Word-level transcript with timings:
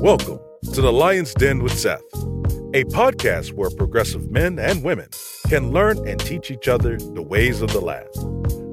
Welcome 0.00 0.38
to 0.74 0.80
the 0.80 0.92
Lion's 0.92 1.34
Den 1.34 1.60
with 1.60 1.76
Seth, 1.76 2.04
a 2.72 2.84
podcast 2.84 3.52
where 3.54 3.68
progressive 3.68 4.30
men 4.30 4.56
and 4.56 4.84
women 4.84 5.08
can 5.48 5.72
learn 5.72 6.06
and 6.06 6.20
teach 6.20 6.52
each 6.52 6.68
other 6.68 6.96
the 6.98 7.20
ways 7.20 7.62
of 7.62 7.72
the 7.72 7.80
land. 7.80 8.08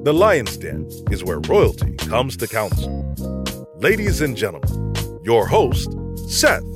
The 0.05 0.13
Lion's 0.13 0.55
Den 0.55 0.88
is 1.09 1.23
where 1.23 1.39
royalty 1.39 1.93
comes 1.93 2.38
to 2.38 2.47
council. 2.47 3.03
Ladies 3.77 4.21
and 4.21 4.38
gentlemen, 4.38 4.93
your 5.23 5.47
host, 5.47 5.89
Seth. 6.27 6.75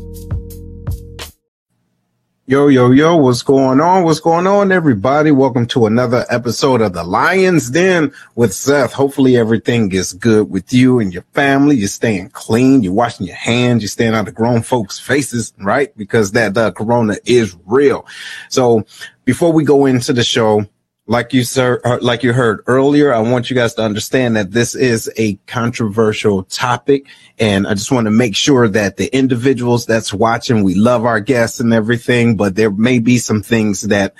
Yo, 2.50 2.68
yo, 2.68 2.90
yo, 2.90 3.16
what's 3.16 3.44
going 3.44 3.80
on? 3.80 4.04
What's 4.04 4.20
going 4.20 4.48
on, 4.48 4.72
everybody? 4.72 5.30
Welcome 5.30 5.68
to 5.68 5.86
another 5.86 6.26
episode 6.32 6.82
of 6.82 6.94
the 6.94 7.04
Lion's 7.04 7.70
Den 7.70 8.12
with 8.34 8.56
Seth. 8.56 8.92
Hopefully 8.92 9.38
everything 9.38 9.92
is 9.92 10.14
good 10.14 10.50
with 10.50 10.74
you 10.74 10.98
and 10.98 11.14
your 11.14 11.22
family. 11.36 11.76
You're 11.76 11.88
staying 11.88 12.32
clean. 12.32 12.82
You're 12.82 12.94
washing 12.94 13.28
your 13.28 13.36
hands. 13.36 13.84
You're 13.84 13.90
staying 13.90 14.16
out 14.16 14.28
of 14.28 14.34
grown 14.34 14.64
folks' 14.64 14.98
faces, 14.98 15.54
right? 15.60 15.96
Because 15.96 16.32
that 16.32 16.58
uh, 16.58 16.72
corona 16.72 17.18
is 17.24 17.56
real. 17.68 18.08
So 18.50 18.84
before 19.26 19.54
we 19.54 19.64
go 19.64 19.86
into 19.86 20.12
the 20.12 20.24
show, 20.24 20.66
like 21.10 21.34
you 21.34 21.44
sir, 21.44 21.82
uh, 21.84 21.98
like 22.04 22.22
you 22.22 22.34
heard 22.34 22.62
earlier, 22.68 23.12
I 23.12 23.18
want 23.20 23.50
you 23.50 23.56
guys 23.56 23.74
to 23.74 23.82
understand 23.82 24.36
that 24.36 24.52
this 24.52 24.76
is 24.76 25.12
a 25.18 25.38
controversial 25.48 26.44
topic. 26.44 27.08
And 27.40 27.66
I 27.66 27.74
just 27.74 27.92
want 27.92 28.06
to 28.06 28.12
make 28.12 28.36
sure 28.36 28.68
that 28.68 28.98
the 28.98 29.08
individuals 29.08 29.88
that's 29.88 30.14
watching, 30.14 30.64
we 30.64 30.76
love 30.76 31.06
our 31.06 31.20
guests 31.20 31.60
and 31.60 31.74
everything, 31.74 32.38
but 32.38 32.56
there 32.56 32.70
may 32.70 33.00
be 33.00 33.18
some 33.18 33.42
things 33.42 33.82
that 33.88 34.14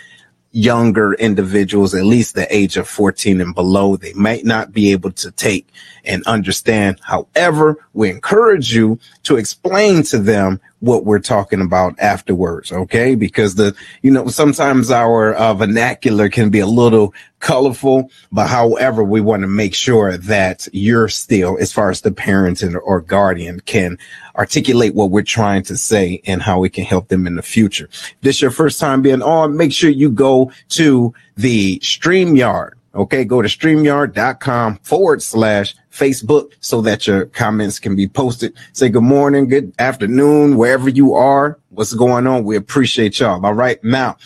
younger 0.52 1.14
individuals, 1.14 1.94
at 1.94 2.06
least 2.06 2.34
the 2.34 2.54
age 2.54 2.76
of 2.76 2.90
14 2.90 3.40
and 3.40 3.54
below, 3.54 3.96
they 3.96 4.14
might 4.14 4.44
not 4.44 4.72
be 4.72 4.92
able 4.92 5.12
to 5.12 5.30
take 5.30 5.68
and 6.06 6.24
understand. 6.26 7.00
However, 7.04 7.86
we 7.94 8.10
encourage 8.10 8.74
you 8.74 9.00
to 9.24 9.38
explain 9.38 10.04
to 10.04 10.20
them 10.20 10.60
what 10.80 11.06
we're 11.06 11.20
talking 11.20 11.62
about 11.62 11.94
afterwards. 12.00 12.72
Okay. 12.72 13.16
Because 13.16 13.56
the, 13.56 13.76
you 14.02 14.12
know, 14.12 14.28
sometimes 14.28 14.92
our 14.92 15.34
uh, 15.34 15.54
vernacular 15.54 16.30
can 16.30 16.50
be 16.50 16.60
a 16.60 16.68
little 16.68 17.14
colorful, 17.40 18.10
but 18.32 18.48
however, 18.48 19.04
we 19.04 19.22
want 19.22 19.42
to 19.42 19.48
make 19.48 19.74
sure 19.74 20.18
that 20.18 20.68
you're 20.72 21.08
still, 21.08 21.58
as 21.60 21.72
far 21.72 21.90
as 21.90 22.02
the 22.02 22.12
parent 22.12 22.62
and, 22.62 22.78
or 22.78 23.02
guardian 23.02 23.60
can 23.62 23.98
articulate 24.36 24.96
what 24.96 25.12
we're 25.12 25.22
trying 25.22 25.64
to 25.64 25.76
say 25.78 26.22
and 26.26 26.42
how 26.42 26.60
we 26.60 26.70
can 26.70 26.86
help 26.86 27.10
them 27.10 27.28
in 27.28 27.36
the 27.36 27.42
future. 27.42 27.90
If 27.92 28.16
this 28.22 28.36
is 28.38 28.42
your 28.42 28.52
first 28.52 28.80
time 28.80 29.02
being 29.02 29.22
on, 29.22 29.58
make 29.58 29.74
sure 29.74 29.90
you 29.90 30.10
go 30.10 30.52
to 30.70 31.14
the 31.36 31.80
StreamYard. 31.80 32.72
Okay, 32.96 33.24
go 33.24 33.42
to 33.42 33.48
streamyard.com 33.48 34.78
forward 34.78 35.22
slash 35.22 35.76
Facebook 35.92 36.54
so 36.60 36.82
that 36.82 37.06
your 37.06 37.26
comments 37.28 37.80
can 37.80 37.96
be 37.96 38.08
posted. 38.08 38.56
Say 38.74 38.90
good 38.90 39.04
morning, 39.04 39.48
good 39.48 39.74
afternoon, 39.80 40.58
wherever 40.58 40.90
you 40.90 41.14
are. 41.14 41.60
What's 41.70 41.94
going 41.94 42.26
on? 42.26 42.44
We 42.44 42.56
appreciate 42.56 43.20
y'all. 43.20 43.46
All 43.46 43.54
right. 43.54 43.84
Now, 43.84 44.18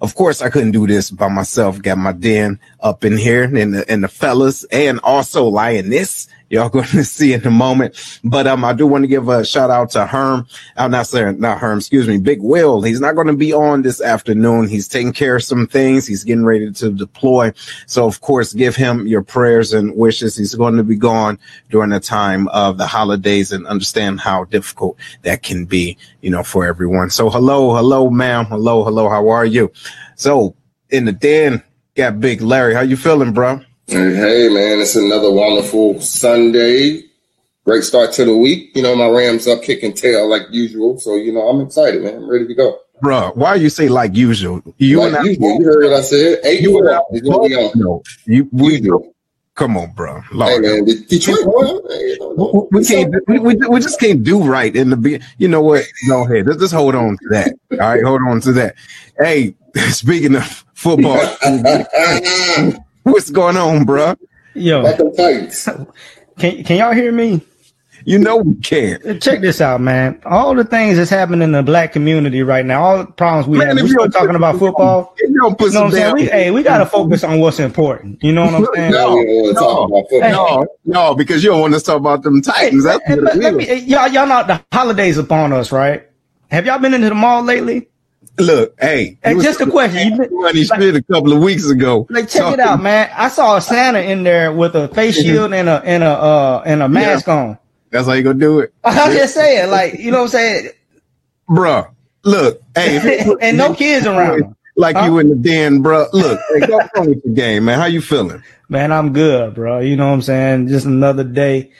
of 0.00 0.14
course, 0.14 0.40
I 0.40 0.50
couldn't 0.50 0.72
do 0.72 0.86
this 0.86 1.10
by 1.10 1.28
myself. 1.28 1.82
Got 1.82 1.98
my 1.98 2.12
den 2.12 2.58
up 2.82 3.04
in 3.04 3.16
here 3.16 3.44
and 3.44 3.74
the, 3.74 3.96
the 3.96 4.08
fellas 4.08 4.64
and 4.64 5.00
also 5.02 5.46
lioness 5.46 6.28
y'all 6.52 6.68
going 6.68 6.84
to 6.88 7.02
see 7.02 7.32
in 7.32 7.44
a 7.44 7.50
moment. 7.50 8.20
But 8.22 8.46
um, 8.46 8.64
I 8.64 8.74
do 8.74 8.86
want 8.86 9.02
to 9.02 9.08
give 9.08 9.28
a 9.28 9.44
shout 9.44 9.70
out 9.70 9.90
to 9.90 10.06
Herm. 10.06 10.46
I'm 10.76 10.92
not 10.92 11.08
saying 11.08 11.40
not 11.40 11.58
Herm, 11.58 11.78
excuse 11.78 12.06
me, 12.06 12.18
Big 12.18 12.40
Will. 12.40 12.82
He's 12.82 13.00
not 13.00 13.16
going 13.16 13.26
to 13.26 13.36
be 13.36 13.52
on 13.52 13.82
this 13.82 14.00
afternoon. 14.00 14.68
He's 14.68 14.86
taking 14.86 15.12
care 15.12 15.36
of 15.36 15.42
some 15.42 15.66
things. 15.66 16.06
He's 16.06 16.22
getting 16.22 16.44
ready 16.44 16.70
to 16.70 16.90
deploy. 16.90 17.52
So 17.86 18.06
of 18.06 18.20
course, 18.20 18.52
give 18.52 18.76
him 18.76 19.06
your 19.06 19.22
prayers 19.22 19.72
and 19.72 19.96
wishes. 19.96 20.36
He's 20.36 20.54
going 20.54 20.76
to 20.76 20.84
be 20.84 20.96
gone 20.96 21.38
during 21.70 21.90
the 21.90 22.00
time 22.00 22.46
of 22.48 22.76
the 22.76 22.86
holidays 22.86 23.50
and 23.50 23.66
understand 23.66 24.20
how 24.20 24.44
difficult 24.44 24.98
that 25.22 25.42
can 25.42 25.64
be, 25.64 25.96
you 26.20 26.30
know, 26.30 26.42
for 26.42 26.66
everyone. 26.66 27.08
So 27.10 27.30
hello, 27.30 27.74
hello, 27.74 28.10
ma'am. 28.10 28.44
Hello, 28.44 28.84
hello. 28.84 29.08
How 29.08 29.30
are 29.30 29.46
you? 29.46 29.72
So 30.16 30.54
in 30.90 31.06
the 31.06 31.12
den, 31.12 31.62
got 31.94 32.20
Big 32.20 32.40
Larry. 32.40 32.74
How 32.74 32.80
you 32.80 32.96
feeling, 32.96 33.32
bro? 33.32 33.60
Hey, 33.86 34.48
man, 34.48 34.80
it's 34.80 34.96
another 34.96 35.30
wonderful 35.30 36.00
Sunday. 36.00 37.02
Great 37.64 37.84
start 37.84 38.12
to 38.12 38.24
the 38.24 38.36
week. 38.36 38.74
You 38.74 38.82
know, 38.82 38.96
my 38.96 39.08
Rams 39.08 39.46
up 39.46 39.62
kicking 39.62 39.92
tail 39.92 40.28
like 40.28 40.42
usual. 40.50 40.98
So, 40.98 41.16
you 41.16 41.32
know, 41.32 41.48
I'm 41.48 41.60
excited, 41.60 42.02
man. 42.02 42.16
I'm 42.16 42.30
ready 42.30 42.46
to 42.46 42.54
go. 42.54 42.78
Bro, 43.00 43.32
why 43.34 43.56
you 43.56 43.68
say 43.68 43.88
like 43.88 44.14
usual? 44.14 44.62
You 44.78 45.00
like 45.00 45.14
and 45.14 45.26
usual. 45.26 45.58
you 45.58 45.64
heard 45.64 45.84
what 45.84 45.92
I 45.92 46.00
said. 46.02 46.38
Eight 46.44 46.62
you 46.62 46.72
four 46.72 47.06
is 47.12 47.20
going 47.22 47.50
to 47.50 47.56
be 47.56 47.62
on. 47.62 47.72
No, 47.74 48.02
you, 48.26 48.48
we 48.52 48.80
do. 48.80 49.12
Come 49.54 49.76
on, 49.76 49.92
bro. 49.92 50.22
Lord. 50.32 50.64
Hey, 50.64 50.80
man, 50.80 50.84
Detroit 51.08 51.40
we, 51.44 52.62
we 52.70 52.84
can't. 52.84 53.14
We, 53.28 53.38
we, 53.38 53.54
we, 53.54 53.80
just 53.80 54.00
can't 54.00 54.24
do 54.24 54.42
right 54.42 54.74
in 54.74 54.90
the. 54.90 55.22
You 55.36 55.48
know 55.48 55.60
what? 55.60 55.84
Go 56.08 56.24
ahead. 56.24 56.46
Let's 56.46 56.60
just 56.60 56.72
hold 56.72 56.94
on 56.94 57.18
to 57.18 57.28
that. 57.30 57.54
All 57.72 57.78
right, 57.78 58.02
hold 58.02 58.22
on 58.22 58.40
to 58.42 58.52
that. 58.52 58.76
Hey, 59.18 59.54
speaking 59.90 60.36
of 60.36 60.64
football. 60.72 61.18
What's 63.02 63.30
going 63.30 63.58
on, 63.58 63.84
bro? 63.84 64.14
Yo, 64.54 64.82
can 66.38 66.64
can 66.64 66.78
y'all 66.78 66.92
hear 66.92 67.12
me? 67.12 67.42
You 68.04 68.18
know 68.18 68.36
we 68.38 68.54
can. 68.56 69.20
Check 69.20 69.40
this 69.40 69.60
out, 69.60 69.80
man. 69.80 70.20
All 70.24 70.54
the 70.54 70.64
things 70.64 70.96
that's 70.96 71.10
happening 71.10 71.42
in 71.42 71.52
the 71.52 71.62
black 71.62 71.92
community 71.92 72.42
right 72.42 72.64
now, 72.64 72.82
all 72.82 72.98
the 72.98 73.06
problems 73.06 73.46
we 73.46 73.58
man, 73.58 73.76
have. 73.76 73.88
We're 73.88 74.08
talking 74.08 74.34
about 74.34 74.58
football. 74.58 75.14
You, 75.18 75.40
don't 75.40 75.58
put 75.58 75.68
you 75.68 75.74
know 75.74 75.84
what 75.84 75.86
I'm 75.86 75.92
saying? 75.92 76.14
We, 76.14 76.24
hey, 76.26 76.50
we 76.50 76.62
got 76.62 76.78
to 76.78 76.86
focus 76.92 77.24
on 77.24 77.40
what's 77.40 77.58
important. 77.58 78.22
You 78.22 78.32
know 78.32 78.44
what 78.46 78.54
I'm 78.54 78.66
saying? 78.74 78.92
no, 78.92 79.14
no, 79.14 80.06
no, 80.12 80.66
no, 80.84 81.14
because 81.14 81.42
you 81.44 81.50
don't 81.50 81.60
want 81.60 81.74
to 81.74 81.80
talk 81.80 81.96
about 81.96 82.22
them 82.22 82.42
Titans. 82.42 82.86
Hey, 82.86 82.98
hey, 83.06 83.14
let, 83.16 83.36
let 83.36 83.54
me, 83.54 83.74
y'all, 83.80 84.08
y'all 84.08 84.26
know 84.26 84.44
the 84.46 84.62
holidays 84.72 85.18
upon 85.18 85.52
us, 85.52 85.72
right? 85.72 86.08
Have 86.50 86.66
y'all 86.66 86.78
been 86.78 86.94
into 86.94 87.08
the 87.08 87.14
mall 87.14 87.42
lately? 87.42 87.88
Look, 88.38 88.74
hey, 88.80 89.18
hey 89.22 89.34
just 89.34 89.60
a 89.60 89.66
question. 89.66 90.12
You 90.12 90.16
money 90.16 90.64
like, 90.64 90.66
spent 90.66 90.96
a 90.96 91.02
couple 91.02 91.32
of 91.32 91.42
weeks 91.42 91.68
ago. 91.68 92.06
Like, 92.08 92.28
check 92.28 92.54
it 92.54 92.60
out, 92.60 92.82
man. 92.82 93.10
I 93.14 93.28
saw 93.28 93.56
a 93.56 93.60
Santa 93.60 94.00
in 94.00 94.22
there 94.22 94.52
with 94.52 94.74
a 94.74 94.88
face 94.88 95.16
shield 95.22 95.52
and 95.52 95.68
a 95.68 95.82
and 95.84 96.02
a 96.02 96.10
uh 96.10 96.62
and 96.64 96.82
a 96.82 96.88
mask 96.88 97.26
yeah. 97.26 97.36
on. 97.36 97.58
That's 97.92 98.06
how 98.06 98.14
you 98.14 98.22
gonna 98.22 98.38
do 98.38 98.60
it. 98.60 98.74
I'm 98.84 99.12
just 99.12 99.34
saying, 99.34 99.70
like, 99.70 99.98
you 99.98 100.10
know 100.10 100.18
what 100.18 100.24
I'm 100.24 100.28
saying, 100.30 100.70
Bruh, 101.48 101.92
Look, 102.24 102.62
hey, 102.74 103.24
and 103.40 103.56
no 103.56 103.74
kids 103.74 104.06
around. 104.06 104.54
Like 104.76 104.96
huh? 104.96 105.04
you 105.04 105.18
in 105.18 105.28
the 105.28 105.36
den, 105.36 105.82
bro. 105.82 106.06
Look, 106.12 106.40
hey, 106.54 106.66
go 106.66 106.80
on 106.96 107.10
with 107.10 107.22
the 107.22 107.30
game, 107.30 107.66
man. 107.66 107.78
How 107.78 107.86
you 107.86 108.00
feeling? 108.00 108.42
Man, 108.68 108.90
I'm 108.90 109.12
good, 109.12 109.54
bro. 109.54 109.80
You 109.80 109.96
know 109.96 110.06
what 110.06 110.14
I'm 110.14 110.22
saying? 110.22 110.68
Just 110.68 110.86
another 110.86 111.24
day 111.24 111.72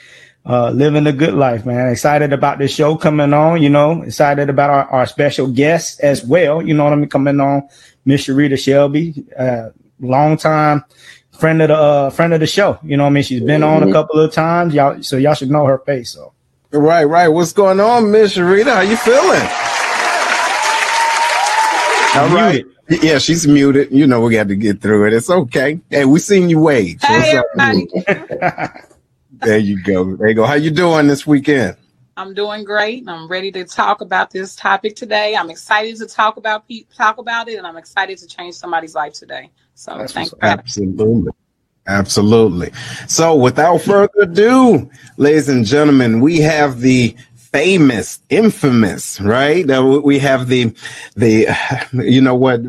uh, 0.45 0.69
living 0.69 1.07
a 1.07 1.11
good 1.13 1.33
life, 1.33 1.65
man. 1.65 1.89
Excited 1.89 2.33
about 2.33 2.59
this 2.59 2.71
show 2.71 2.95
coming 2.95 3.33
on, 3.33 3.63
you 3.63 3.69
know, 3.69 4.03
excited 4.03 4.49
about 4.49 4.69
our, 4.69 4.85
our 4.91 5.05
special 5.07 5.47
guest 5.47 6.01
as 6.01 6.23
well. 6.23 6.61
You 6.61 6.75
know 6.75 6.83
what 6.83 6.93
I 6.93 6.97
mean? 6.97 7.09
Coming 7.09 7.39
on, 7.39 7.67
Miss 8.05 8.27
Sharita 8.27 8.59
Shelby, 8.59 9.25
uh, 9.39 9.69
long 9.99 10.37
time 10.37 10.83
friend 11.33 11.61
of 11.61 11.67
the, 11.69 11.75
uh, 11.75 12.09
friend 12.09 12.33
of 12.33 12.39
the 12.39 12.47
show. 12.47 12.79
You 12.83 12.97
know 12.97 13.03
what 13.03 13.09
I 13.09 13.13
mean? 13.13 13.23
She's 13.23 13.41
been 13.41 13.63
on 13.63 13.83
a 13.83 13.85
mm-hmm. 13.85 13.93
couple 13.93 14.19
of 14.19 14.31
times. 14.31 14.73
Y'all, 14.73 15.01
so 15.03 15.17
y'all 15.17 15.33
should 15.33 15.51
know 15.51 15.65
her 15.65 15.79
face. 15.79 16.11
So. 16.11 16.33
Right, 16.71 17.03
right. 17.03 17.27
What's 17.27 17.53
going 17.53 17.79
on, 17.79 18.09
Miss 18.11 18.35
Sharita? 18.35 18.73
How 18.73 18.81
you 18.81 18.97
feeling? 18.97 19.41
All 22.15 22.29
right. 22.35 22.65
Yeah, 22.89 23.17
she's 23.17 23.47
muted. 23.47 23.91
You 23.91 24.07
know, 24.07 24.21
we 24.21 24.33
got 24.33 24.47
to 24.47 24.55
get 24.55 24.81
through 24.81 25.07
it. 25.07 25.13
It's 25.13 25.29
okay. 25.29 25.79
Hey, 25.89 26.05
we 26.05 26.19
seen 26.19 26.49
you 26.49 26.59
wave. 26.59 26.99
So 27.01 27.07
hey, 27.07 27.41
everybody. 27.57 27.87
there 29.31 29.57
you 29.57 29.81
go. 29.83 30.15
There 30.15 30.29
you 30.29 30.35
go. 30.35 30.45
How 30.45 30.55
you 30.55 30.69
doing 30.69 31.07
this 31.07 31.25
weekend? 31.25 31.77
I'm 32.15 32.33
doing 32.33 32.63
great. 32.63 33.07
I'm 33.07 33.27
ready 33.27 33.51
to 33.53 33.65
talk 33.65 34.01
about 34.01 34.29
this 34.29 34.55
topic 34.55 34.95
today. 34.95 35.35
I'm 35.35 35.49
excited 35.49 35.97
to 35.97 36.05
talk 36.05 36.37
about 36.37 36.65
talk 36.95 37.17
about 37.17 37.47
it, 37.47 37.57
and 37.57 37.65
I'm 37.65 37.77
excited 37.77 38.17
to 38.19 38.27
change 38.27 38.55
somebody's 38.55 38.93
life 38.93 39.13
today. 39.13 39.49
So 39.75 39.99
That's. 39.99 40.33
Absolutely. 40.41 41.31
Absolutely. 41.85 42.71
So 43.07 43.35
without 43.35 43.81
further 43.81 44.21
ado, 44.21 44.89
ladies 45.17 45.49
and 45.49 45.65
gentlemen, 45.65 46.21
we 46.21 46.39
have 46.39 46.79
the 46.79 47.15
famous, 47.35 48.21
infamous, 48.29 49.19
right? 49.19 49.65
We 50.03 50.19
have 50.19 50.47
the, 50.47 50.73
the, 51.15 51.47
you 51.93 52.21
know 52.21 52.35
what? 52.35 52.61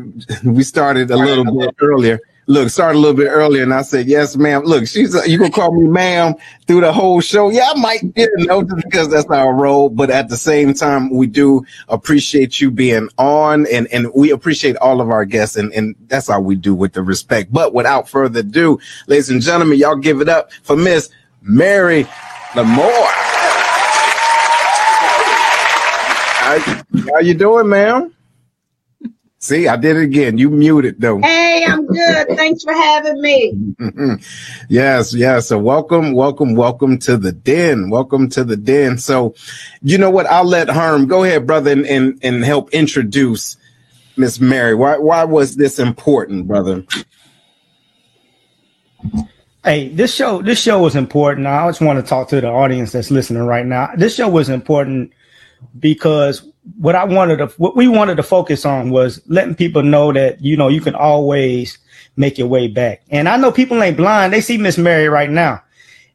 We 0.43 0.63
started 0.63 1.11
a 1.11 1.17
little 1.17 1.57
bit 1.57 1.75
earlier 1.79 2.19
look, 2.47 2.69
started 2.69 2.97
a 2.97 3.01
little 3.01 3.15
bit 3.15 3.27
earlier, 3.27 3.63
and 3.63 3.73
I 3.73 3.81
said, 3.81 4.07
"Yes, 4.07 4.35
ma'am." 4.35 4.63
Look, 4.63 4.87
she's 4.87 5.15
you 5.27 5.37
can 5.37 5.51
call 5.51 5.71
me 5.71 5.87
ma'am 5.87 6.35
through 6.67 6.81
the 6.81 6.93
whole 6.93 7.21
show. 7.21 7.49
Yeah, 7.49 7.69
I 7.73 7.79
might 7.79 8.13
get 8.13 8.29
a 8.37 8.45
note 8.45 8.69
because 8.83 9.09
that's 9.09 9.29
our 9.29 9.53
role, 9.53 9.89
but 9.89 10.09
at 10.09 10.29
the 10.29 10.37
same 10.37 10.73
time, 10.73 11.09
we 11.09 11.27
do 11.27 11.65
appreciate 11.89 12.61
you 12.61 12.71
being 12.71 13.09
on, 13.17 13.65
and 13.67 13.87
and 13.87 14.11
we 14.13 14.31
appreciate 14.31 14.77
all 14.77 15.01
of 15.01 15.09
our 15.09 15.25
guests, 15.25 15.55
and 15.55 15.73
and 15.73 15.95
that's 16.07 16.27
how 16.27 16.41
we 16.41 16.55
do 16.55 16.73
with 16.73 16.93
the 16.93 17.03
respect. 17.03 17.51
But 17.51 17.73
without 17.73 18.09
further 18.09 18.39
ado, 18.41 18.79
ladies 19.07 19.29
and 19.29 19.41
gentlemen, 19.41 19.77
y'all 19.77 19.95
give 19.95 20.21
it 20.21 20.29
up 20.29 20.51
for 20.63 20.75
Miss 20.75 21.09
Mary 21.41 22.05
Laremore. 22.53 23.11
How, 26.45 26.59
how 27.11 27.19
you 27.19 27.33
doing, 27.33 27.67
ma'am? 27.67 28.14
See, 29.45 29.67
I 29.67 29.75
did 29.75 29.95
it 29.95 30.01
again. 30.01 30.39
You 30.39 30.49
muted 30.49 30.99
though. 30.99 31.19
Hey, 31.19 31.63
I'm 31.67 31.85
good. 31.85 32.29
Thanks 32.29 32.63
for 32.63 32.73
having 32.73 33.21
me. 33.21 33.53
yes, 34.69 35.13
yes. 35.13 35.49
So 35.49 35.59
welcome, 35.59 36.13
welcome, 36.13 36.55
welcome 36.55 36.97
to 36.99 37.15
the 37.15 37.31
den. 37.31 37.91
Welcome 37.91 38.27
to 38.29 38.43
the 38.43 38.57
den. 38.57 38.97
So, 38.97 39.35
you 39.83 39.99
know 39.99 40.09
what? 40.09 40.25
I'll 40.25 40.45
let 40.45 40.67
Herm 40.67 41.05
go 41.05 41.23
ahead, 41.23 41.45
brother, 41.45 41.71
and 41.71 41.85
and, 41.85 42.19
and 42.23 42.43
help 42.43 42.71
introduce 42.71 43.55
Miss 44.17 44.39
Mary. 44.39 44.73
Why 44.73 44.97
why 44.97 45.23
was 45.25 45.57
this 45.57 45.77
important, 45.77 46.47
brother? 46.47 46.83
Hey, 49.63 49.89
this 49.89 50.11
show 50.11 50.41
this 50.41 50.59
show 50.59 50.81
was 50.81 50.95
important. 50.95 51.45
I 51.45 51.69
just 51.69 51.81
want 51.81 52.03
to 52.03 52.09
talk 52.09 52.29
to 52.29 52.41
the 52.41 52.49
audience 52.49 52.93
that's 52.93 53.11
listening 53.11 53.43
right 53.43 53.65
now. 53.67 53.91
This 53.95 54.15
show 54.15 54.27
was 54.27 54.49
important 54.49 55.11
because 55.79 56.51
what 56.77 56.95
I 56.95 57.03
wanted 57.03 57.37
to 57.37 57.47
what 57.57 57.75
we 57.75 57.87
wanted 57.87 58.15
to 58.17 58.23
focus 58.23 58.65
on 58.65 58.89
was 58.89 59.21
letting 59.27 59.55
people 59.55 59.83
know 59.83 60.11
that 60.13 60.41
you 60.41 60.57
know 60.57 60.67
you 60.67 60.81
can 60.81 60.95
always 60.95 61.77
make 62.17 62.37
your 62.37 62.47
way 62.47 62.67
back. 62.67 63.03
And 63.09 63.29
I 63.29 63.37
know 63.37 63.51
people 63.51 63.81
ain't 63.81 63.97
blind; 63.97 64.33
they 64.33 64.41
see 64.41 64.57
Miss 64.57 64.77
Mary 64.77 65.07
right 65.07 65.29
now, 65.29 65.61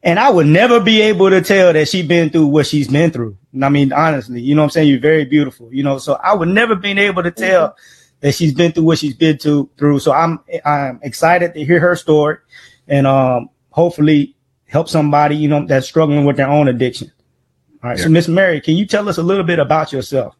and 0.03 0.19
I 0.19 0.29
would 0.29 0.47
never 0.47 0.79
be 0.79 1.01
able 1.01 1.29
to 1.29 1.41
tell 1.41 1.73
that 1.73 1.87
she's 1.87 2.05
been 2.05 2.29
through 2.29 2.47
what 2.47 2.67
she's 2.67 2.87
been 2.87 3.11
through. 3.11 3.37
I 3.61 3.69
mean, 3.69 3.93
honestly, 3.93 4.41
you 4.41 4.55
know 4.55 4.61
what 4.61 4.65
I'm 4.65 4.69
saying? 4.71 4.89
You're 4.89 4.99
very 4.99 5.25
beautiful, 5.25 5.73
you 5.73 5.83
know. 5.83 5.97
So 5.97 6.13
I 6.15 6.33
would 6.33 6.49
never 6.49 6.75
been 6.75 6.97
able 6.97 7.23
to 7.23 7.31
tell 7.31 7.69
mm-hmm. 7.69 8.19
that 8.21 8.33
she's 8.33 8.53
been 8.53 8.71
through 8.71 8.83
what 8.83 8.99
she's 8.99 9.15
been 9.15 9.37
to, 9.39 9.69
through. 9.77 9.99
So 9.99 10.11
I'm 10.11 10.39
I'm 10.65 10.99
excited 11.03 11.53
to 11.53 11.63
hear 11.63 11.79
her 11.79 11.95
story, 11.95 12.37
and 12.87 13.07
um, 13.07 13.49
hopefully 13.69 14.35
help 14.65 14.89
somebody 14.89 15.35
you 15.35 15.47
know 15.47 15.65
that's 15.65 15.87
struggling 15.87 16.25
with 16.25 16.37
their 16.37 16.49
own 16.49 16.67
addiction. 16.67 17.11
All 17.83 17.89
right. 17.89 17.97
Yeah. 17.97 18.05
So 18.05 18.09
Miss 18.09 18.27
Mary, 18.27 18.61
can 18.61 18.75
you 18.75 18.85
tell 18.85 19.07
us 19.09 19.17
a 19.17 19.23
little 19.23 19.43
bit 19.43 19.59
about 19.59 19.91
yourself? 19.91 20.35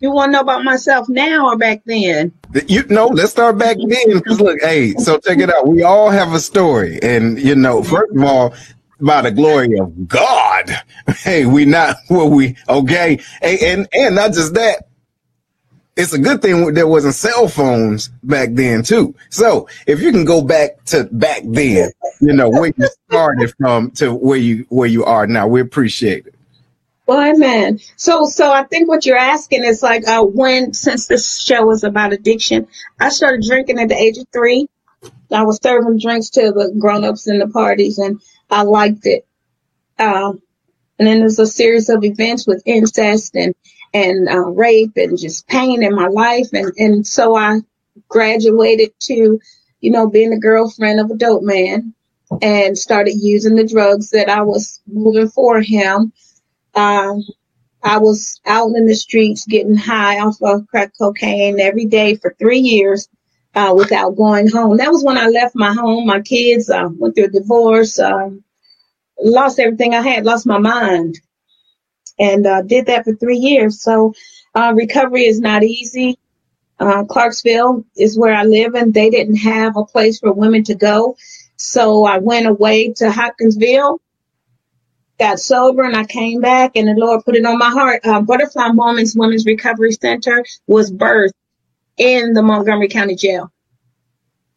You 0.00 0.10
want 0.10 0.28
to 0.28 0.32
know 0.32 0.40
about 0.40 0.64
myself 0.64 1.08
now 1.08 1.46
or 1.48 1.56
back 1.56 1.82
then? 1.86 2.32
You 2.68 2.84
know, 2.88 3.06
let's 3.06 3.32
start 3.32 3.58
back 3.58 3.76
then. 3.88 4.18
Because 4.18 4.40
look, 4.40 4.60
hey, 4.60 4.92
so 4.94 5.18
check 5.18 5.38
it 5.38 5.52
out. 5.52 5.66
We 5.68 5.82
all 5.82 6.10
have 6.10 6.32
a 6.34 6.40
story, 6.40 6.98
and 7.02 7.38
you 7.40 7.54
know, 7.54 7.82
first 7.82 8.14
of 8.14 8.22
all, 8.22 8.54
by 9.00 9.22
the 9.22 9.30
glory 9.30 9.78
of 9.78 10.08
God, 10.08 10.70
hey, 11.18 11.46
we 11.46 11.64
not 11.64 11.96
what 12.08 12.26
we 12.30 12.56
okay, 12.68 13.20
and 13.42 13.60
and, 13.60 13.88
and 13.94 14.14
not 14.14 14.32
just 14.32 14.54
that. 14.54 14.88
It's 15.96 16.12
a 16.12 16.18
good 16.18 16.42
thing 16.42 16.74
there 16.74 16.88
wasn't 16.88 17.14
cell 17.14 17.48
phones 17.48 18.08
back 18.24 18.50
then 18.52 18.82
too. 18.82 19.14
So 19.30 19.68
if 19.86 20.00
you 20.00 20.10
can 20.10 20.24
go 20.24 20.42
back 20.42 20.84
to 20.86 21.04
back 21.04 21.42
then, 21.44 21.92
you 22.20 22.32
know 22.32 22.50
where 22.50 22.72
you 22.76 22.88
started 23.08 23.54
from 23.58 23.92
to 23.92 24.12
where 24.12 24.38
you 24.38 24.66
where 24.70 24.88
you 24.88 25.04
are 25.04 25.26
now, 25.28 25.46
we 25.46 25.60
appreciate 25.60 26.26
it. 26.26 26.33
Well, 27.06 27.34
amen. 27.34 27.80
So, 27.96 28.24
so 28.24 28.50
I 28.50 28.62
think 28.64 28.88
what 28.88 29.04
you're 29.04 29.16
asking 29.16 29.64
is 29.64 29.82
like, 29.82 30.08
uh, 30.08 30.22
when, 30.22 30.72
since 30.72 31.06
this 31.06 31.38
show 31.38 31.70
is 31.70 31.84
about 31.84 32.14
addiction, 32.14 32.66
I 32.98 33.10
started 33.10 33.44
drinking 33.46 33.78
at 33.78 33.88
the 33.88 33.96
age 33.96 34.16
of 34.16 34.26
three. 34.32 34.68
I 35.30 35.42
was 35.42 35.58
serving 35.62 35.98
drinks 35.98 36.30
to 36.30 36.52
the 36.52 36.74
grown-ups 36.78 37.26
in 37.28 37.38
the 37.38 37.48
parties 37.48 37.98
and 37.98 38.20
I 38.50 38.62
liked 38.62 39.06
it. 39.06 39.26
Um, 39.98 40.40
and 40.98 41.06
then 41.06 41.20
there's 41.20 41.38
a 41.38 41.46
series 41.46 41.90
of 41.90 42.04
events 42.04 42.46
with 42.46 42.62
incest 42.64 43.36
and, 43.36 43.54
and, 43.92 44.28
uh, 44.28 44.38
rape 44.38 44.92
and 44.96 45.18
just 45.18 45.46
pain 45.46 45.82
in 45.82 45.94
my 45.94 46.06
life. 46.06 46.48
And, 46.54 46.72
and 46.78 47.06
so 47.06 47.36
I 47.36 47.60
graduated 48.08 48.92
to, 49.00 49.40
you 49.80 49.90
know, 49.90 50.08
being 50.08 50.32
a 50.32 50.38
girlfriend 50.38 51.00
of 51.00 51.10
a 51.10 51.16
dope 51.16 51.42
man 51.42 51.92
and 52.40 52.78
started 52.78 53.14
using 53.20 53.56
the 53.56 53.66
drugs 53.66 54.10
that 54.10 54.30
I 54.30 54.42
was 54.42 54.80
moving 54.86 55.28
for 55.28 55.60
him 55.60 56.12
um, 56.74 57.22
I 57.82 57.98
was 57.98 58.40
out 58.46 58.74
in 58.74 58.86
the 58.86 58.94
streets 58.94 59.46
getting 59.46 59.76
high 59.76 60.20
off 60.20 60.36
of 60.42 60.66
crack 60.68 60.92
cocaine 60.98 61.60
every 61.60 61.84
day 61.84 62.16
for 62.16 62.34
three 62.38 62.60
years 62.60 63.08
uh, 63.54 63.74
without 63.76 64.16
going 64.16 64.48
home. 64.48 64.78
That 64.78 64.90
was 64.90 65.04
when 65.04 65.18
I 65.18 65.26
left 65.26 65.54
my 65.54 65.72
home, 65.72 66.06
my 66.06 66.20
kids, 66.20 66.70
uh, 66.70 66.88
went 66.90 67.14
through 67.14 67.26
a 67.26 67.28
divorce, 67.28 67.98
uh, 67.98 68.30
lost 69.20 69.58
everything 69.58 69.94
I 69.94 70.00
had, 70.00 70.24
lost 70.24 70.46
my 70.46 70.58
mind, 70.58 71.20
and 72.18 72.46
uh, 72.46 72.62
did 72.62 72.86
that 72.86 73.04
for 73.04 73.14
three 73.14 73.38
years. 73.38 73.82
So 73.82 74.14
uh, 74.54 74.72
recovery 74.74 75.26
is 75.26 75.40
not 75.40 75.62
easy. 75.62 76.18
Uh, 76.80 77.04
Clarksville 77.04 77.84
is 77.96 78.18
where 78.18 78.34
I 78.34 78.44
live, 78.44 78.74
and 78.74 78.92
they 78.92 79.10
didn't 79.10 79.36
have 79.36 79.76
a 79.76 79.84
place 79.84 80.18
for 80.18 80.32
women 80.32 80.64
to 80.64 80.74
go. 80.74 81.16
So 81.56 82.04
I 82.04 82.18
went 82.18 82.46
away 82.46 82.92
to 82.94 83.12
Hopkinsville 83.12 84.00
got 85.18 85.38
sober 85.38 85.84
and 85.84 85.96
I 85.96 86.04
came 86.04 86.40
back 86.40 86.72
and 86.76 86.88
the 86.88 86.94
Lord 86.94 87.24
put 87.24 87.36
it 87.36 87.46
on 87.46 87.58
my 87.58 87.70
heart. 87.70 88.00
Uh, 88.04 88.20
Butterfly 88.20 88.68
Moments 88.72 89.16
Women's 89.16 89.46
Recovery 89.46 89.92
Center 89.92 90.44
was 90.66 90.92
birthed 90.92 91.32
in 91.96 92.32
the 92.32 92.42
Montgomery 92.42 92.88
County 92.88 93.14
Jail. 93.14 93.52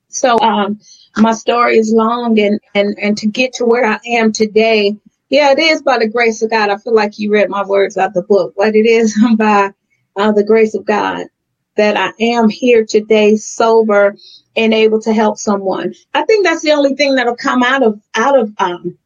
So 0.09 0.39
um, 0.39 0.80
my 1.18 1.33
story 1.33 1.77
is 1.77 1.94
long 1.94 2.39
and, 2.39 2.59
and, 2.74 2.98
and 3.00 3.18
to 3.18 3.27
get 3.27 3.54
to 3.54 3.65
where 3.65 3.86
I 3.86 4.00
am 4.07 4.31
today, 4.31 4.95
yeah, 5.30 5.51
it 5.51 5.59
is 5.59 5.81
by 5.81 6.00
the 6.00 6.07
grace 6.09 6.42
of 6.42 6.50
God. 6.50 6.69
I 6.69 6.77
feel 6.77 6.95
like 6.95 7.19
you 7.19 7.31
read 7.31 7.50
my 7.50 7.63
words 7.63 7.98
out 7.98 8.13
the 8.13 8.24
book, 8.24 8.53
but 8.57 8.75
it 8.75 8.86
is 8.86 9.18
by 9.38 9.71
uh, 10.15 10.31
the 10.31 10.44
grace 10.44 10.74
of 10.74 10.86
God 10.86 11.27
that 11.75 11.95
I 11.98 12.12
am 12.19 12.50
here 12.50 12.86
today 12.86 13.36
sober 13.36 14.15
and 14.56 14.74
able 14.74 15.00
to 15.01 15.13
help 15.13 15.38
someone. 15.38 15.94
I 16.13 16.25
think 16.25 16.44
that's 16.44 16.63
the 16.63 16.71
only 16.71 16.95
thing 16.95 17.15
that'll 17.15 17.36
come 17.36 17.62
out 17.62 17.83
of 17.83 18.01
out 18.15 18.39
of 18.39 18.51
um, 18.57 18.98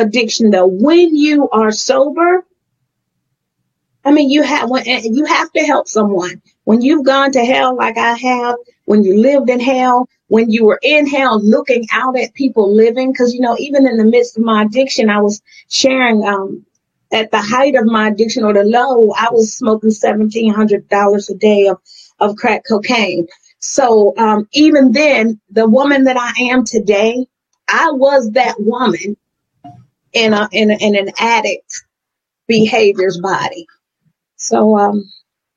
addiction 0.00 0.50
though. 0.50 0.66
When 0.66 1.16
you 1.16 1.48
are 1.50 1.72
sober, 1.72 2.44
I 4.04 4.12
mean, 4.12 4.30
you 4.30 4.42
have 4.42 4.70
you 4.86 5.24
have 5.26 5.52
to 5.52 5.60
help 5.60 5.88
someone. 5.88 6.42
When 6.64 6.80
you've 6.80 7.04
gone 7.04 7.32
to 7.32 7.44
hell 7.44 7.76
like 7.76 7.98
I 7.98 8.14
have, 8.14 8.56
when 8.84 9.04
you 9.04 9.20
lived 9.20 9.50
in 9.50 9.60
hell, 9.60 10.08
when 10.28 10.50
you 10.50 10.64
were 10.64 10.78
in 10.82 11.06
hell 11.06 11.40
looking 11.42 11.86
out 11.92 12.18
at 12.18 12.34
people 12.34 12.74
living, 12.74 13.12
because 13.12 13.34
you 13.34 13.40
know, 13.40 13.56
even 13.58 13.86
in 13.86 13.96
the 13.98 14.04
midst 14.04 14.38
of 14.38 14.44
my 14.44 14.62
addiction, 14.62 15.10
I 15.10 15.20
was 15.20 15.42
sharing 15.68 16.24
um, 16.26 16.64
at 17.12 17.30
the 17.30 17.40
height 17.40 17.74
of 17.74 17.86
my 17.86 18.08
addiction 18.08 18.44
or 18.44 18.52
the 18.52 18.64
low, 18.64 19.12
I 19.12 19.28
was 19.30 19.54
smoking 19.54 19.90
seventeen 19.90 20.54
hundred 20.54 20.88
dollars 20.88 21.28
a 21.28 21.34
day 21.34 21.66
of, 21.66 21.78
of 22.20 22.36
crack 22.36 22.62
cocaine. 22.66 23.26
So 23.58 24.14
um, 24.16 24.48
even 24.52 24.92
then, 24.92 25.40
the 25.50 25.68
woman 25.68 26.04
that 26.04 26.16
I 26.16 26.32
am 26.50 26.64
today, 26.64 27.26
I 27.68 27.90
was 27.90 28.30
that 28.30 28.54
woman 28.58 29.16
in 30.12 30.32
a 30.32 30.48
in, 30.52 30.70
a, 30.70 30.74
in 30.74 30.96
an 30.96 31.10
addict 31.18 31.84
behavior's 32.46 33.18
body. 33.18 33.66
So 34.36 34.76
um, 34.76 35.10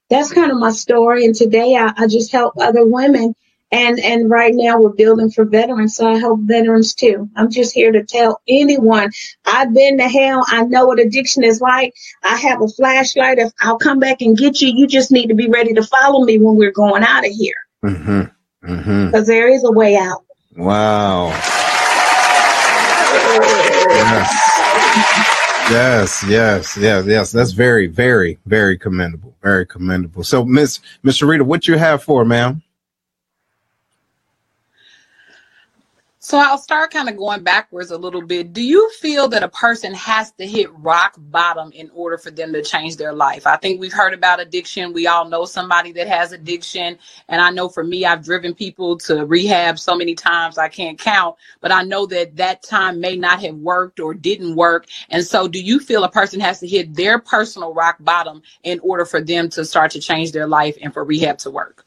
that's 0.10 0.34
kind 0.34 0.52
of 0.52 0.58
my 0.60 0.72
story. 0.72 1.26
And 1.26 1.34
today 1.36 1.76
I, 1.76 1.94
I 1.98 2.08
just 2.08 2.32
help 2.32 2.54
other 2.58 2.86
women. 2.86 3.36
And 3.72 4.00
and 4.00 4.30
right 4.30 4.54
now 4.54 4.80
we're 4.80 4.90
building 4.90 5.32
for 5.32 5.46
veterans, 5.46 5.96
so 5.96 6.08
I 6.08 6.20
help 6.20 6.42
veterans 6.42 6.94
too. 6.94 7.28
I'm 7.36 7.50
just 7.50 7.74
here 7.74 7.92
to 7.92 8.04
tell 8.04 8.40
anyone 8.48 9.12
I've 9.46 9.74
been 9.74 9.98
to 9.98 10.08
hell. 10.08 10.46
I 10.48 10.62
know 10.66 10.86
what 10.86 11.00
addiction 11.00 11.44
is 11.44 11.60
like. 11.60 11.92
I 12.22 12.38
have 12.38 12.62
a 12.62 12.68
flashlight. 12.68 13.40
If 13.40 13.52
I'll 13.62 13.80
come 13.80 14.00
back 14.00 14.22
and 14.22 14.38
get 14.38 14.62
you, 14.62 14.68
you 14.68 14.86
just 14.86 15.12
need 15.12 15.25
to 15.30 15.34
be 15.34 15.50
ready 15.50 15.74
to 15.74 15.82
follow 15.82 16.24
me 16.24 16.38
when 16.38 16.56
we're 16.56 16.72
going 16.72 17.01
out 17.01 17.25
of 17.25 17.32
here. 17.32 17.56
Mm-hmm. 17.84 18.72
Mm-hmm. 18.72 19.06
Because 19.08 19.25
there 19.25 19.50
is 19.50 19.63
a 19.63 19.72
way 19.72 19.98
out. 19.98 20.24
Wow. 20.56 21.30
Yes. 23.89 24.52
Yes, 25.70 26.24
yes, 26.27 26.75
yes, 26.77 27.06
yes. 27.06 27.32
That's 27.32 27.51
very, 27.51 27.88
very, 27.88 28.38
very 28.46 28.77
commendable. 28.77 29.36
Very 29.42 29.65
commendable. 29.65 30.24
So, 30.24 30.44
Miss 30.44 30.80
Miss 31.03 31.22
Rita, 31.22 31.44
what 31.44 31.68
you 31.68 31.77
have 31.77 32.03
for, 32.03 32.25
ma'am? 32.25 32.62
So 36.25 36.38
I'll 36.38 36.58
start 36.58 36.92
kind 36.92 37.10
of 37.10 37.18
going 37.18 37.44
backwards 37.44 37.92
a 37.92 37.98
little 37.98 38.22
bit. 38.22 38.53
Do 38.53 38.63
you 38.63 38.89
feel 39.01 39.27
that 39.27 39.44
a 39.44 39.50
person 39.50 39.94
has 39.94 40.32
to 40.34 40.48
hit 40.48 40.74
rock 40.75 41.15
bottom 41.18 41.70
in 41.74 41.92
order 41.94 42.18
for 42.18 42.32
them 42.32 42.53
to 42.53 42.63
change 42.63 42.96
their 42.96 43.12
life? 43.12 43.46
I 43.46 43.58
think 43.58 43.82
we've 43.82 43.92
heard 43.92 44.13
about 44.13 44.39
addiction. 44.39 44.94
We 44.94 45.06
all 45.06 45.27
know 45.27 45.44
somebody 45.44 45.92
that 45.92 46.08
has 46.08 46.32
addiction. 46.32 46.98
And 47.27 47.42
I 47.42 47.50
know 47.50 47.68
for 47.68 47.84
me, 47.84 48.06
I've 48.06 48.24
driven 48.24 48.56
people 48.56 48.98
to 49.00 49.25
rehab 49.25 49.77
so 49.77 49.96
many 49.96 50.15
times 50.15 50.58
I 50.58 50.70
can't 50.70 50.98
count, 50.98 51.36
but 51.60 51.74
I 51.74 51.84
know 51.84 52.06
that 52.06 52.38
that 52.38 52.63
time 52.63 53.01
may 53.01 53.18
not 53.18 53.42
have 53.42 53.56
worked 53.56 54.00
or 54.00 54.13
didn't 54.13 54.56
work. 54.56 54.88
And 55.10 55.25
so 55.25 55.50
do 55.50 55.62
you 55.62 55.77
feel 55.82 56.06
a 56.06 56.10
person 56.10 56.39
has 56.39 56.62
to 56.62 56.68
hit 56.70 56.96
their 56.96 57.20
personal 57.20 57.74
rock 57.74 57.98
bottom 58.00 58.44
in 58.63 58.80
order 58.80 59.03
for 59.03 59.20
them 59.20 59.50
to 59.50 59.65
start 59.65 59.92
to 59.92 60.00
change 60.00 60.32
their 60.32 60.48
life 60.48 60.77
and 60.82 60.94
for 60.94 61.03
rehab 61.03 61.39
to 61.39 61.51
work? 61.51 61.86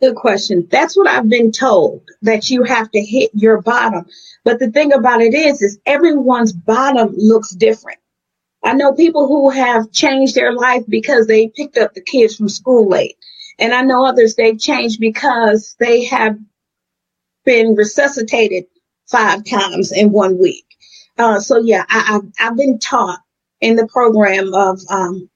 Good 0.00 0.16
question. 0.16 0.66
That's 0.70 0.96
what 0.96 1.08
I've 1.08 1.28
been 1.28 1.52
told 1.52 2.02
that 2.22 2.50
you 2.50 2.64
have 2.64 2.90
to 2.90 3.00
hit 3.00 3.30
your 3.32 3.62
bottom. 3.62 4.04
But 4.44 4.58
the 4.58 4.70
thing 4.70 4.92
about 4.92 5.22
it 5.22 5.32
is, 5.32 5.62
is 5.62 5.78
everyone's 5.86 6.52
bottom 6.52 7.14
looks 7.16 7.50
different. 7.50 7.98
I 8.62 8.74
know 8.74 8.92
people 8.92 9.26
who 9.26 9.48
have 9.50 9.92
changed 9.92 10.34
their 10.34 10.52
life 10.52 10.82
because 10.88 11.26
they 11.26 11.48
picked 11.48 11.78
up 11.78 11.94
the 11.94 12.02
kids 12.02 12.36
from 12.36 12.48
school 12.48 12.88
late. 12.88 13.16
And 13.58 13.72
I 13.72 13.82
know 13.82 14.04
others 14.04 14.34
they've 14.34 14.58
changed 14.58 15.00
because 15.00 15.74
they 15.78 16.04
have 16.04 16.36
been 17.44 17.74
resuscitated 17.74 18.64
five 19.06 19.44
times 19.44 19.92
in 19.92 20.12
one 20.12 20.38
week. 20.38 20.66
Uh, 21.16 21.40
so 21.40 21.58
yeah, 21.58 21.84
I, 21.88 22.00
have 22.00 22.22
I've 22.38 22.56
been 22.56 22.78
taught 22.78 23.20
in 23.62 23.76
the 23.76 23.86
program 23.86 24.52
of 24.52 24.80
um, 24.90 25.30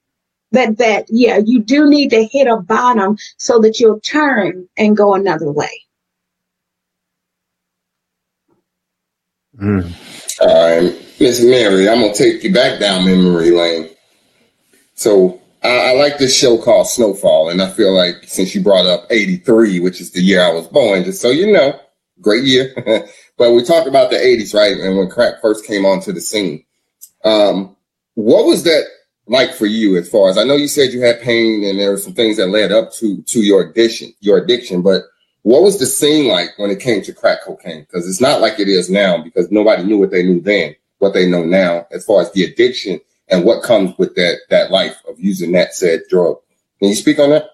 that 0.53 0.79
that 0.79 1.07
yeah 1.09 1.39
you 1.45 1.61
do 1.61 1.89
need 1.89 2.11
to 2.11 2.25
hit 2.25 2.47
a 2.47 2.57
bottom 2.57 3.17
so 3.37 3.59
that 3.61 3.81
you'll 3.81 4.01
turn 4.01 4.69
and 4.77 4.97
go 4.97 5.15
another 5.15 5.51
way. 5.51 5.71
Mm. 9.61 9.93
all 10.41 10.81
right 10.81 10.97
miss 11.21 11.45
mary 11.45 11.87
i'm 11.87 12.01
gonna 12.01 12.15
take 12.15 12.43
you 12.43 12.51
back 12.51 12.81
down 12.81 13.05
memory 13.05 13.51
lane. 13.51 13.91
So 14.95 15.39
I, 15.63 15.91
I, 15.91 15.93
like 15.93 16.17
this 16.17 16.35
show 16.35 16.57
called 16.57 16.87
snowfall 16.87 17.51
and 17.51 17.61
i 17.61 17.69
feel 17.69 17.95
like 17.95 18.25
since 18.25 18.55
you 18.55 18.63
brought 18.63 18.87
up 18.87 19.07
83 19.11 19.81
which 19.81 20.01
is 20.01 20.13
the 20.13 20.23
year 20.23 20.43
i 20.43 20.51
was 20.51 20.67
born 20.69 21.05
just 21.05 21.21
so 21.21 21.29
you 21.29 21.53
know 21.53 21.79
great 22.21 22.45
year. 22.45 22.75
But 23.37 23.53
we 23.53 23.65
talked 23.65 23.89
about 23.89 24.11
the 24.11 24.17
80s 24.17 24.53
right 24.53 24.77
and 24.77 24.99
when 24.99 25.09
crack 25.09 25.41
first 25.41 25.65
came 25.65 25.87
onto 25.87 26.13
the 26.13 26.21
scene. 26.21 26.63
Um, 27.25 27.75
what 28.13 28.45
was 28.45 28.65
that 28.65 28.85
like 29.31 29.55
for 29.55 29.67
you 29.67 29.97
as 29.97 30.11
far 30.11 30.29
as 30.29 30.37
I 30.37 30.45
know 30.45 30.57
you 30.57 30.67
said 30.67 30.93
you 30.93 31.03
had 31.03 31.23
pain 31.23 31.65
and 31.65 31.79
there 31.79 31.93
were 31.93 31.97
some 31.97 32.15
things 32.15 32.37
that 32.37 32.49
led 32.49 32.73
up 32.73 32.93
to 32.95 33.23
to 33.23 33.41
your 33.41 33.63
addiction, 33.63 34.13
your 34.21 34.39
addiction, 34.39 34.83
but 34.83 35.05
what 35.43 35.63
was 35.63 35.79
the 35.79 35.87
scene 35.87 36.27
like 36.29 36.51
when 36.59 36.71
it 36.71 36.81
came 36.81 37.01
to 37.03 37.15
crack 37.15 37.45
cocaine? 37.45 37.83
Because 37.83 38.09
it's 38.09 38.21
not 38.21 38.41
like 38.41 38.59
it 38.59 38.69
is 38.69 38.91
now 38.91 39.23
because 39.23 39.51
nobody 39.51 39.85
knew 39.85 39.99
what 39.99 40.11
they 40.11 40.25
knew 40.25 40.41
then, 40.41 40.75
what 40.99 41.15
they 41.15 41.27
know 41.27 41.45
now, 41.45 41.87
as 41.93 42.05
far 42.05 42.21
as 42.21 42.31
the 42.33 42.45
addiction 42.45 43.01
and 43.29 43.45
what 43.45 43.63
comes 43.63 43.97
with 43.99 44.17
that 44.17 44.41
that 44.51 44.73
life 44.73 45.01
of 45.09 45.19
using 45.21 45.53
that 45.53 45.75
said 45.75 46.01
drug. 46.11 46.37
Can 46.81 46.89
you 46.89 46.97
speak 46.97 47.21
on 47.21 47.31
that? 47.31 47.51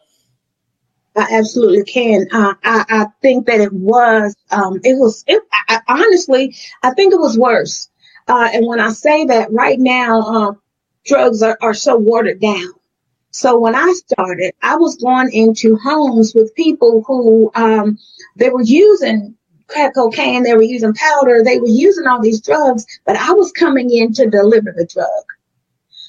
I 1.14 1.28
absolutely 1.32 1.84
can. 1.84 2.26
Uh, 2.32 2.54
I, 2.64 2.84
I 2.88 3.06
think 3.20 3.46
that 3.46 3.60
it 3.60 3.72
was, 3.72 4.34
um, 4.50 4.80
it 4.84 4.98
was, 4.98 5.24
it, 5.26 5.42
I, 5.68 5.80
honestly, 5.88 6.54
I 6.82 6.92
think 6.92 7.12
it 7.14 7.20
was 7.20 7.38
worse. 7.38 7.88
Uh, 8.28 8.50
and 8.52 8.66
when 8.66 8.80
I 8.80 8.90
say 8.90 9.24
that 9.26 9.50
right 9.50 9.78
now, 9.78 10.20
uh, 10.20 10.52
drugs 11.06 11.42
are, 11.42 11.58
are 11.60 11.74
so 11.74 11.96
watered 11.96 12.40
down. 12.40 12.72
So 13.30 13.58
when 13.58 13.74
I 13.74 13.92
started, 13.96 14.54
I 14.62 14.76
was 14.76 14.96
going 14.96 15.30
into 15.32 15.76
homes 15.76 16.34
with 16.34 16.54
people 16.54 17.04
who 17.06 17.50
um, 17.54 17.98
they 18.36 18.48
were 18.48 18.62
using 18.62 19.36
crack 19.68 19.94
cocaine, 19.94 20.42
they 20.42 20.54
were 20.54 20.62
using 20.62 20.94
powder, 20.94 21.42
they 21.44 21.58
were 21.58 21.66
using 21.66 22.06
all 22.06 22.20
these 22.20 22.40
drugs, 22.40 22.86
but 23.04 23.16
I 23.16 23.32
was 23.32 23.52
coming 23.52 23.90
in 23.90 24.12
to 24.14 24.30
deliver 24.30 24.72
the 24.74 24.86
drug. 24.86 25.24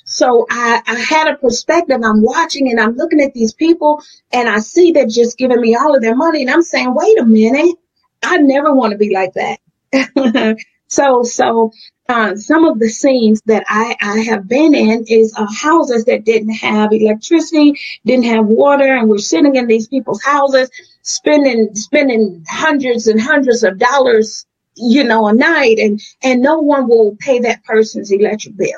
So 0.05 0.45
I, 0.49 0.81
I 0.87 0.95
had 0.95 1.27
a 1.27 1.35
perspective. 1.35 1.99
I'm 2.01 2.21
watching 2.21 2.69
and 2.69 2.79
I'm 2.79 2.95
looking 2.95 3.19
at 3.19 3.33
these 3.33 3.53
people 3.53 4.01
and 4.31 4.47
I 4.47 4.59
see 4.59 4.91
they're 4.91 5.05
just 5.05 5.37
giving 5.37 5.59
me 5.59 5.75
all 5.75 5.95
of 5.95 6.01
their 6.01 6.15
money. 6.15 6.43
And 6.43 6.49
I'm 6.49 6.61
saying, 6.61 6.93
wait 6.93 7.19
a 7.19 7.25
minute, 7.25 7.75
I 8.23 8.37
never 8.37 8.73
want 8.73 8.91
to 8.93 8.97
be 8.97 9.13
like 9.13 9.33
that. 9.33 10.57
so, 10.87 11.23
so 11.23 11.73
uh, 12.09 12.35
some 12.35 12.65
of 12.65 12.79
the 12.79 12.89
scenes 12.89 13.41
that 13.45 13.63
I, 13.67 13.95
I 14.01 14.19
have 14.19 14.47
been 14.47 14.73
in 14.73 15.05
is 15.07 15.33
uh, 15.35 15.45
houses 15.53 16.05
that 16.05 16.23
didn't 16.23 16.55
have 16.55 16.93
electricity, 16.93 17.79
didn't 18.05 18.25
have 18.25 18.45
water, 18.45 18.95
and 18.95 19.09
we're 19.09 19.17
sitting 19.17 19.55
in 19.55 19.67
these 19.67 19.87
people's 19.87 20.23
houses, 20.23 20.69
spending 21.01 21.75
spending 21.75 22.45
hundreds 22.47 23.07
and 23.07 23.19
hundreds 23.19 23.63
of 23.63 23.77
dollars, 23.77 24.45
you 24.75 25.03
know, 25.03 25.27
a 25.27 25.33
night, 25.33 25.79
and 25.79 25.99
and 26.23 26.41
no 26.41 26.59
one 26.59 26.87
will 26.87 27.15
pay 27.19 27.39
that 27.39 27.63
person's 27.65 28.11
electric 28.11 28.55
bill. 28.55 28.71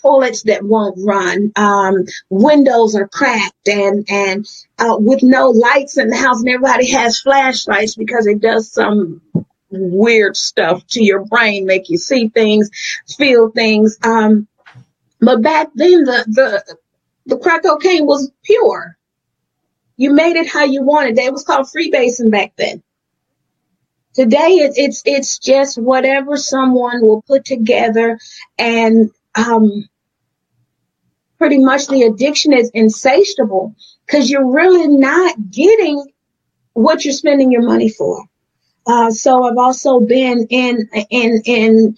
Toilets 0.00 0.44
that 0.44 0.62
won't 0.62 0.96
run, 1.04 1.52
um, 1.56 2.06
windows 2.30 2.94
are 2.94 3.08
cracked, 3.08 3.68
and 3.68 4.06
and 4.08 4.46
uh, 4.78 4.96
with 4.98 5.22
no 5.22 5.50
lights 5.50 5.98
in 5.98 6.08
the 6.08 6.16
house, 6.16 6.40
and 6.40 6.48
everybody 6.48 6.90
has 6.92 7.20
flashlights 7.20 7.96
because 7.96 8.26
it 8.26 8.40
does 8.40 8.72
some 8.72 9.20
weird 9.70 10.36
stuff 10.36 10.86
to 10.88 11.02
your 11.02 11.24
brain, 11.24 11.66
make 11.66 11.88
you 11.88 11.98
see 11.98 12.28
things, 12.28 12.70
feel 13.16 13.50
things. 13.50 13.98
Um, 14.04 14.48
but 15.20 15.42
back 15.42 15.68
then, 15.74 16.04
the, 16.04 16.24
the, 16.26 16.76
the 17.26 17.38
crack 17.38 17.62
cocaine 17.62 18.06
was 18.06 18.30
pure. 18.42 18.96
You 19.96 20.12
made 20.12 20.36
it 20.36 20.48
how 20.48 20.64
you 20.64 20.82
wanted. 20.82 21.18
It 21.18 21.32
was 21.32 21.44
called 21.44 21.66
freebasing 21.66 22.30
back 22.30 22.52
then. 22.56 22.82
Today, 24.14 24.58
it, 24.64 24.72
it's 24.76 25.02
it's 25.04 25.38
just 25.38 25.78
whatever 25.78 26.36
someone 26.36 27.00
will 27.02 27.22
put 27.22 27.44
together, 27.44 28.18
and 28.58 29.10
um, 29.36 29.88
pretty 31.38 31.58
much 31.58 31.86
the 31.86 32.02
addiction 32.02 32.52
is 32.52 32.70
insatiable 32.74 33.74
because 34.04 34.28
you're 34.28 34.50
really 34.50 34.88
not 34.88 35.36
getting 35.50 36.04
what 36.72 37.04
you're 37.04 37.14
spending 37.14 37.52
your 37.52 37.62
money 37.62 37.88
for. 37.88 38.24
Uh, 38.86 39.10
so 39.10 39.44
I've 39.44 39.58
also 39.58 40.00
been 40.00 40.46
in 40.50 40.88
in 41.10 41.42
in 41.44 41.96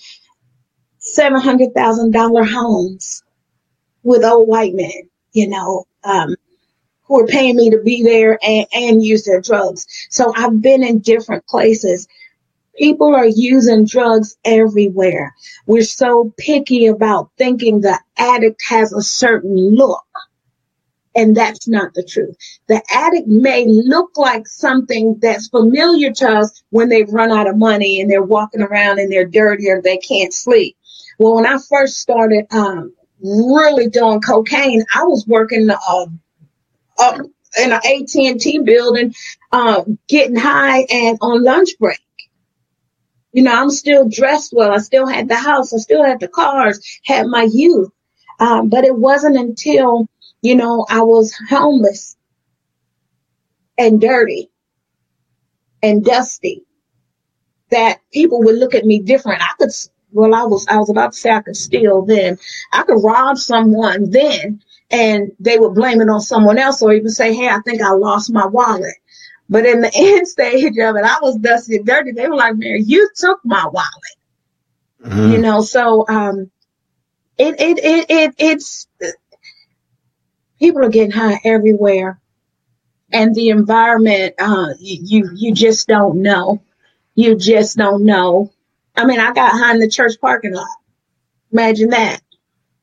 seven 0.98 1.40
hundred 1.40 1.74
thousand 1.74 2.12
dollar 2.12 2.44
homes 2.44 3.22
with 4.02 4.24
old 4.24 4.48
white 4.48 4.74
men, 4.74 5.08
you 5.32 5.48
know, 5.48 5.84
um, 6.04 6.36
who 7.04 7.20
are 7.20 7.26
paying 7.26 7.56
me 7.56 7.70
to 7.70 7.80
be 7.82 8.02
there 8.02 8.38
and, 8.42 8.66
and 8.72 9.04
use 9.04 9.24
their 9.24 9.40
drugs. 9.40 9.86
So 10.10 10.32
I've 10.36 10.60
been 10.60 10.82
in 10.82 11.00
different 11.00 11.46
places. 11.46 12.08
People 12.76 13.14
are 13.14 13.26
using 13.26 13.84
drugs 13.84 14.36
everywhere. 14.44 15.34
We're 15.66 15.84
so 15.84 16.32
picky 16.38 16.86
about 16.86 17.30
thinking 17.38 17.80
the 17.80 17.98
addict 18.16 18.62
has 18.68 18.92
a 18.92 19.02
certain 19.02 19.76
look 19.76 20.04
and 21.14 21.36
that's 21.36 21.68
not 21.68 21.94
the 21.94 22.02
truth. 22.02 22.36
The 22.68 22.82
addict 22.90 23.28
may 23.28 23.66
look 23.66 24.16
like 24.16 24.46
something 24.46 25.18
that's 25.20 25.48
familiar 25.48 26.12
to 26.12 26.28
us 26.28 26.62
when 26.70 26.88
they've 26.88 27.12
run 27.12 27.30
out 27.30 27.48
of 27.48 27.56
money 27.56 28.00
and 28.00 28.10
they're 28.10 28.22
walking 28.22 28.62
around 28.62 28.98
and 28.98 29.12
they're 29.12 29.26
dirty 29.26 29.68
or 29.70 29.82
they 29.82 29.98
can't 29.98 30.32
sleep. 30.32 30.76
Well, 31.18 31.34
when 31.34 31.46
I 31.46 31.58
first 31.68 31.98
started 31.98 32.46
um, 32.50 32.94
really 33.22 33.88
doing 33.88 34.20
cocaine, 34.20 34.84
I 34.94 35.04
was 35.04 35.26
working 35.26 35.68
uh, 35.70 36.06
in 37.58 37.72
an 37.72 37.80
AT&T 37.84 38.58
building, 38.60 39.14
uh, 39.52 39.84
getting 40.08 40.36
high 40.36 40.86
and 40.90 41.18
on 41.20 41.44
lunch 41.44 41.70
break. 41.78 41.98
You 43.32 43.42
know, 43.42 43.54
I'm 43.54 43.70
still 43.70 44.08
dressed 44.08 44.52
well. 44.54 44.72
I 44.72 44.78
still 44.78 45.06
had 45.06 45.28
the 45.28 45.36
house. 45.36 45.72
I 45.72 45.78
still 45.78 46.04
had 46.04 46.20
the 46.20 46.28
cars, 46.28 47.00
had 47.04 47.26
my 47.26 47.48
youth. 47.50 47.90
Um, 48.40 48.68
but 48.68 48.84
it 48.84 48.94
wasn't 48.94 49.36
until 49.36 50.08
you 50.42 50.56
know, 50.56 50.84
I 50.90 51.02
was 51.02 51.34
homeless 51.48 52.16
and 53.78 54.00
dirty 54.00 54.50
and 55.82 56.04
dusty 56.04 56.64
that 57.70 58.00
people 58.12 58.42
would 58.42 58.56
look 58.56 58.74
at 58.74 58.84
me 58.84 59.00
different. 59.00 59.40
I 59.40 59.52
could, 59.58 59.70
well, 60.12 60.34
I 60.34 60.42
was, 60.42 60.66
I 60.68 60.76
was 60.76 60.90
about 60.90 61.12
to 61.12 61.18
say 61.18 61.30
I 61.30 61.40
could 61.40 61.56
steal 61.56 62.02
then. 62.02 62.38
I 62.72 62.82
could 62.82 63.02
rob 63.02 63.38
someone 63.38 64.10
then 64.10 64.62
and 64.90 65.32
they 65.40 65.58
would 65.58 65.74
blame 65.74 66.00
it 66.00 66.10
on 66.10 66.20
someone 66.20 66.58
else 66.58 66.82
or 66.82 66.92
even 66.92 67.08
say, 67.08 67.32
Hey, 67.32 67.48
I 67.48 67.60
think 67.60 67.80
I 67.80 67.92
lost 67.92 68.32
my 68.32 68.46
wallet. 68.46 68.94
But 69.48 69.64
in 69.64 69.80
the 69.80 69.90
end 69.94 70.28
stage 70.28 70.76
of 70.78 70.96
it, 70.96 71.04
I 71.04 71.18
was 71.22 71.36
dusty 71.36 71.76
and 71.76 71.86
dirty. 71.86 72.12
They 72.12 72.28
were 72.28 72.36
like, 72.36 72.56
man, 72.56 72.82
you 72.84 73.08
took 73.14 73.40
my 73.44 73.66
wallet. 73.66 73.86
Mm-hmm. 75.04 75.32
You 75.32 75.38
know, 75.38 75.62
so, 75.62 76.04
um, 76.08 76.50
it, 77.38 77.60
it, 77.60 77.78
it, 77.78 78.10
it, 78.10 78.34
it's, 78.38 78.86
people 80.62 80.84
are 80.84 80.88
getting 80.88 81.10
high 81.10 81.40
everywhere. 81.44 82.20
And 83.12 83.34
the 83.34 83.50
environment 83.50 84.34
uh, 84.38 84.68
you 84.78 85.30
you 85.34 85.52
just 85.52 85.86
don't 85.88 86.22
know. 86.22 86.62
You 87.14 87.36
just 87.36 87.76
don't 87.76 88.04
know. 88.04 88.50
I 88.96 89.04
mean 89.04 89.20
i 89.20 89.32
got 89.32 89.52
high 89.52 89.72
in 89.72 89.80
the 89.80 89.88
church 89.88 90.12
parking 90.20 90.54
lot. 90.54 90.76
Imagine 91.52 91.90
that. 91.90 92.20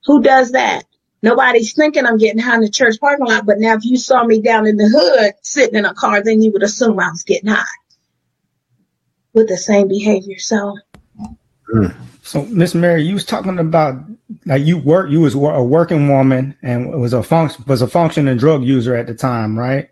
Who 0.05 0.21
does 0.21 0.51
that? 0.51 0.85
Nobody's 1.21 1.73
thinking 1.73 2.05
i'm 2.05 2.17
getting 2.17 2.39
high 2.39 2.55
in 2.55 2.61
the 2.61 2.69
church 2.69 2.97
parking 2.99 3.25
lot 3.25 3.45
but 3.45 3.59
now 3.59 3.73
if 3.73 3.83
you 3.83 3.97
saw 3.97 4.23
me 4.23 4.41
down 4.41 4.65
in 4.65 4.77
the 4.77 4.87
hood 4.87 5.33
sitting 5.41 5.75
in 5.75 5.83
a 5.83 5.93
car 5.93 6.23
then 6.23 6.41
you 6.41 6.49
would 6.53 6.63
assume 6.63 6.97
i 6.97 7.09
was 7.09 7.23
getting 7.23 7.49
high 7.49 7.65
with 9.33 9.47
the 9.47 9.57
same 9.57 9.87
behavior. 9.87 10.39
So 10.39 10.77
mm. 11.73 11.95
So, 12.29 12.45
Miss 12.45 12.75
Mary, 12.75 13.01
you 13.01 13.15
was 13.15 13.25
talking 13.25 13.57
about 13.57 14.03
like 14.45 14.63
you 14.63 14.77
work, 14.77 15.09
you 15.09 15.21
was 15.21 15.33
a 15.33 15.63
working 15.63 16.07
woman 16.07 16.55
and 16.61 16.91
was 17.01 17.11
a 17.11 17.23
function 17.23 17.63
was 17.65 17.81
a 17.81 17.87
functioning 17.87 18.37
drug 18.37 18.63
user 18.63 18.95
at 18.95 19.07
the 19.07 19.15
time, 19.15 19.57
right? 19.57 19.89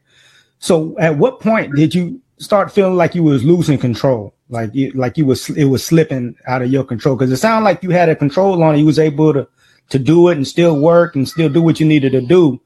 So, 0.60 0.96
at 1.00 1.18
what 1.18 1.40
point 1.40 1.76
did 1.76 1.96
you 1.96 2.22
start 2.38 2.72
feeling 2.72 2.96
like 2.96 3.16
you 3.16 3.24
was 3.24 3.44
losing 3.44 3.80
control, 3.80 4.36
like 4.50 4.70
you 4.76 4.92
like 4.92 5.18
you 5.18 5.26
was 5.26 5.50
it 5.50 5.64
was 5.64 5.84
slipping 5.84 6.36
out 6.46 6.62
of 6.62 6.72
your 6.72 6.84
control? 6.84 7.16
Because 7.16 7.32
it 7.32 7.38
sounded 7.38 7.66
like 7.66 7.82
you 7.82 7.90
had 7.90 8.08
a 8.08 8.16
control 8.16 8.62
on 8.62 8.76
it, 8.76 8.78
you 8.78 8.86
was 8.86 9.00
able 9.00 9.34
to 9.34 9.48
to 9.90 9.98
do 9.98 10.30
it 10.30 10.38
and 10.38 10.48
still 10.48 10.80
work 10.80 11.16
and 11.16 11.28
still 11.28 11.50
do 11.50 11.64
what 11.64 11.80
you 11.80 11.88
needed 11.88 12.12
to 12.12 12.22
do, 12.22 12.62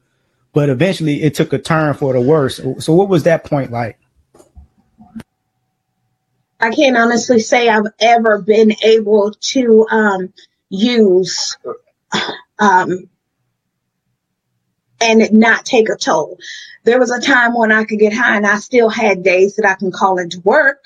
but 0.52 0.68
eventually 0.68 1.22
it 1.22 1.34
took 1.34 1.50
a 1.54 1.58
turn 1.58 1.94
for 1.94 2.12
the 2.12 2.20
worse. 2.20 2.60
So, 2.78 2.92
what 2.92 3.08
was 3.08 3.22
that 3.22 3.44
point 3.44 3.72
like? 3.72 3.98
I 6.62 6.70
can't 6.72 6.98
honestly 6.98 7.40
say 7.40 7.68
I've 7.70 7.86
ever 8.00 8.42
been 8.42 8.74
able 8.84 9.32
to 9.32 9.88
um, 9.90 10.34
use 10.70 11.58
um, 12.60 13.10
and 15.00 15.32
not 15.32 15.66
take 15.66 15.90
a 15.90 15.96
toll. 15.96 16.38
There 16.84 17.00
was 17.00 17.12
a 17.12 17.20
time 17.20 17.54
when 17.54 17.72
I 17.72 17.84
could 17.84 18.00
get 18.00 18.14
high 18.14 18.36
and 18.36 18.46
I 18.46 18.58
still 18.58 18.90
had 18.90 19.24
days 19.24 19.56
that 19.56 19.68
I 19.68 19.74
can 19.76 19.92
call 19.92 20.18
into 20.18 20.40
work. 20.42 20.78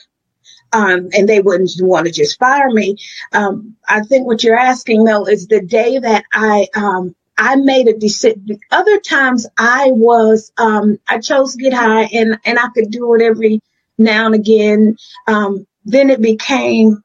Um, 0.73 1.11
and 1.14 1.28
they 1.28 1.40
wouldn't 1.40 1.71
want 1.80 2.06
to 2.06 2.12
just 2.12 2.38
fire 2.38 2.71
me. 2.71 2.97
Um, 3.33 3.76
I 3.88 4.02
think 4.02 4.26
what 4.26 4.45
you're 4.45 4.59
asking 4.59 5.04
though 5.04 5.26
is 5.26 5.47
the 5.49 5.62
day 5.62 5.99
that 5.99 6.25
I 6.33 6.68
um, 6.76 7.16
I 7.38 7.56
made 7.56 7.88
a 7.88 7.99
decision. 7.99 8.61
Other 8.71 9.00
times 9.00 9.47
I 9.59 9.92
was, 9.92 10.52
um, 10.59 10.99
I 11.09 11.21
chose 11.21 11.54
to 11.56 11.62
get 11.62 11.73
high 11.75 12.04
and, 12.12 12.38
and 12.45 12.59
I 12.59 12.68
could 12.75 12.90
do 12.90 13.14
it 13.14 13.23
every 13.23 13.61
now 13.98 14.26
and 14.26 14.34
again. 14.34 14.96
Um, 15.26 15.66
then 15.84 16.10
it 16.10 16.20
became, 16.20 17.02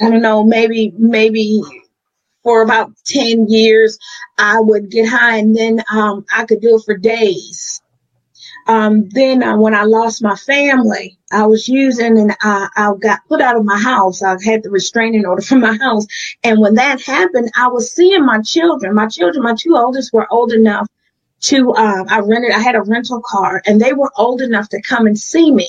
I 0.00 0.10
don't 0.10 0.22
know, 0.22 0.44
maybe, 0.44 0.92
maybe 0.96 1.62
for 2.42 2.62
about 2.62 2.92
10 3.06 3.48
years, 3.48 3.98
I 4.38 4.60
would 4.60 4.90
get 4.90 5.08
high 5.08 5.38
and 5.38 5.56
then, 5.56 5.82
um, 5.90 6.24
I 6.32 6.44
could 6.44 6.60
do 6.60 6.76
it 6.76 6.82
for 6.84 6.96
days. 6.96 7.80
Um, 8.68 9.08
then 9.10 9.42
uh, 9.42 9.56
when 9.56 9.74
I 9.74 9.84
lost 9.84 10.22
my 10.22 10.34
family, 10.34 11.18
I 11.30 11.46
was 11.46 11.68
using 11.68 12.18
and 12.18 12.36
I, 12.42 12.68
I 12.76 12.92
got 13.00 13.20
put 13.28 13.40
out 13.40 13.56
of 13.56 13.64
my 13.64 13.78
house. 13.78 14.22
I 14.22 14.36
had 14.44 14.62
the 14.62 14.70
restraining 14.70 15.24
order 15.24 15.42
from 15.42 15.60
my 15.60 15.76
house. 15.76 16.06
And 16.42 16.60
when 16.60 16.74
that 16.74 17.00
happened, 17.00 17.50
I 17.56 17.68
was 17.68 17.92
seeing 17.92 18.24
my 18.26 18.40
children. 18.42 18.94
My 18.94 19.06
children, 19.06 19.44
my 19.44 19.54
two 19.56 19.76
oldest 19.76 20.12
were 20.12 20.26
old 20.32 20.52
enough 20.52 20.88
to, 21.42 21.72
uh, 21.72 22.04
I 22.08 22.20
rented, 22.20 22.52
I 22.52 22.60
had 22.60 22.74
a 22.74 22.82
rental 22.82 23.22
car 23.24 23.62
and 23.66 23.80
they 23.80 23.92
were 23.92 24.10
old 24.16 24.40
enough 24.40 24.68
to 24.70 24.82
come 24.82 25.06
and 25.06 25.18
see 25.18 25.50
me. 25.50 25.68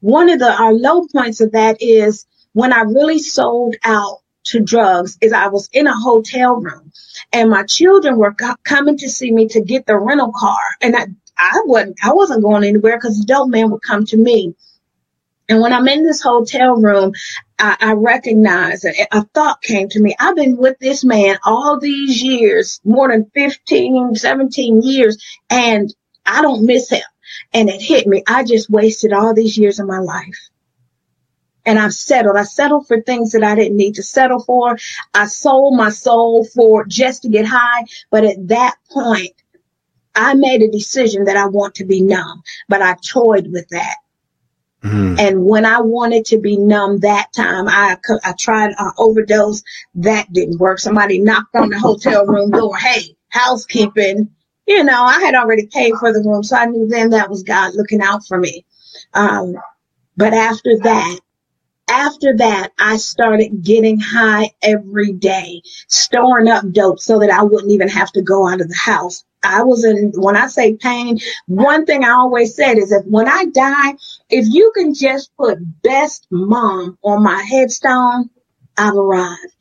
One 0.00 0.28
of 0.28 0.38
the 0.38 0.52
our 0.52 0.72
low 0.72 1.06
points 1.08 1.40
of 1.40 1.52
that 1.52 1.78
is 1.80 2.26
when 2.52 2.72
I 2.72 2.82
really 2.82 3.18
sold 3.18 3.76
out 3.84 4.20
to 4.44 4.60
drugs 4.60 5.18
is 5.20 5.32
I 5.32 5.48
was 5.48 5.68
in 5.72 5.86
a 5.86 5.94
hotel 5.94 6.56
room 6.56 6.92
and 7.32 7.50
my 7.50 7.64
children 7.64 8.16
were 8.16 8.34
coming 8.64 8.96
to 8.98 9.08
see 9.08 9.32
me 9.32 9.48
to 9.48 9.60
get 9.60 9.86
the 9.86 9.98
rental 9.98 10.32
car. 10.32 10.58
And 10.80 10.96
I, 10.96 11.06
I 11.38 11.62
wasn't 11.64 11.96
I 12.02 12.12
wasn't 12.12 12.42
going 12.42 12.64
anywhere 12.64 12.96
because 12.96 13.18
the 13.18 13.26
dope 13.26 13.50
man 13.50 13.70
would 13.70 13.82
come 13.82 14.04
to 14.06 14.16
me. 14.16 14.54
And 15.48 15.60
when 15.60 15.72
I'm 15.72 15.86
in 15.88 16.04
this 16.04 16.22
hotel 16.22 16.76
room, 16.76 17.12
I, 17.58 17.76
I 17.80 17.92
recognize 17.92 18.84
a, 18.84 18.92
a 19.12 19.22
thought 19.22 19.62
came 19.62 19.88
to 19.90 20.00
me. 20.00 20.14
I've 20.18 20.36
been 20.36 20.56
with 20.56 20.78
this 20.78 21.04
man 21.04 21.38
all 21.44 21.78
these 21.78 22.22
years, 22.22 22.80
more 22.84 23.08
than 23.08 23.30
15, 23.34 24.16
17 24.16 24.82
years, 24.82 25.18
and 25.48 25.94
I 26.24 26.42
don't 26.42 26.66
miss 26.66 26.90
him. 26.90 27.02
And 27.52 27.68
it 27.68 27.80
hit 27.80 28.06
me. 28.06 28.22
I 28.26 28.44
just 28.44 28.70
wasted 28.70 29.12
all 29.12 29.34
these 29.34 29.56
years 29.56 29.78
of 29.78 29.86
my 29.86 29.98
life. 29.98 30.48
And 31.64 31.78
I've 31.78 31.94
settled. 31.94 32.36
I 32.36 32.44
settled 32.44 32.86
for 32.86 33.00
things 33.00 33.32
that 33.32 33.42
I 33.42 33.54
didn't 33.56 33.76
need 33.76 33.96
to 33.96 34.02
settle 34.02 34.40
for. 34.40 34.78
I 35.14 35.26
sold 35.26 35.76
my 35.76 35.90
soul 35.90 36.44
for 36.44 36.84
just 36.84 37.22
to 37.22 37.28
get 37.28 37.44
high. 37.44 37.84
But 38.10 38.24
at 38.24 38.48
that 38.48 38.76
point, 38.90 39.32
I 40.14 40.34
made 40.34 40.62
a 40.62 40.70
decision 40.70 41.24
that 41.24 41.36
I 41.36 41.46
want 41.46 41.76
to 41.76 41.84
be 41.84 42.00
numb, 42.00 42.42
but 42.68 42.82
I 42.82 42.96
toyed 43.04 43.52
with 43.52 43.68
that. 43.68 43.96
Mm-hmm. 44.86 45.16
And 45.18 45.44
when 45.44 45.66
I 45.66 45.80
wanted 45.80 46.26
to 46.26 46.38
be 46.38 46.56
numb 46.56 47.00
that 47.00 47.32
time, 47.32 47.68
I, 47.68 47.96
I 48.24 48.32
tried 48.38 48.74
an 48.78 48.92
overdose. 48.98 49.62
That 49.96 50.32
didn't 50.32 50.58
work. 50.58 50.78
Somebody 50.78 51.18
knocked 51.18 51.54
on 51.56 51.70
the 51.70 51.78
hotel 51.78 52.24
room 52.26 52.50
door. 52.50 52.76
Hey, 52.76 53.16
housekeeping. 53.28 54.30
You 54.66 54.84
know, 54.84 55.02
I 55.02 55.20
had 55.20 55.34
already 55.34 55.66
paid 55.66 55.94
for 55.98 56.12
the 56.12 56.20
room. 56.20 56.42
So 56.42 56.56
I 56.56 56.66
knew 56.66 56.86
then 56.86 57.10
that 57.10 57.30
was 57.30 57.42
God 57.42 57.74
looking 57.74 58.00
out 58.00 58.24
for 58.26 58.38
me. 58.38 58.64
Um, 59.14 59.56
but 60.16 60.32
after 60.32 60.78
that, 60.78 61.20
after 61.88 62.36
that, 62.38 62.72
I 62.78 62.96
started 62.96 63.62
getting 63.62 64.00
high 64.00 64.50
every 64.62 65.12
day, 65.12 65.62
storing 65.88 66.48
up 66.48 66.70
dope 66.72 67.00
so 67.00 67.20
that 67.20 67.30
I 67.30 67.42
wouldn't 67.42 67.72
even 67.72 67.88
have 67.88 68.12
to 68.12 68.22
go 68.22 68.48
out 68.48 68.60
of 68.60 68.68
the 68.68 68.76
house. 68.76 69.24
I 69.44 69.62
was 69.62 69.84
in, 69.84 70.12
when 70.16 70.36
I 70.36 70.48
say 70.48 70.74
pain, 70.74 71.18
one 71.46 71.86
thing 71.86 72.04
I 72.04 72.10
always 72.10 72.56
said 72.56 72.78
is 72.78 72.90
that 72.90 73.06
when 73.06 73.28
I 73.28 73.46
die, 73.46 73.94
if 74.30 74.46
you 74.52 74.72
can 74.74 74.94
just 74.94 75.36
put 75.36 75.58
best 75.82 76.26
mom 76.30 76.98
on 77.02 77.22
my 77.22 77.42
headstone, 77.42 78.30
I've 78.76 78.96
arrived. 78.96 79.55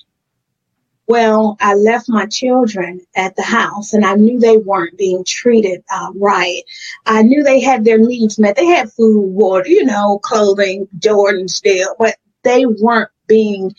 Well, 1.08 1.56
I 1.62 1.76
left 1.76 2.10
my 2.10 2.26
children 2.26 3.02
at 3.16 3.36
the 3.36 3.44
house 3.44 3.94
and 3.94 4.04
I 4.06 4.16
knew 4.16 4.40
they 4.40 4.58
weren't 4.58 4.98
being 4.98 5.24
treated 5.24 5.84
uh, 5.92 6.12
right. 6.16 6.64
I 7.06 7.22
knew 7.22 7.44
they 7.44 7.60
had 7.62 7.86
their 7.86 8.00
needs 8.00 8.40
met. 8.40 8.56
They 8.56 8.66
had 8.66 8.92
food, 8.92 9.22
water, 9.22 9.68
you 9.68 9.86
know, 9.86 10.20
clothing, 10.24 10.88
Jordan 10.98 11.48
still, 11.48 11.96
but 12.00 12.16
they 12.44 12.66
weren't 12.66 13.12
being 13.28 13.76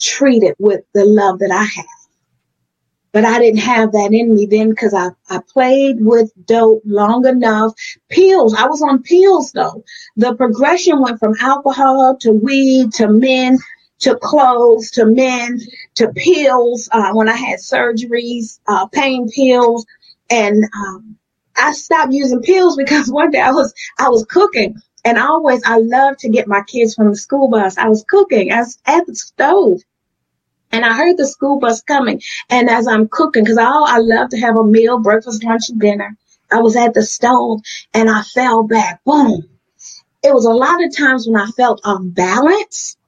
treated 0.00 0.56
with 0.58 0.80
the 0.94 1.04
love 1.04 1.38
that 1.38 1.52
I 1.52 1.62
had 1.62 1.86
but 3.14 3.24
I 3.24 3.38
didn't 3.38 3.60
have 3.60 3.92
that 3.92 4.12
in 4.12 4.34
me 4.34 4.46
then 4.46 4.70
because 4.70 4.92
I, 4.92 5.10
I 5.30 5.38
played 5.48 6.04
with 6.04 6.32
dope 6.46 6.82
long 6.84 7.24
enough. 7.26 7.72
Pills, 8.08 8.54
I 8.54 8.66
was 8.66 8.82
on 8.82 9.04
pills 9.04 9.52
though. 9.52 9.84
The 10.16 10.34
progression 10.34 11.00
went 11.00 11.20
from 11.20 11.36
alcohol 11.40 12.16
to 12.22 12.32
weed 12.32 12.92
to 12.94 13.06
men 13.06 13.58
to 14.00 14.16
clothes 14.16 14.90
to 14.92 15.06
men 15.06 15.60
to 15.94 16.08
pills 16.12 16.88
uh, 16.92 17.12
when 17.12 17.28
I 17.28 17.36
had 17.36 17.58
surgeries, 17.58 18.58
uh, 18.66 18.86
pain 18.86 19.30
pills. 19.30 19.86
And 20.30 20.64
um, 20.76 21.16
I 21.56 21.72
stopped 21.72 22.12
using 22.12 22.42
pills 22.42 22.76
because 22.82 23.10
one 23.10 23.30
day 23.30 23.40
I 23.40 23.52
was 23.52 23.72
I 23.98 24.08
was 24.08 24.24
cooking 24.26 24.76
and 25.04 25.18
always 25.18 25.62
I 25.64 25.78
love 25.78 26.16
to 26.18 26.28
get 26.28 26.48
my 26.48 26.62
kids 26.62 26.94
from 26.94 27.10
the 27.10 27.16
school 27.16 27.48
bus. 27.48 27.78
I 27.78 27.88
was 27.88 28.04
cooking. 28.08 28.52
I 28.52 28.60
was 28.60 28.78
at 28.86 29.06
the 29.06 29.14
stove 29.14 29.80
and 30.72 30.84
I 30.84 30.92
heard 30.96 31.16
the 31.16 31.26
school 31.26 31.60
bus 31.60 31.82
coming. 31.82 32.20
And 32.50 32.68
as 32.68 32.88
I'm 32.88 33.08
cooking, 33.08 33.44
because 33.44 33.58
I, 33.58 33.64
I 33.64 33.98
love 33.98 34.30
to 34.30 34.40
have 34.40 34.56
a 34.56 34.64
meal, 34.64 34.98
breakfast, 34.98 35.44
lunch, 35.44 35.68
and 35.68 35.80
dinner, 35.80 36.16
I 36.50 36.60
was 36.60 36.76
at 36.76 36.94
the 36.94 37.02
stove 37.02 37.60
and 37.92 38.10
I 38.10 38.22
fell 38.22 38.64
back. 38.64 39.02
Boom. 39.04 39.48
It 40.22 40.34
was 40.34 40.46
a 40.46 40.50
lot 40.50 40.82
of 40.82 40.96
times 40.96 41.28
when 41.28 41.40
I 41.40 41.46
felt 41.50 41.80
unbalanced, 41.84 42.98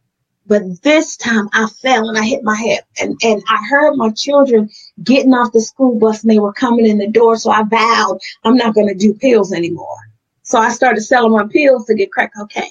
but 0.46 0.82
this 0.82 1.16
time 1.16 1.48
I 1.52 1.66
fell 1.66 2.08
and 2.08 2.16
I 2.16 2.24
hit 2.24 2.44
my 2.44 2.56
head. 2.56 2.80
And, 3.00 3.18
and 3.22 3.42
I 3.48 3.64
heard 3.68 3.96
my 3.96 4.10
children 4.10 4.70
getting 5.02 5.34
off 5.34 5.52
the 5.52 5.60
school 5.60 5.98
bus 5.98 6.22
and 6.22 6.30
they 6.30 6.38
were 6.38 6.52
coming 6.52 6.86
in 6.86 6.98
the 6.98 7.08
door. 7.08 7.36
So 7.36 7.50
I 7.50 7.62
vowed 7.64 8.20
I'm 8.44 8.56
not 8.56 8.74
going 8.74 8.88
to 8.88 8.94
do 8.94 9.14
pills 9.14 9.52
anymore. 9.52 9.98
So 10.42 10.58
I 10.58 10.70
started 10.70 11.00
selling 11.00 11.32
my 11.32 11.46
pills 11.50 11.86
to 11.86 11.94
get 11.94 12.12
crack 12.12 12.32
cocaine. 12.36 12.70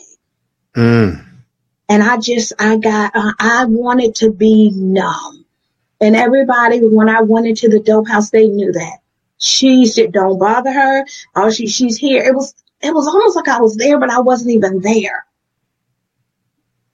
Mm. 0.75 1.25
And 1.89 2.03
I 2.03 2.17
just, 2.17 2.53
I 2.57 2.77
got, 2.77 3.15
uh, 3.15 3.33
I 3.37 3.65
wanted 3.65 4.15
to 4.15 4.31
be 4.31 4.71
numb. 4.73 5.45
And 6.01 6.15
everybody, 6.15 6.79
when 6.79 7.09
I 7.09 7.21
went 7.21 7.47
into 7.47 7.69
the 7.69 7.79
dope 7.79 8.07
house, 8.07 8.29
they 8.29 8.47
knew 8.47 8.71
that. 8.71 8.99
She 9.37 9.85
said, 9.85 10.13
don't 10.13 10.39
bother 10.39 10.71
her. 10.71 11.05
Oh, 11.35 11.51
she, 11.51 11.67
she's 11.67 11.97
here. 11.97 12.23
It 12.23 12.33
was, 12.33 12.55
it 12.81 12.93
was 12.93 13.07
almost 13.07 13.35
like 13.35 13.47
I 13.47 13.59
was 13.59 13.75
there, 13.75 13.99
but 13.99 14.09
I 14.09 14.19
wasn't 14.19 14.51
even 14.51 14.81
there. 14.81 15.25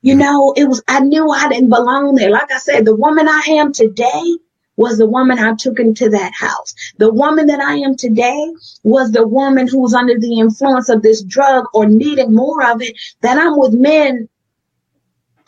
You 0.01 0.15
know, 0.15 0.53
it 0.57 0.65
was, 0.65 0.81
I 0.87 0.99
knew 1.01 1.29
I 1.29 1.47
didn't 1.47 1.69
belong 1.69 2.15
there. 2.15 2.31
Like 2.31 2.51
I 2.51 2.57
said, 2.57 2.85
the 2.85 2.95
woman 2.95 3.27
I 3.27 3.43
am 3.49 3.71
today 3.71 4.37
was 4.75 4.97
the 4.97 5.05
woman 5.05 5.37
I 5.37 5.53
took 5.53 5.79
into 5.79 6.09
that 6.09 6.33
house. 6.33 6.73
The 6.97 7.13
woman 7.13 7.45
that 7.47 7.59
I 7.59 7.75
am 7.75 7.95
today 7.95 8.51
was 8.83 9.11
the 9.11 9.27
woman 9.27 9.67
who 9.67 9.79
was 9.79 9.93
under 9.93 10.17
the 10.17 10.39
influence 10.39 10.89
of 10.89 11.03
this 11.03 11.21
drug 11.21 11.65
or 11.73 11.85
needing 11.85 12.33
more 12.33 12.63
of 12.67 12.81
it. 12.81 12.97
That 13.21 13.37
I'm 13.37 13.59
with 13.59 13.73
men 13.73 14.27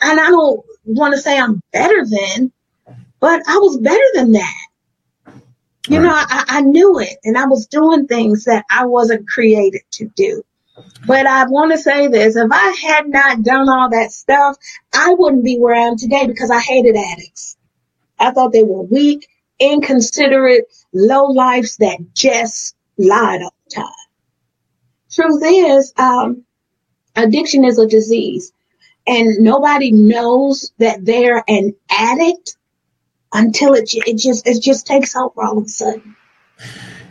and 0.00 0.20
I 0.20 0.30
don't 0.30 0.64
want 0.84 1.14
to 1.14 1.20
say 1.20 1.38
I'm 1.38 1.60
better 1.72 2.04
than, 2.06 2.52
but 3.18 3.42
I 3.48 3.56
was 3.56 3.78
better 3.78 4.04
than 4.14 4.32
that. 4.32 4.66
You 5.88 5.98
right. 5.98 6.04
know, 6.04 6.14
I, 6.14 6.44
I 6.48 6.60
knew 6.60 7.00
it 7.00 7.16
and 7.24 7.36
I 7.36 7.46
was 7.46 7.66
doing 7.66 8.06
things 8.06 8.44
that 8.44 8.64
I 8.70 8.86
wasn't 8.86 9.28
created 9.28 9.82
to 9.92 10.06
do. 10.14 10.44
But 11.06 11.26
I 11.26 11.46
want 11.46 11.72
to 11.72 11.78
say 11.78 12.08
this 12.08 12.36
if 12.36 12.50
I 12.50 12.76
had 12.82 13.08
not 13.08 13.42
done 13.42 13.68
all 13.68 13.90
that 13.90 14.12
stuff, 14.12 14.56
I 14.92 15.14
wouldn't 15.16 15.44
be 15.44 15.58
where 15.58 15.74
I 15.74 15.86
am 15.86 15.96
today 15.96 16.26
because 16.26 16.50
I 16.50 16.60
hated 16.60 16.96
addicts. 16.96 17.56
I 18.18 18.30
thought 18.30 18.52
they 18.52 18.64
were 18.64 18.82
weak, 18.82 19.28
inconsiderate, 19.58 20.64
low 20.92 21.26
lives 21.26 21.76
that 21.76 21.98
just 22.14 22.74
lied 22.96 23.42
all 23.42 23.54
the 23.68 23.74
time. 23.74 23.92
Truth 25.10 25.42
is, 25.44 25.92
um, 25.96 26.44
addiction 27.14 27.64
is 27.64 27.78
a 27.78 27.86
disease 27.86 28.52
and 29.06 29.38
nobody 29.40 29.92
knows 29.92 30.72
that 30.78 31.04
they're 31.04 31.44
an 31.46 31.74
addict 31.90 32.56
until 33.32 33.74
it, 33.74 33.90
it 33.94 34.16
just 34.16 34.46
it 34.46 34.62
just 34.62 34.86
takes 34.86 35.14
over 35.16 35.42
all 35.42 35.58
of 35.58 35.64
a 35.64 35.68
sudden. 35.68 36.16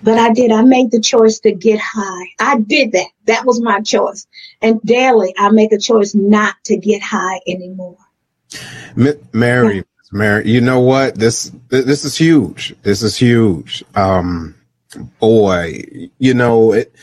But 0.03 0.17
I 0.17 0.33
did. 0.33 0.51
I 0.51 0.63
made 0.63 0.91
the 0.91 0.99
choice 0.99 1.39
to 1.39 1.51
get 1.51 1.79
high. 1.79 2.27
I 2.39 2.59
did 2.59 2.91
that. 2.91 3.07
That 3.25 3.45
was 3.45 3.61
my 3.61 3.81
choice. 3.81 4.27
And 4.61 4.81
daily, 4.81 5.33
I 5.37 5.49
make 5.49 5.71
a 5.71 5.77
choice 5.77 6.13
not 6.13 6.55
to 6.65 6.77
get 6.77 7.01
high 7.01 7.39
anymore. 7.47 7.97
Mary, 9.31 9.77
yeah. 9.77 9.81
Mary, 10.11 10.47
you 10.47 10.61
know 10.61 10.79
what? 10.79 11.15
This 11.15 11.51
this 11.69 12.05
is 12.05 12.17
huge. 12.17 12.75
This 12.83 13.01
is 13.01 13.17
huge. 13.17 13.83
Um, 13.95 14.55
boy, 15.19 15.83
you 16.19 16.33
know 16.33 16.73
it 16.73 16.93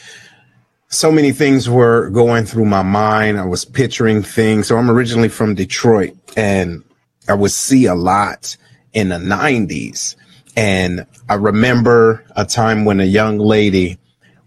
so 0.90 1.10
many 1.10 1.30
things 1.30 1.70
were 1.70 2.10
going 2.10 2.44
through 2.44 2.64
my 2.64 2.82
mind. 2.82 3.38
I 3.38 3.44
was 3.44 3.64
picturing 3.64 4.22
things. 4.22 4.66
So 4.66 4.76
I'm 4.76 4.90
originally 4.90 5.28
from 5.28 5.54
Detroit 5.54 6.16
and 6.36 6.82
I 7.28 7.34
would 7.34 7.52
see 7.52 7.86
a 7.86 7.94
lot 7.94 8.56
in 8.92 9.08
the 9.10 9.16
90s. 9.16 10.16
And 10.56 11.06
I 11.28 11.34
remember 11.34 12.24
a 12.36 12.44
time 12.44 12.84
when 12.84 13.00
a 13.00 13.04
young 13.04 13.38
lady 13.38 13.98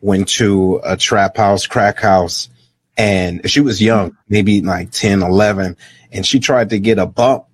went 0.01 0.27
to 0.27 0.81
a 0.83 0.97
trap 0.97 1.37
house, 1.37 1.67
crack 1.67 1.99
house, 1.99 2.49
and 2.97 3.49
she 3.49 3.61
was 3.61 3.81
young, 3.81 4.17
maybe 4.29 4.61
like 4.61 4.91
10, 4.91 5.23
11, 5.23 5.77
and 6.11 6.25
she 6.25 6.39
tried 6.39 6.69
to 6.71 6.79
get 6.79 6.99
a 6.99 7.05
bump 7.05 7.45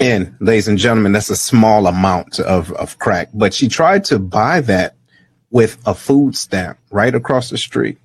And 0.00 0.36
ladies 0.40 0.68
and 0.68 0.78
gentlemen, 0.78 1.12
that's 1.12 1.30
a 1.30 1.36
small 1.36 1.86
amount 1.86 2.40
of, 2.40 2.72
of 2.72 2.98
crack, 2.98 3.28
but 3.34 3.52
she 3.52 3.68
tried 3.68 4.04
to 4.06 4.18
buy 4.18 4.60
that 4.62 4.94
with 5.50 5.78
a 5.84 5.94
food 5.94 6.36
stamp 6.36 6.78
right 6.90 7.14
across 7.14 7.50
the 7.50 7.58
street. 7.58 7.98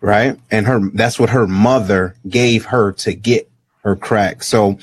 Right. 0.00 0.38
And 0.50 0.66
her, 0.66 0.80
that's 0.92 1.18
what 1.18 1.30
her 1.30 1.46
mother 1.46 2.16
gave 2.28 2.66
her 2.66 2.92
to 2.92 3.14
get 3.14 3.50
her 3.84 3.96
crack. 3.96 4.42
So 4.42 4.78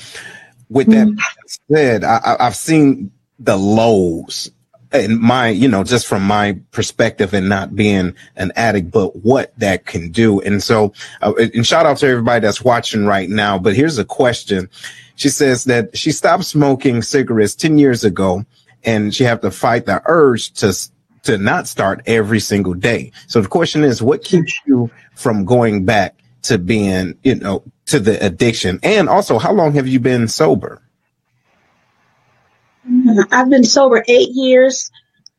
with 0.70 0.88
that 0.88 1.08
mm-hmm. 1.08 1.74
said, 1.74 2.04
I, 2.04 2.38
I've 2.40 2.56
seen 2.56 3.12
the 3.44 3.58
lows 3.58 4.52
and 4.92 5.20
my, 5.20 5.50
you 5.50 5.68
know, 5.68 5.84
just 5.84 6.06
from 6.06 6.24
my 6.24 6.60
perspective 6.72 7.34
and 7.34 7.48
not 7.48 7.76
being 7.76 8.14
an 8.36 8.52
addict, 8.56 8.92
but 8.92 9.16
what 9.18 9.58
that 9.58 9.86
can 9.86 10.12
do. 10.12 10.42
And 10.42 10.62
so, 10.62 10.94
uh, 11.22 11.34
and 11.54 11.66
shout 11.66 11.86
out 11.86 11.98
to 11.98 12.08
everybody 12.08 12.42
that's 12.42 12.62
watching 12.62 13.06
right 13.06 13.30
now. 13.30 13.58
But 13.58 13.76
here's 13.76 13.98
a 13.98 14.06
question. 14.06 14.70
She 15.16 15.30
says 15.30 15.64
that 15.66 15.98
she 15.98 16.12
stopped 16.12 16.46
smoking 16.46 17.02
cigarettes 17.02 17.56
10 17.56 17.78
years 17.78 18.04
ago 18.04 18.46
and 18.84 19.14
she 19.14 19.24
have 19.24 19.42
to 19.42 19.52
fight 19.52 19.86
the 19.86 20.02
urge 20.06 20.52
to 20.54 20.74
to 21.24 21.38
not 21.38 21.68
start 21.68 22.02
every 22.08 22.40
single 22.40 22.74
day. 22.74 23.12
So 23.28 23.42
the 23.42 23.48
question 23.48 23.84
is, 23.84 24.02
what 24.02 24.24
keeps 24.24 24.54
you 24.66 24.90
from 25.16 25.46
going 25.46 25.86
back 25.86 26.16
to 26.44 26.58
being, 26.58 27.16
you 27.22 27.36
know, 27.36 27.64
to 27.86 28.00
the 28.00 28.24
addiction? 28.26 28.80
And 28.82 29.08
also, 29.08 29.38
how 29.38 29.54
long 29.54 29.74
have 29.74 29.88
you 29.88 30.00
been 30.00 30.28
sober? 30.28 30.82
I've 33.32 33.50
been 33.50 33.64
sober 33.64 34.04
eight 34.08 34.30
years 34.32 34.90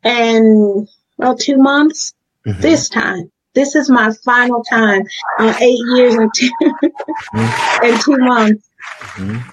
and 0.02 0.88
well, 1.16 1.36
two 1.36 1.56
months 1.56 2.14
mm-hmm. 2.46 2.60
this 2.60 2.88
time. 2.88 3.30
This 3.54 3.76
is 3.76 3.90
my 3.90 4.12
final 4.24 4.64
time, 4.64 5.02
uh, 5.38 5.54
eight 5.60 5.78
years 5.94 6.14
and 6.14 6.32
2 6.34 6.50
mm-hmm. 6.62 7.84
and 7.84 8.00
two 8.00 8.16
months. 8.16 8.68
Mm-hmm. 9.14 9.50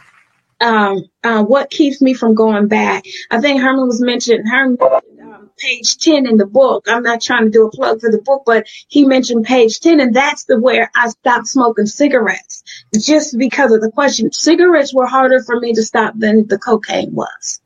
Um, 0.61 1.03
uh, 1.23 1.43
what 1.43 1.69
keeps 1.69 2.01
me 2.01 2.13
from 2.13 2.33
going 2.33 2.67
back? 2.67 3.05
I 3.29 3.39
think 3.39 3.61
Herman 3.61 3.87
was 3.87 4.01
mentioned, 4.01 4.47
Herman 4.49 4.77
um, 4.81 5.51
page 5.57 5.97
10 5.97 6.27
in 6.27 6.37
the 6.37 6.45
book. 6.45 6.85
I'm 6.87 7.03
not 7.03 7.21
trying 7.21 7.45
to 7.45 7.49
do 7.49 7.67
a 7.67 7.71
plug 7.71 8.01
for 8.01 8.11
the 8.11 8.21
book, 8.21 8.43
but 8.45 8.67
he 8.87 9.05
mentioned 9.05 9.45
page 9.45 9.79
10 9.79 9.99
and 9.99 10.13
that's 10.13 10.45
the 10.45 10.59
where 10.59 10.91
I 10.95 11.09
stopped 11.09 11.47
smoking 11.47 11.85
cigarettes 11.85 12.63
just 12.97 13.37
because 13.37 13.71
of 13.71 13.81
the 13.81 13.91
question. 13.91 14.31
Cigarettes 14.31 14.93
were 14.93 15.07
harder 15.07 15.43
for 15.43 15.59
me 15.59 15.73
to 15.73 15.83
stop 15.83 16.13
than 16.17 16.47
the 16.47 16.57
cocaine 16.57 17.13
was. 17.13 17.61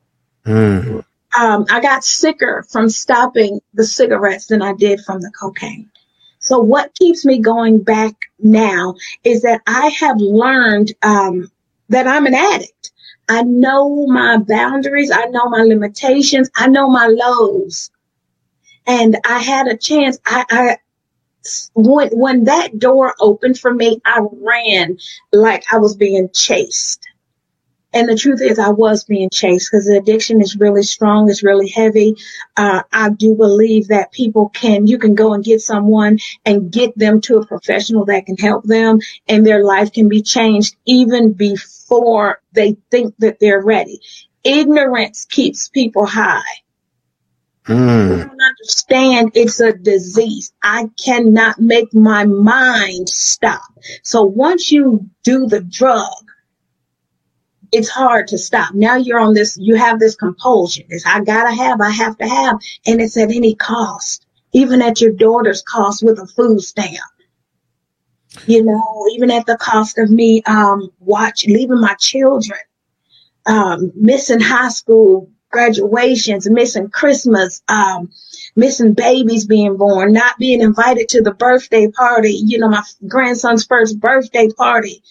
Mm. 0.46 1.04
Um, 1.38 1.66
I 1.70 1.80
got 1.80 2.04
sicker 2.04 2.64
from 2.70 2.88
stopping 2.88 3.60
the 3.72 3.84
cigarettes 3.84 4.46
than 4.46 4.62
I 4.62 4.72
did 4.74 5.00
from 5.00 5.20
the 5.20 5.32
cocaine. 5.38 5.90
So 6.38 6.58
what 6.58 6.94
keeps 6.94 7.24
me 7.24 7.38
going 7.38 7.82
back 7.82 8.14
now 8.38 8.96
is 9.24 9.42
that 9.42 9.62
I 9.66 9.88
have 9.88 10.18
learned 10.18 10.92
um, 11.02 11.50
that 11.88 12.06
I'm 12.06 12.26
an 12.26 12.34
addict. 12.34 12.92
I 13.28 13.42
know 13.42 14.06
my 14.06 14.36
boundaries. 14.36 15.10
I 15.10 15.24
know 15.26 15.48
my 15.48 15.62
limitations. 15.62 16.50
I 16.54 16.68
know 16.68 16.88
my 16.88 17.06
lows. 17.06 17.90
And 18.86 19.16
I 19.24 19.38
had 19.38 19.66
a 19.66 19.76
chance. 19.76 20.18
I, 20.26 20.44
I 20.50 20.76
when 21.74 22.08
when 22.10 22.44
that 22.44 22.78
door 22.78 23.14
opened 23.20 23.58
for 23.58 23.72
me, 23.72 24.00
I 24.04 24.20
ran 24.32 24.98
like 25.32 25.64
I 25.72 25.78
was 25.78 25.96
being 25.96 26.28
chased. 26.32 27.00
And 27.94 28.08
the 28.08 28.16
truth 28.16 28.42
is, 28.42 28.58
I 28.58 28.70
was 28.70 29.04
being 29.04 29.30
chased 29.30 29.70
because 29.70 29.86
the 29.86 29.96
addiction 29.96 30.40
is 30.40 30.56
really 30.56 30.82
strong. 30.82 31.30
It's 31.30 31.44
really 31.44 31.68
heavy. 31.68 32.16
Uh, 32.56 32.82
I 32.92 33.10
do 33.10 33.36
believe 33.36 33.88
that 33.88 34.10
people 34.10 34.48
can, 34.48 34.88
you 34.88 34.98
can 34.98 35.14
go 35.14 35.32
and 35.32 35.44
get 35.44 35.60
someone 35.60 36.18
and 36.44 36.72
get 36.72 36.98
them 36.98 37.20
to 37.22 37.36
a 37.36 37.46
professional 37.46 38.04
that 38.06 38.26
can 38.26 38.36
help 38.36 38.64
them 38.64 38.98
and 39.28 39.46
their 39.46 39.64
life 39.64 39.92
can 39.92 40.08
be 40.08 40.22
changed 40.22 40.74
even 40.84 41.32
before 41.32 42.40
they 42.52 42.76
think 42.90 43.14
that 43.18 43.38
they're 43.38 43.62
ready. 43.62 44.00
Ignorance 44.42 45.24
keeps 45.24 45.68
people 45.68 46.04
high. 46.04 46.42
Mm. 47.66 48.12
I 48.12 48.24
don't 48.26 48.40
understand 48.42 49.30
it's 49.34 49.60
a 49.60 49.72
disease. 49.72 50.52
I 50.62 50.90
cannot 51.02 51.58
make 51.60 51.94
my 51.94 52.24
mind 52.24 53.08
stop. 53.08 53.62
So 54.02 54.22
once 54.24 54.70
you 54.70 55.08
do 55.22 55.46
the 55.46 55.60
drug, 55.60 56.12
it's 57.74 57.88
hard 57.88 58.28
to 58.28 58.38
stop. 58.38 58.72
Now 58.72 58.94
you're 58.94 59.18
on 59.18 59.34
this, 59.34 59.58
you 59.60 59.74
have 59.74 59.98
this 59.98 60.14
compulsion. 60.14 60.84
It's 60.90 61.04
I 61.04 61.20
gotta 61.20 61.52
have, 61.52 61.80
I 61.80 61.90
have 61.90 62.16
to 62.18 62.28
have, 62.28 62.60
and 62.86 63.00
it's 63.00 63.16
at 63.16 63.32
any 63.32 63.56
cost, 63.56 64.24
even 64.52 64.80
at 64.80 65.00
your 65.00 65.10
daughter's 65.10 65.62
cost 65.62 66.04
with 66.04 66.20
a 66.20 66.26
food 66.26 66.60
stamp. 66.60 67.00
You 68.46 68.64
know, 68.64 69.08
even 69.12 69.30
at 69.32 69.46
the 69.46 69.56
cost 69.56 69.98
of 69.98 70.08
me 70.08 70.42
um, 70.44 70.90
watch 71.00 71.46
leaving 71.46 71.80
my 71.80 71.94
children, 71.94 72.60
um, 73.46 73.92
missing 73.96 74.40
high 74.40 74.68
school 74.68 75.30
graduations, 75.50 76.48
missing 76.48 76.90
Christmas, 76.90 77.60
um, 77.66 78.10
missing 78.54 78.92
babies 78.92 79.46
being 79.46 79.76
born, 79.76 80.12
not 80.12 80.38
being 80.38 80.60
invited 80.60 81.08
to 81.08 81.22
the 81.22 81.34
birthday 81.34 81.88
party. 81.88 82.40
You 82.44 82.58
know, 82.58 82.68
my 82.68 82.82
grandson's 83.08 83.66
first 83.66 83.98
birthday 83.98 84.48
party 84.48 85.02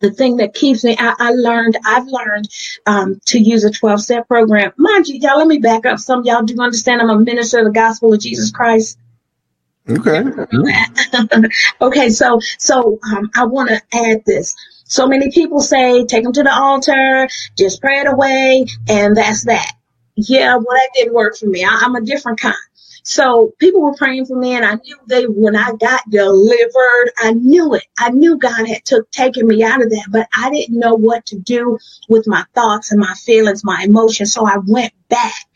the 0.00 0.10
thing 0.10 0.36
that 0.36 0.54
keeps 0.54 0.84
me, 0.84 0.96
I, 0.98 1.14
I 1.18 1.30
learned, 1.30 1.76
I've 1.84 2.06
learned 2.06 2.48
um, 2.86 3.20
to 3.26 3.38
use 3.38 3.64
a 3.64 3.70
12 3.70 4.00
step 4.00 4.28
program. 4.28 4.72
Mind 4.76 5.08
you, 5.08 5.18
y'all, 5.20 5.38
let 5.38 5.48
me 5.48 5.58
back 5.58 5.86
up. 5.86 5.98
Some 5.98 6.24
y'all 6.24 6.42
do 6.42 6.60
understand 6.60 7.00
I'm 7.00 7.10
a 7.10 7.18
minister 7.18 7.60
of 7.60 7.66
the 7.66 7.72
gospel 7.72 8.12
of 8.12 8.20
Jesus 8.20 8.50
Christ. 8.50 8.98
Okay. 9.88 10.24
okay. 11.80 12.10
So, 12.10 12.40
so 12.58 12.98
um, 13.14 13.30
I 13.36 13.44
want 13.44 13.70
to 13.70 13.80
add 13.92 14.24
this. 14.26 14.54
So 14.84 15.06
many 15.06 15.30
people 15.30 15.60
say, 15.60 16.04
take 16.04 16.24
them 16.24 16.32
to 16.32 16.42
the 16.42 16.54
altar, 16.54 17.28
just 17.56 17.80
pray 17.80 18.00
it 18.00 18.06
away, 18.06 18.66
and 18.88 19.16
that's 19.16 19.44
that. 19.44 19.72
Yeah, 20.14 20.56
well, 20.56 20.66
that 20.70 20.90
didn't 20.94 21.14
work 21.14 21.36
for 21.36 21.46
me. 21.46 21.64
I, 21.64 21.80
I'm 21.82 21.96
a 21.96 22.00
different 22.00 22.40
kind. 22.40 22.54
So 23.08 23.54
people 23.60 23.82
were 23.82 23.94
praying 23.94 24.26
for 24.26 24.36
me 24.36 24.56
and 24.56 24.64
I 24.64 24.74
knew 24.74 24.96
they, 25.06 25.28
when 25.28 25.54
I 25.54 25.70
got 25.78 26.10
delivered, 26.10 27.12
I 27.16 27.34
knew 27.34 27.74
it. 27.74 27.84
I 27.96 28.10
knew 28.10 28.36
God 28.36 28.66
had 28.66 28.84
took, 28.84 29.08
taken 29.12 29.46
me 29.46 29.62
out 29.62 29.80
of 29.80 29.90
that, 29.90 30.08
but 30.10 30.26
I 30.36 30.50
didn't 30.50 30.76
know 30.76 30.94
what 30.94 31.24
to 31.26 31.38
do 31.38 31.78
with 32.08 32.26
my 32.26 32.44
thoughts 32.52 32.90
and 32.90 32.98
my 32.98 33.14
feelings, 33.14 33.62
my 33.62 33.84
emotions. 33.84 34.32
So 34.32 34.44
I 34.44 34.56
went 34.58 34.92
back. 35.08 35.46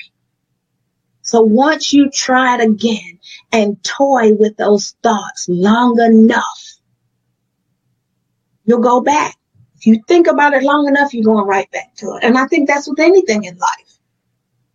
So 1.22 1.40
once 1.40 1.92
you 1.92 2.08
try 2.08 2.54
it 2.54 2.60
again 2.60 3.18
and 3.50 3.82
toy 3.82 4.32
with 4.32 4.56
those 4.56 4.94
thoughts 5.02 5.48
long 5.48 5.98
enough, 5.98 6.74
you'll 8.64 8.78
go 8.78 9.00
back. 9.00 9.36
If 9.74 9.86
you 9.86 10.00
think 10.06 10.28
about 10.28 10.54
it 10.54 10.62
long 10.62 10.86
enough, 10.86 11.12
you're 11.12 11.24
going 11.24 11.48
right 11.48 11.68
back 11.72 11.96
to 11.96 12.14
it. 12.14 12.22
And 12.22 12.38
I 12.38 12.46
think 12.46 12.68
that's 12.68 12.88
with 12.88 13.00
anything 13.00 13.42
in 13.42 13.58
life. 13.58 13.98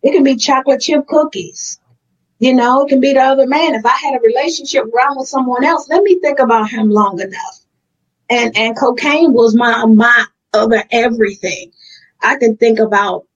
It 0.02 0.12
can 0.12 0.24
be 0.24 0.36
chocolate 0.36 0.82
chip 0.82 1.06
cookies. 1.06 1.80
You 2.38 2.54
know, 2.54 2.82
it 2.82 2.88
can 2.88 3.00
be 3.00 3.14
the 3.14 3.20
other 3.20 3.46
man. 3.46 3.74
If 3.74 3.86
I 3.86 3.96
had 3.96 4.14
a 4.14 4.20
relationship 4.20 4.84
around 4.84 5.16
with 5.18 5.28
someone 5.28 5.64
else, 5.64 5.88
let 5.88 6.02
me 6.02 6.18
think 6.20 6.38
about 6.38 6.68
him 6.68 6.90
long 6.90 7.20
enough. 7.20 7.60
And 8.28 8.56
and 8.56 8.76
cocaine 8.76 9.32
was 9.32 9.54
my 9.54 9.86
my 9.86 10.26
other 10.52 10.84
everything. 10.90 11.72
I 12.22 12.36
can 12.36 12.56
think 12.56 12.78
about 12.78 13.26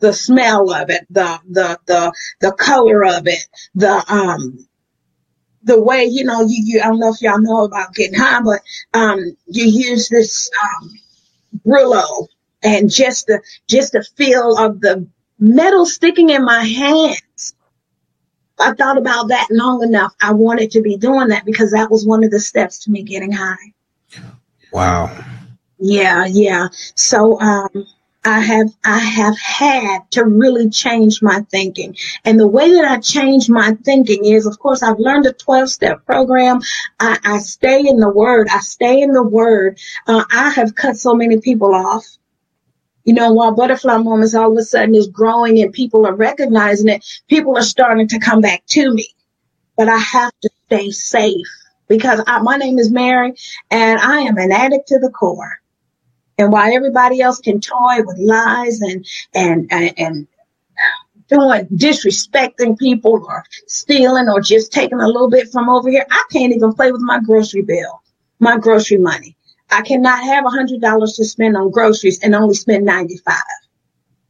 the 0.00 0.12
smell 0.12 0.72
of 0.72 0.90
it, 0.90 1.06
the 1.10 1.40
the 1.48 1.78
the 1.86 2.12
the 2.40 2.52
color 2.52 3.04
of 3.04 3.26
it, 3.26 3.46
the 3.74 4.04
um 4.12 4.66
the 5.62 5.80
way 5.80 6.04
you 6.04 6.24
know 6.24 6.42
you, 6.42 6.62
you 6.64 6.80
I 6.80 6.88
don't 6.88 6.98
know 6.98 7.12
if 7.14 7.22
y'all 7.22 7.40
know 7.40 7.64
about 7.64 7.94
getting 7.94 8.18
high, 8.18 8.40
but 8.42 8.60
um 8.92 9.18
you 9.46 9.64
use 9.64 10.08
this 10.08 10.50
um 10.62 10.90
Brillo 11.64 12.26
and 12.62 12.90
just 12.90 13.28
the 13.28 13.40
just 13.68 13.92
the 13.92 14.04
feel 14.16 14.58
of 14.58 14.80
the 14.80 15.06
metal 15.38 15.86
sticking 15.86 16.30
in 16.30 16.44
my 16.44 16.64
hands 16.64 17.22
I 18.62 18.74
thought 18.74 18.98
about 18.98 19.28
that 19.28 19.48
long 19.50 19.82
enough. 19.82 20.14
I 20.20 20.32
wanted 20.32 20.70
to 20.72 20.82
be 20.82 20.96
doing 20.96 21.28
that 21.28 21.44
because 21.44 21.72
that 21.72 21.90
was 21.90 22.06
one 22.06 22.24
of 22.24 22.30
the 22.30 22.40
steps 22.40 22.78
to 22.80 22.90
me 22.90 23.02
getting 23.02 23.32
high. 23.32 23.72
Wow. 24.72 25.16
Yeah, 25.78 26.26
yeah. 26.26 26.68
So 26.94 27.40
um 27.40 27.86
I 28.24 28.38
have 28.38 28.70
I 28.84 28.98
have 29.00 29.36
had 29.38 30.10
to 30.12 30.24
really 30.24 30.70
change 30.70 31.22
my 31.22 31.40
thinking. 31.50 31.96
And 32.24 32.38
the 32.38 32.46
way 32.46 32.70
that 32.72 32.84
I 32.84 33.00
change 33.00 33.50
my 33.50 33.76
thinking 33.84 34.24
is 34.24 34.46
of 34.46 34.58
course 34.60 34.82
I've 34.82 35.00
learned 35.00 35.26
a 35.26 35.32
12 35.32 35.68
step 35.68 36.06
program. 36.06 36.60
I, 37.00 37.18
I 37.24 37.38
stay 37.38 37.80
in 37.80 37.98
the 37.98 38.08
word. 38.08 38.48
I 38.48 38.60
stay 38.60 39.02
in 39.02 39.12
the 39.12 39.24
word. 39.24 39.80
Uh, 40.06 40.24
I 40.30 40.50
have 40.50 40.74
cut 40.76 40.96
so 40.96 41.14
many 41.14 41.40
people 41.40 41.74
off. 41.74 42.06
You 43.04 43.14
know, 43.14 43.32
while 43.32 43.54
Butterfly 43.54 43.98
Moments 43.98 44.34
all 44.34 44.52
of 44.52 44.58
a 44.58 44.62
sudden 44.62 44.94
is 44.94 45.08
growing 45.08 45.60
and 45.60 45.72
people 45.72 46.06
are 46.06 46.14
recognizing 46.14 46.88
it, 46.88 47.04
people 47.28 47.56
are 47.56 47.62
starting 47.62 48.08
to 48.08 48.20
come 48.20 48.40
back 48.40 48.64
to 48.66 48.92
me. 48.92 49.08
But 49.76 49.88
I 49.88 49.98
have 49.98 50.32
to 50.42 50.50
stay 50.66 50.90
safe 50.90 51.46
because 51.88 52.22
I, 52.26 52.40
my 52.40 52.56
name 52.56 52.78
is 52.78 52.90
Mary 52.90 53.34
and 53.70 53.98
I 53.98 54.20
am 54.20 54.36
an 54.38 54.52
addict 54.52 54.88
to 54.88 54.98
the 54.98 55.10
core. 55.10 55.60
And 56.38 56.52
while 56.52 56.72
everybody 56.72 57.20
else 57.20 57.40
can 57.40 57.60
toy 57.60 58.02
with 58.04 58.18
lies 58.18 58.80
and, 58.80 59.06
and, 59.34 59.68
and, 59.70 59.98
and 59.98 60.28
doing 61.28 61.66
disrespecting 61.68 62.78
people 62.78 63.24
or 63.26 63.44
stealing 63.66 64.28
or 64.28 64.40
just 64.40 64.72
taking 64.72 65.00
a 65.00 65.06
little 65.06 65.30
bit 65.30 65.50
from 65.50 65.68
over 65.68 65.90
here, 65.90 66.06
I 66.10 66.24
can't 66.30 66.54
even 66.54 66.72
play 66.72 66.92
with 66.92 67.02
my 67.02 67.20
grocery 67.20 67.62
bill, 67.62 68.02
my 68.38 68.58
grocery 68.58 68.98
money. 68.98 69.36
I 69.72 69.82
cannot 69.82 70.22
have 70.22 70.44
a 70.44 70.50
hundred 70.50 70.80
dollars 70.80 71.14
to 71.14 71.24
spend 71.24 71.56
on 71.56 71.70
groceries 71.70 72.20
and 72.22 72.34
only 72.34 72.54
spend 72.54 72.84
ninety 72.84 73.16
five. 73.18 73.42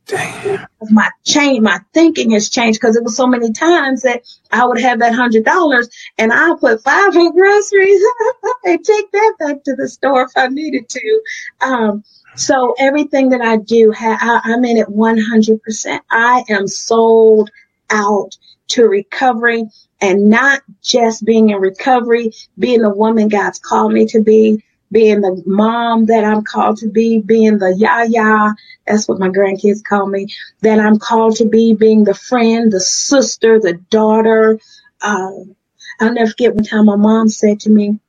Damn. 0.07 0.67
My 0.91 1.09
change, 1.25 1.61
my 1.61 1.81
thinking 1.95 2.33
has 2.33 2.51
changed 2.51 2.81
because 2.81 2.97
it 2.97 3.05
was 3.05 3.17
so 3.17 3.27
many 3.27 3.53
times 3.53 4.03
that 4.03 4.23
I 4.51 4.67
would 4.67 4.81
have 4.81 4.99
that 4.99 5.15
hundred 5.15 5.45
dollars 5.45 5.89
and 6.19 6.33
I'll 6.33 6.57
put 6.57 6.83
five 6.83 7.17
on 7.17 7.33
groceries 7.33 8.03
and 8.65 8.85
take 8.85 9.11
that 9.13 9.35
back 9.39 9.63
to 9.65 9.77
the 9.77 9.89
store 9.89 10.23
if 10.23 10.33
I 10.37 10.49
needed 10.49 10.89
to. 10.89 11.23
Um, 11.61 12.05
so 12.35 12.75
everything 12.79 13.29
that 13.31 13.43
I 13.43 13.59
do, 13.59 13.93
I, 13.97 14.41
I'm 14.45 14.65
in 14.65 14.79
it 14.79 14.89
100%. 14.89 16.01
I 16.11 16.45
am 16.49 16.67
sold 16.67 17.51
out 17.91 18.37
to 18.69 18.87
recovery 18.87 19.65
and 20.01 20.29
not 20.29 20.63
just 20.83 21.25
being 21.25 21.51
in 21.51 21.59
recovery, 21.59 22.33
being 22.59 22.83
the 22.83 22.91
woman 22.91 23.29
God's 23.29 23.59
called 23.59 23.93
me 23.93 24.07
to 24.07 24.23
be, 24.23 24.65
being 24.93 25.23
the 25.23 25.43
mom 25.47 26.07
that 26.07 26.25
I'm 26.25 26.45
called 26.45 26.79
to 26.79 26.91
be, 26.91 27.21
being 27.21 27.59
the 27.59 27.75
yaya, 27.77 28.55
that's 28.87 29.09
what 29.09 29.21
my 29.21 29.31
grandkids 29.31 29.85
call 29.85 30.07
me, 30.07 30.29
that 30.63 30.81
I'm 30.81 31.01
called 31.01 31.37
to 31.39 31.47
be, 31.47 31.75
being 31.75 32.05
the 32.05 32.15
friend, 32.15 32.73
the 32.73 32.81
sister, 32.81 33.61
the 33.61 33.75
daughter. 33.75 34.61
Um, 35.03 35.57
I'll 36.01 36.15
never 36.15 36.31
forget 36.31 36.55
one 36.55 36.65
time 36.65 36.87
my 36.87 36.97
mom 36.97 37.31
said 37.31 37.61
to 37.63 37.71
me, 37.71 38.01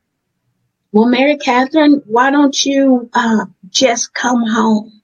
well, 0.92 1.08
Mary 1.08 1.38
Catherine, 1.38 2.04
why 2.08 2.32
don't 2.32 2.66
you 2.66 3.10
uh, 3.14 3.46
just 3.70 4.14
come 4.14 4.44
home? 4.48 5.02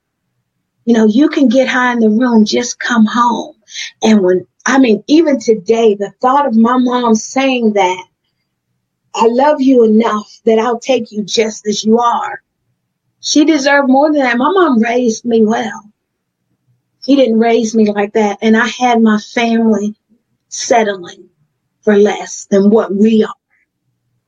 You 0.86 0.96
know, 0.96 1.06
you 1.06 1.30
can 1.30 1.50
get 1.50 1.70
high 1.70 1.94
in 1.94 2.00
the 2.00 2.10
room, 2.10 2.46
just 2.46 2.80
come 2.80 3.08
home. 3.08 3.56
And 4.04 4.24
when, 4.24 4.48
I 4.66 4.80
mean, 4.80 5.04
even 5.08 5.40
today, 5.40 5.96
the 5.96 6.12
thought 6.22 6.48
of 6.48 6.56
my 6.58 6.78
mom 6.80 7.16
saying 7.16 7.74
that 7.74 8.06
I 9.14 9.28
love 9.28 9.62
you 9.62 9.84
enough 9.84 10.40
that 10.46 10.60
I'll 10.60 10.80
take 10.80 11.12
you 11.12 11.24
just 11.24 11.68
as 11.68 11.84
you 11.84 12.00
are. 12.00 12.42
She 13.22 13.46
deserved 13.46 13.90
more 13.90 14.12
than 14.12 14.22
that. 14.22 14.38
My 14.38 14.52
mom 14.52 14.80
raised 14.80 15.26
me 15.26 15.44
well. 15.44 15.92
She 17.06 17.16
didn't 17.16 17.40
raise 17.40 17.76
me 17.76 17.92
like 17.92 18.14
that. 18.14 18.40
And 18.42 18.56
I 18.56 18.68
had 18.68 19.02
my 19.02 19.20
family 19.20 19.96
settling 20.50 21.30
for 21.82 21.98
less 21.98 22.46
than 22.50 22.70
what 22.70 22.94
we 22.94 23.24
are. 23.24 23.34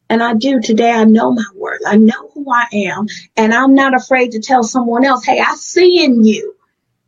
And 0.09 0.21
I 0.21 0.33
do 0.33 0.59
today. 0.59 0.91
I 0.91 1.05
know 1.05 1.31
my 1.31 1.45
worth. 1.55 1.81
I 1.85 1.95
know 1.95 2.31
who 2.33 2.45
I 2.51 2.67
am. 2.73 3.07
And 3.37 3.53
I'm 3.53 3.73
not 3.73 3.95
afraid 3.95 4.31
to 4.31 4.41
tell 4.41 4.63
someone 4.63 5.05
else, 5.05 5.23
hey, 5.25 5.39
I 5.39 5.55
see 5.55 6.03
in 6.03 6.25
you 6.25 6.55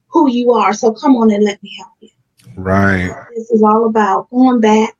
who 0.07 0.29
you 0.29 0.53
are. 0.53 0.73
So 0.73 0.93
come 0.93 1.15
on 1.17 1.31
and 1.31 1.43
let 1.43 1.62
me 1.62 1.75
help 1.77 1.93
you. 1.99 2.09
Right. 2.55 3.12
This 3.36 3.51
is 3.51 3.63
all 3.63 3.88
about 3.88 4.29
going 4.29 4.62
back 4.62 4.95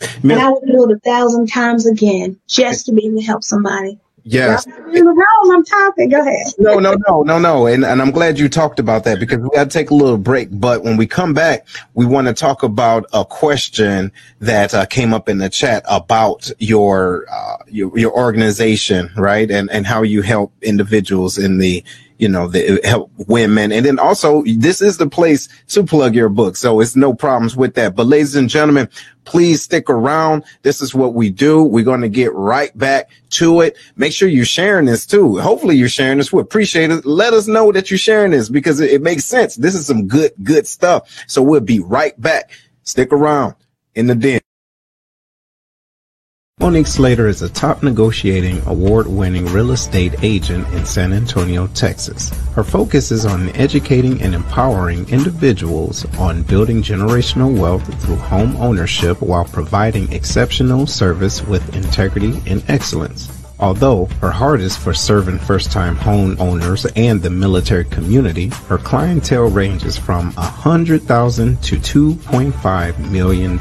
and 0.00 0.32
I 0.32 0.50
would 0.50 0.66
do 0.66 0.90
it 0.90 0.96
a 0.96 0.98
thousand 1.00 1.48
times 1.48 1.86
again 1.86 2.38
just 2.46 2.86
to 2.86 2.92
be 2.92 3.06
able 3.06 3.18
to 3.18 3.24
help 3.24 3.44
somebody. 3.44 3.98
Yes. 4.28 4.66
I'm 4.66 5.64
talking. 5.64 6.08
Go 6.08 6.20
ahead. 6.20 6.46
no, 6.58 6.80
no, 6.80 6.96
no, 7.06 7.22
no, 7.22 7.38
no. 7.38 7.66
And, 7.66 7.84
and 7.84 8.02
I'm 8.02 8.10
glad 8.10 8.40
you 8.40 8.48
talked 8.48 8.80
about 8.80 9.04
that 9.04 9.20
because 9.20 9.38
we 9.38 9.48
got 9.50 9.64
to 9.64 9.70
take 9.70 9.90
a 9.90 9.94
little 9.94 10.18
break. 10.18 10.48
But 10.50 10.82
when 10.82 10.96
we 10.96 11.06
come 11.06 11.32
back, 11.32 11.66
we 11.94 12.06
want 12.06 12.26
to 12.26 12.34
talk 12.34 12.64
about 12.64 13.06
a 13.12 13.24
question 13.24 14.10
that 14.40 14.74
uh, 14.74 14.84
came 14.84 15.14
up 15.14 15.28
in 15.28 15.38
the 15.38 15.48
chat 15.48 15.84
about 15.88 16.50
your, 16.58 17.26
uh, 17.30 17.58
your, 17.68 17.96
your 17.96 18.12
organization, 18.12 19.10
right? 19.16 19.48
And, 19.48 19.70
and 19.70 19.86
how 19.86 20.02
you 20.02 20.22
help 20.22 20.52
individuals 20.60 21.38
in 21.38 21.58
the, 21.58 21.84
you 22.18 22.28
know, 22.28 22.48
the 22.48 22.80
help 22.84 23.10
women. 23.26 23.72
And 23.72 23.84
then 23.84 23.98
also 23.98 24.42
this 24.42 24.80
is 24.80 24.98
the 24.98 25.08
place 25.08 25.48
to 25.68 25.84
plug 25.84 26.14
your 26.14 26.28
book. 26.28 26.56
So 26.56 26.80
it's 26.80 26.96
no 26.96 27.14
problems 27.14 27.56
with 27.56 27.74
that. 27.74 27.94
But 27.94 28.06
ladies 28.06 28.36
and 28.36 28.48
gentlemen, 28.48 28.88
please 29.24 29.62
stick 29.62 29.90
around. 29.90 30.44
This 30.62 30.80
is 30.80 30.94
what 30.94 31.14
we 31.14 31.30
do. 31.30 31.62
We're 31.62 31.84
going 31.84 32.00
to 32.00 32.08
get 32.08 32.32
right 32.34 32.76
back 32.76 33.10
to 33.30 33.60
it. 33.60 33.76
Make 33.96 34.12
sure 34.12 34.28
you're 34.28 34.44
sharing 34.44 34.86
this 34.86 35.06
too. 35.06 35.38
Hopefully 35.38 35.76
you're 35.76 35.88
sharing 35.88 36.18
this. 36.18 36.32
We 36.32 36.40
appreciate 36.40 36.90
it. 36.90 37.04
Let 37.04 37.32
us 37.32 37.46
know 37.46 37.72
that 37.72 37.90
you're 37.90 37.98
sharing 37.98 38.30
this 38.30 38.48
because 38.48 38.80
it, 38.80 38.90
it 38.90 39.02
makes 39.02 39.24
sense. 39.24 39.56
This 39.56 39.74
is 39.74 39.86
some 39.86 40.08
good, 40.08 40.32
good 40.42 40.66
stuff. 40.66 41.24
So 41.26 41.42
we'll 41.42 41.60
be 41.60 41.80
right 41.80 42.18
back. 42.20 42.50
Stick 42.84 43.12
around 43.12 43.54
in 43.94 44.06
the 44.06 44.14
den. 44.14 44.40
Monique 46.58 46.86
Slater 46.86 47.28
is 47.28 47.42
a 47.42 47.50
top 47.50 47.82
negotiating, 47.82 48.62
award 48.66 49.06
winning 49.06 49.44
real 49.44 49.72
estate 49.72 50.14
agent 50.22 50.66
in 50.72 50.86
San 50.86 51.12
Antonio, 51.12 51.66
Texas. 51.66 52.30
Her 52.54 52.64
focus 52.64 53.12
is 53.12 53.26
on 53.26 53.50
educating 53.50 54.22
and 54.22 54.34
empowering 54.34 55.06
individuals 55.10 56.06
on 56.16 56.44
building 56.44 56.80
generational 56.80 57.54
wealth 57.54 57.84
through 58.02 58.16
home 58.16 58.56
ownership 58.56 59.20
while 59.20 59.44
providing 59.44 60.10
exceptional 60.14 60.86
service 60.86 61.42
with 61.42 61.76
integrity 61.76 62.42
and 62.46 62.64
excellence. 62.68 63.35
Although 63.58 64.06
her 64.20 64.30
heart 64.30 64.60
is 64.60 64.76
for 64.76 64.92
serving 64.92 65.38
first-time 65.38 65.96
home 65.96 66.36
owners 66.38 66.84
and 66.94 67.22
the 67.22 67.30
military 67.30 67.86
community, 67.86 68.48
her 68.68 68.76
clientele 68.76 69.48
ranges 69.48 69.96
from 69.96 70.32
100,000 70.32 71.62
to 71.62 71.76
$2.5 71.76 73.10
million. 73.10 73.58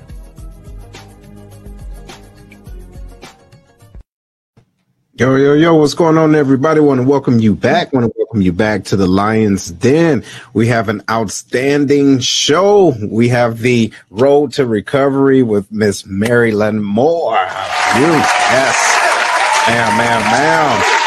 Yo, 5.15 5.35
yo, 5.35 5.53
yo, 5.53 5.75
what's 5.75 5.93
going 5.93 6.17
on, 6.17 6.33
everybody? 6.33 6.79
want 6.79 6.99
to 6.99 7.05
welcome 7.05 7.37
you 7.37 7.53
back. 7.53 7.93
want 7.93 8.03
to 8.03 8.11
welcome 8.17 8.41
you 8.41 8.51
back 8.51 8.83
to 8.83 8.95
the 8.95 9.05
Lion's 9.05 9.69
Den. 9.69 10.23
We 10.55 10.65
have 10.69 10.89
an 10.89 11.03
outstanding 11.07 12.17
show. 12.17 12.95
We 12.99 13.29
have 13.29 13.59
the 13.59 13.93
Road 14.09 14.53
to 14.53 14.65
Recovery 14.65 15.43
with 15.43 15.71
Miss 15.71 16.03
Mary 16.07 16.51
Laremore. 16.51 17.45
You? 17.95 18.07
Yes. 18.07 19.67
Ma'am, 19.67 19.97
ma'am, 19.99 20.21
ma'am. 20.31 21.03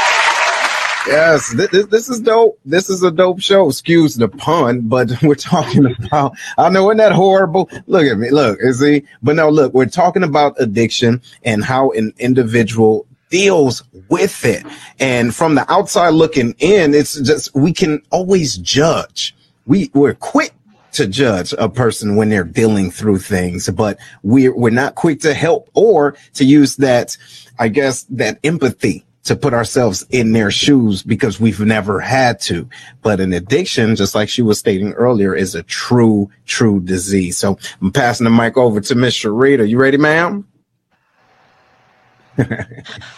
Yes, 1.08 1.52
this, 1.54 1.86
this 1.86 2.08
is 2.08 2.20
dope. 2.20 2.58
This 2.64 2.90
is 2.90 3.02
a 3.02 3.10
dope 3.12 3.40
show. 3.40 3.68
Excuse 3.68 4.16
the 4.16 4.28
pun, 4.28 4.82
but 4.82 5.10
we're 5.22 5.34
talking 5.36 5.86
about, 5.86 6.36
I 6.58 6.68
know, 6.68 6.90
isn't 6.90 6.98
that 6.98 7.12
horrible? 7.12 7.70
Look 7.86 8.06
at 8.06 8.18
me. 8.18 8.30
Look, 8.30 8.58
is 8.60 8.80
he? 8.80 9.04
But 9.22 9.36
no, 9.36 9.48
look, 9.48 9.72
we're 9.72 9.86
talking 9.86 10.24
about 10.24 10.54
addiction 10.58 11.22
and 11.44 11.64
how 11.64 11.90
an 11.90 12.12
individual 12.18 13.05
deals 13.30 13.82
with 14.08 14.44
it. 14.44 14.64
And 14.98 15.34
from 15.34 15.54
the 15.54 15.70
outside 15.70 16.10
looking 16.10 16.54
in, 16.58 16.94
it's 16.94 17.18
just, 17.20 17.54
we 17.54 17.72
can 17.72 18.02
always 18.10 18.56
judge. 18.58 19.34
We, 19.66 19.90
we're 19.94 20.14
quick 20.14 20.52
to 20.92 21.06
judge 21.06 21.52
a 21.58 21.68
person 21.68 22.16
when 22.16 22.28
they're 22.28 22.44
dealing 22.44 22.90
through 22.90 23.18
things, 23.18 23.68
but 23.68 23.98
we're, 24.22 24.56
we're 24.56 24.70
not 24.70 24.94
quick 24.94 25.20
to 25.20 25.34
help 25.34 25.68
or 25.74 26.16
to 26.34 26.44
use 26.44 26.76
that, 26.76 27.16
I 27.58 27.68
guess, 27.68 28.04
that 28.04 28.38
empathy 28.44 29.04
to 29.24 29.34
put 29.34 29.52
ourselves 29.52 30.06
in 30.10 30.32
their 30.32 30.52
shoes 30.52 31.02
because 31.02 31.40
we've 31.40 31.60
never 31.60 31.98
had 31.98 32.38
to. 32.40 32.68
But 33.02 33.18
an 33.18 33.32
addiction, 33.32 33.96
just 33.96 34.14
like 34.14 34.28
she 34.28 34.40
was 34.40 34.58
stating 34.58 34.92
earlier, 34.92 35.34
is 35.34 35.56
a 35.56 35.64
true, 35.64 36.30
true 36.46 36.80
disease. 36.80 37.36
So 37.36 37.58
I'm 37.82 37.90
passing 37.90 38.24
the 38.24 38.30
mic 38.30 38.56
over 38.56 38.80
to 38.80 38.94
Miss 38.94 39.14
Sharita. 39.14 39.68
You 39.68 39.78
ready, 39.78 39.96
ma'am? 39.96 40.46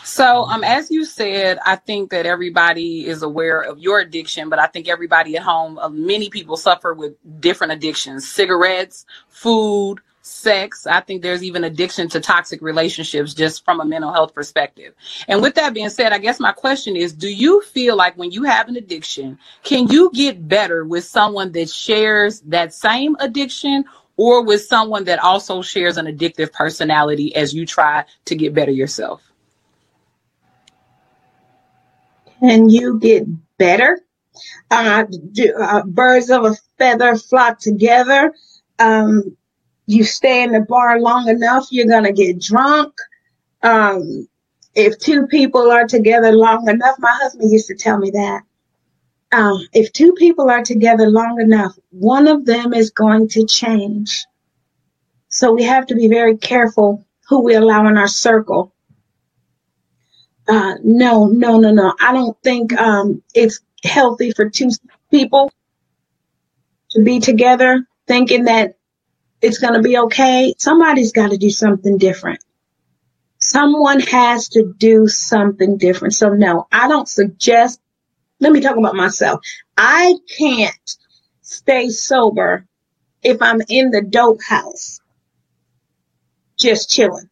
So 0.04 0.44
um 0.44 0.62
as 0.64 0.90
you 0.90 1.04
said 1.04 1.59
i 1.64 1.76
think 1.76 2.11
that 2.11 2.26
everybody 2.26 3.07
is 3.07 3.22
aware 3.22 3.61
of 3.61 3.78
your 3.78 4.00
addiction 4.00 4.48
but 4.48 4.59
i 4.59 4.66
think 4.66 4.88
everybody 4.88 5.37
at 5.37 5.42
home 5.42 5.78
uh, 5.78 5.88
many 5.88 6.31
people 6.31 6.57
suffer 6.57 6.94
with 6.94 7.14
different 7.40 7.72
addictions 7.72 8.28
cigarettes 8.28 9.07
food 9.28 10.00
sex. 10.28 10.87
I 10.87 11.00
think 11.00 11.22
there's 11.22 11.42
even 11.42 11.64
addiction 11.64 12.09
to 12.11 12.20
toxic 12.20 12.61
relationships 12.61 13.35
just 13.35 13.64
from 13.64 13.81
a 13.81 13.85
mental 13.85 14.12
health 14.12 14.35
perspective. 14.35 14.94
And 15.26 15.42
with 15.42 15.54
that 15.54 15.74
being 15.74 15.90
said, 15.90 16.12
I 16.12 16.18
guess 16.18 16.38
my 16.38 16.52
question 16.52 16.96
is 16.96 17.12
do 17.12 17.28
you 17.28 17.62
feel 17.62 17.96
like 17.96 18.16
when 18.16 18.31
you 18.31 18.44
have 18.44 18.68
an 18.68 18.76
addiction, 18.76 19.38
can 19.62 19.88
you 19.88 20.11
get 20.12 20.46
better 20.46 20.85
with 20.85 21.04
someone 21.04 21.52
that 21.52 21.70
shares 21.70 22.40
that 22.42 22.74
same 22.74 23.16
addiction 23.20 23.85
or 24.18 24.42
with 24.42 24.62
someone 24.62 25.04
that 25.04 25.20
also 25.20 25.62
shares 25.62 25.96
an 25.96 26.07
addictive 26.07 26.52
personality 26.52 27.35
as 27.35 27.54
you 27.54 27.64
try 27.64 28.04
to 28.26 28.35
get 28.35 28.52
better 28.52 28.72
yourself? 28.72 29.22
Can 32.40 32.68
you 32.68 32.98
get 32.98 33.24
better? 33.57 34.00
Uh, 34.70 35.04
do, 35.33 35.54
uh, 35.54 35.85
birds 35.85 36.31
of 36.31 36.44
a 36.44 36.54
feather 36.76 37.16
flock 37.16 37.59
together. 37.61 38.35
Um, 38.78 39.37
you 39.87 40.04
stay 40.04 40.42
in 40.42 40.52
the 40.52 40.61
bar 40.61 41.00
long 41.00 41.28
enough, 41.28 41.68
you're 41.70 41.87
going 41.87 42.04
to 42.04 42.12
get 42.12 42.40
drunk. 42.40 42.92
Um, 43.62 44.28
if 44.74 44.98
two 44.98 45.26
people 45.26 45.70
are 45.70 45.87
together 45.87 46.33
long 46.33 46.68
enough, 46.68 46.96
my 46.98 47.11
husband 47.12 47.50
used 47.50 47.68
to 47.68 47.74
tell 47.74 47.98
me 47.98 48.11
that. 48.11 48.42
Um, 49.31 49.61
if 49.75 49.93
two 49.93 50.14
people 50.14 50.49
are 50.51 50.62
together 50.62 51.11
long 51.11 51.41
enough, 51.41 51.79
one 51.91 52.29
of 52.29 52.47
them 52.47 52.73
is 52.73 52.91
going 52.91 53.29
to 53.29 53.47
change. 53.47 54.25
So 55.29 55.53
we 55.53 55.64
have 55.64 55.87
to 55.88 55.95
be 55.95 56.09
very 56.09 56.37
careful 56.38 57.05
who 57.29 57.43
we 57.43 57.55
allow 57.55 57.87
in 57.87 57.99
our 57.99 58.09
circle. 58.09 58.75
Uh, 60.49 60.77
no, 60.83 61.27
no, 61.27 61.61
no, 61.61 61.71
no. 61.73 61.95
I 62.01 62.12
don't 62.12 62.37
think 62.43 62.73
um, 62.73 63.23
it's 63.35 63.61
healthy 63.85 64.33
for 64.33 64.49
two 64.49 64.71
people 65.11 65.53
to 66.91 67.03
be 67.03 67.21
together 67.21 67.87
thinking 68.07 68.45
that 68.45 68.79
it's 69.43 69.59
going 69.59 69.75
to 69.75 69.83
be 69.83 69.99
okay. 69.99 70.55
Somebody's 70.57 71.12
got 71.12 71.31
to 71.31 71.37
do 71.37 71.51
something 71.51 71.99
different. 71.99 72.43
Someone 73.38 74.01
has 74.01 74.49
to 74.51 74.75
do 74.79 75.07
something 75.07 75.77
different. 75.77 76.14
So 76.14 76.31
no, 76.31 76.67
I 76.73 76.88
don't 76.88 77.09
suggest, 77.09 77.81
let 78.40 78.53
me 78.53 78.61
talk 78.61 78.77
about 78.77 78.94
myself. 78.94 79.40
I 79.77 80.14
can't 80.37 80.96
stay 81.42 81.88
sober 81.88 82.66
if 83.22 83.42
I'm 83.42 83.61
in 83.68 83.90
the 83.90 84.03
dope 84.03 84.42
house 84.42 85.01
just 86.59 86.90
chilling. 86.90 87.29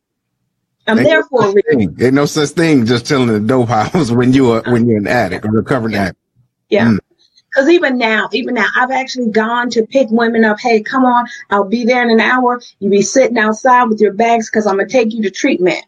I'm 0.87 0.99
ain't 0.99 1.09
there 1.09 1.21
no 1.21 1.27
for 1.29 1.47
a 1.47 1.53
reason. 1.53 2.01
Ain't 2.01 2.14
no 2.14 2.27
such 2.27 2.51
thing 2.51 2.87
just 2.87 3.07
chilling 3.07 3.29
in 3.29 3.35
the 3.35 3.49
dope 3.49 3.69
house 3.69 4.11
when 4.12 4.33
you 4.33 4.53
are 4.53 4.62
when 4.66 4.88
you're 4.88 4.99
an 4.99 5.09
addict, 5.09 5.45
a 5.45 5.51
recovering 5.51 5.95
addict. 5.95 6.19
Yeah. 6.69 6.87
Mm. 6.87 6.99
Because 7.49 7.71
even 7.71 7.97
now, 7.97 8.29
even 8.33 8.55
now, 8.55 8.66
I've 8.77 8.90
actually 8.90 9.31
gone 9.31 9.71
to 9.71 9.87
pick 9.87 10.09
women 10.11 10.45
up. 10.45 10.61
Hey, 10.61 10.83
come 10.83 11.07
on, 11.07 11.27
I'll 11.49 11.64
be 11.64 11.85
there 11.85 12.03
in 12.03 12.11
an 12.11 12.21
hour. 12.21 12.61
You 12.81 12.90
be 12.90 13.03
sitting 13.03 13.38
outside 13.38 13.85
with 13.85 14.01
your 14.01 14.12
bags 14.12 14.51
because 14.51 14.66
I'm 14.66 14.77
gonna 14.77 14.88
take 14.88 15.12
you 15.12 15.23
to 15.23 15.31
treatment. 15.31 15.85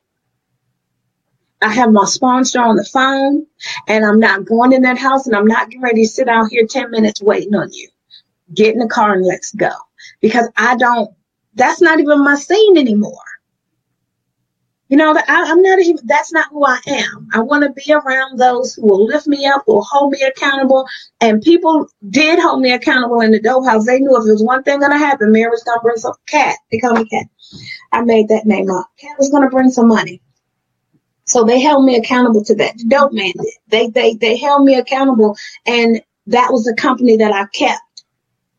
I 1.61 1.73
have 1.73 1.93
my 1.93 2.05
sponsor 2.05 2.61
on 2.61 2.77
the 2.77 2.85
phone, 2.85 3.47
and 3.89 4.05
I'm 4.05 4.21
not 4.21 4.45
going 4.45 4.73
in 4.73 4.83
that 4.83 4.99
house, 4.99 5.27
and 5.27 5.35
I'm 5.35 5.47
not 5.47 5.69
getting 5.69 5.83
ready 5.83 6.03
to 6.03 6.09
sit 6.09 6.29
out 6.29 6.51
here 6.51 6.67
ten 6.67 6.91
minutes 6.91 7.23
waiting 7.23 7.55
on 7.55 7.73
you. 7.73 7.89
Get 8.55 8.75
in 8.75 8.79
the 8.79 8.89
car 8.89 9.15
and 9.15 9.27
let's 9.27 9.53
go. 9.53 9.71
Because 10.21 10.49
I 10.57 10.77
don't. 10.77 11.11
That's 11.55 11.81
not 11.81 11.99
even 11.99 12.23
my 12.23 12.37
scene 12.37 12.79
anymore. 12.79 13.13
You 14.89 14.97
know, 14.97 15.15
I, 15.15 15.43
am 15.51 15.61
not 15.61 15.81
even, 15.81 15.99
that's 16.07 16.33
not 16.33 16.49
who 16.51 16.65
I 16.65 16.79
am. 16.87 17.29
I 17.35 17.41
want 17.41 17.63
to 17.63 17.71
be 17.71 17.93
around 17.93 18.39
those 18.39 18.75
who 18.75 18.87
will 18.87 19.05
lift 19.05 19.27
me 19.27 19.45
up, 19.45 19.65
will 19.67 19.83
hold 19.83 20.13
me 20.13 20.23
accountable. 20.23 20.87
And 21.21 21.43
people 21.43 21.89
did 22.09 22.39
hold 22.39 22.63
me 22.63 22.73
accountable 22.73 23.21
in 23.21 23.31
the 23.31 23.41
dope 23.41 23.67
house. 23.67 23.85
They 23.85 24.01
knew 24.01 24.17
if 24.17 24.25
there 24.25 24.33
was 24.33 24.43
one 24.43 24.63
thing 24.63 24.81
going 24.81 24.93
to 24.93 24.99
happen, 24.99 25.31
Mary 25.31 25.51
was 25.51 25.63
going 25.63 25.79
to 25.79 25.83
bring 25.83 25.97
some 25.97 26.15
cat. 26.27 26.57
They 26.73 26.79
call 26.79 26.95
me 26.95 27.05
cat. 27.05 27.27
I 27.93 28.01
made 28.03 28.29
that 28.29 28.47
name 28.47 28.71
up. 28.71 28.89
Cat 28.99 29.17
was 29.19 29.29
going 29.29 29.43
to 29.43 29.51
bring 29.51 29.69
some 29.71 29.89
money. 29.89 30.23
So 31.29 31.45
they 31.45 31.61
held 31.61 31.85
me 31.85 31.97
accountable 31.97 32.45
to 32.45 32.55
that. 32.57 32.79
The 32.79 32.85
dope 32.85 33.13
man 33.13 33.33
did. 33.33 33.55
They, 33.69 33.89
they, 33.89 34.15
they 34.15 34.37
held 34.37 34.65
me 34.65 34.77
accountable. 34.77 35.37
And 35.67 36.01
that 36.27 36.53
was 36.53 36.65
the 36.65 36.75
company 36.75 37.17
that 37.17 37.33
I 37.33 37.47
kept. 37.47 37.83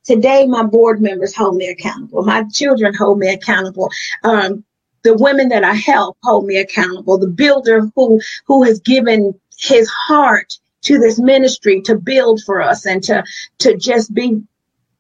Today, 0.04 0.48
my 0.48 0.64
board 0.64 1.02
members 1.02 1.36
hold 1.36 1.56
me 1.56 1.68
accountable. 1.68 2.24
My 2.24 2.44
children 2.52 2.94
hold 2.96 3.20
me 3.20 3.32
accountable. 3.32 3.92
Um, 4.24 4.64
the 5.04 5.16
women 5.16 5.50
that 5.50 5.64
I 5.64 5.74
help 5.74 6.18
hold 6.24 6.46
me 6.46 6.58
accountable. 6.58 7.18
The 7.18 7.28
builder 7.28 7.90
who 7.96 8.20
who 8.46 8.64
has 8.64 8.80
given 8.80 9.40
his 9.58 9.90
heart 9.90 10.58
to 10.84 10.98
this 10.98 11.20
ministry 11.20 11.82
to 11.82 11.96
build 11.96 12.42
for 12.46 12.62
us 12.62 12.86
and 12.86 13.04
to 13.04 13.24
to 13.60 13.78
just 13.78 14.14
be 14.14 14.42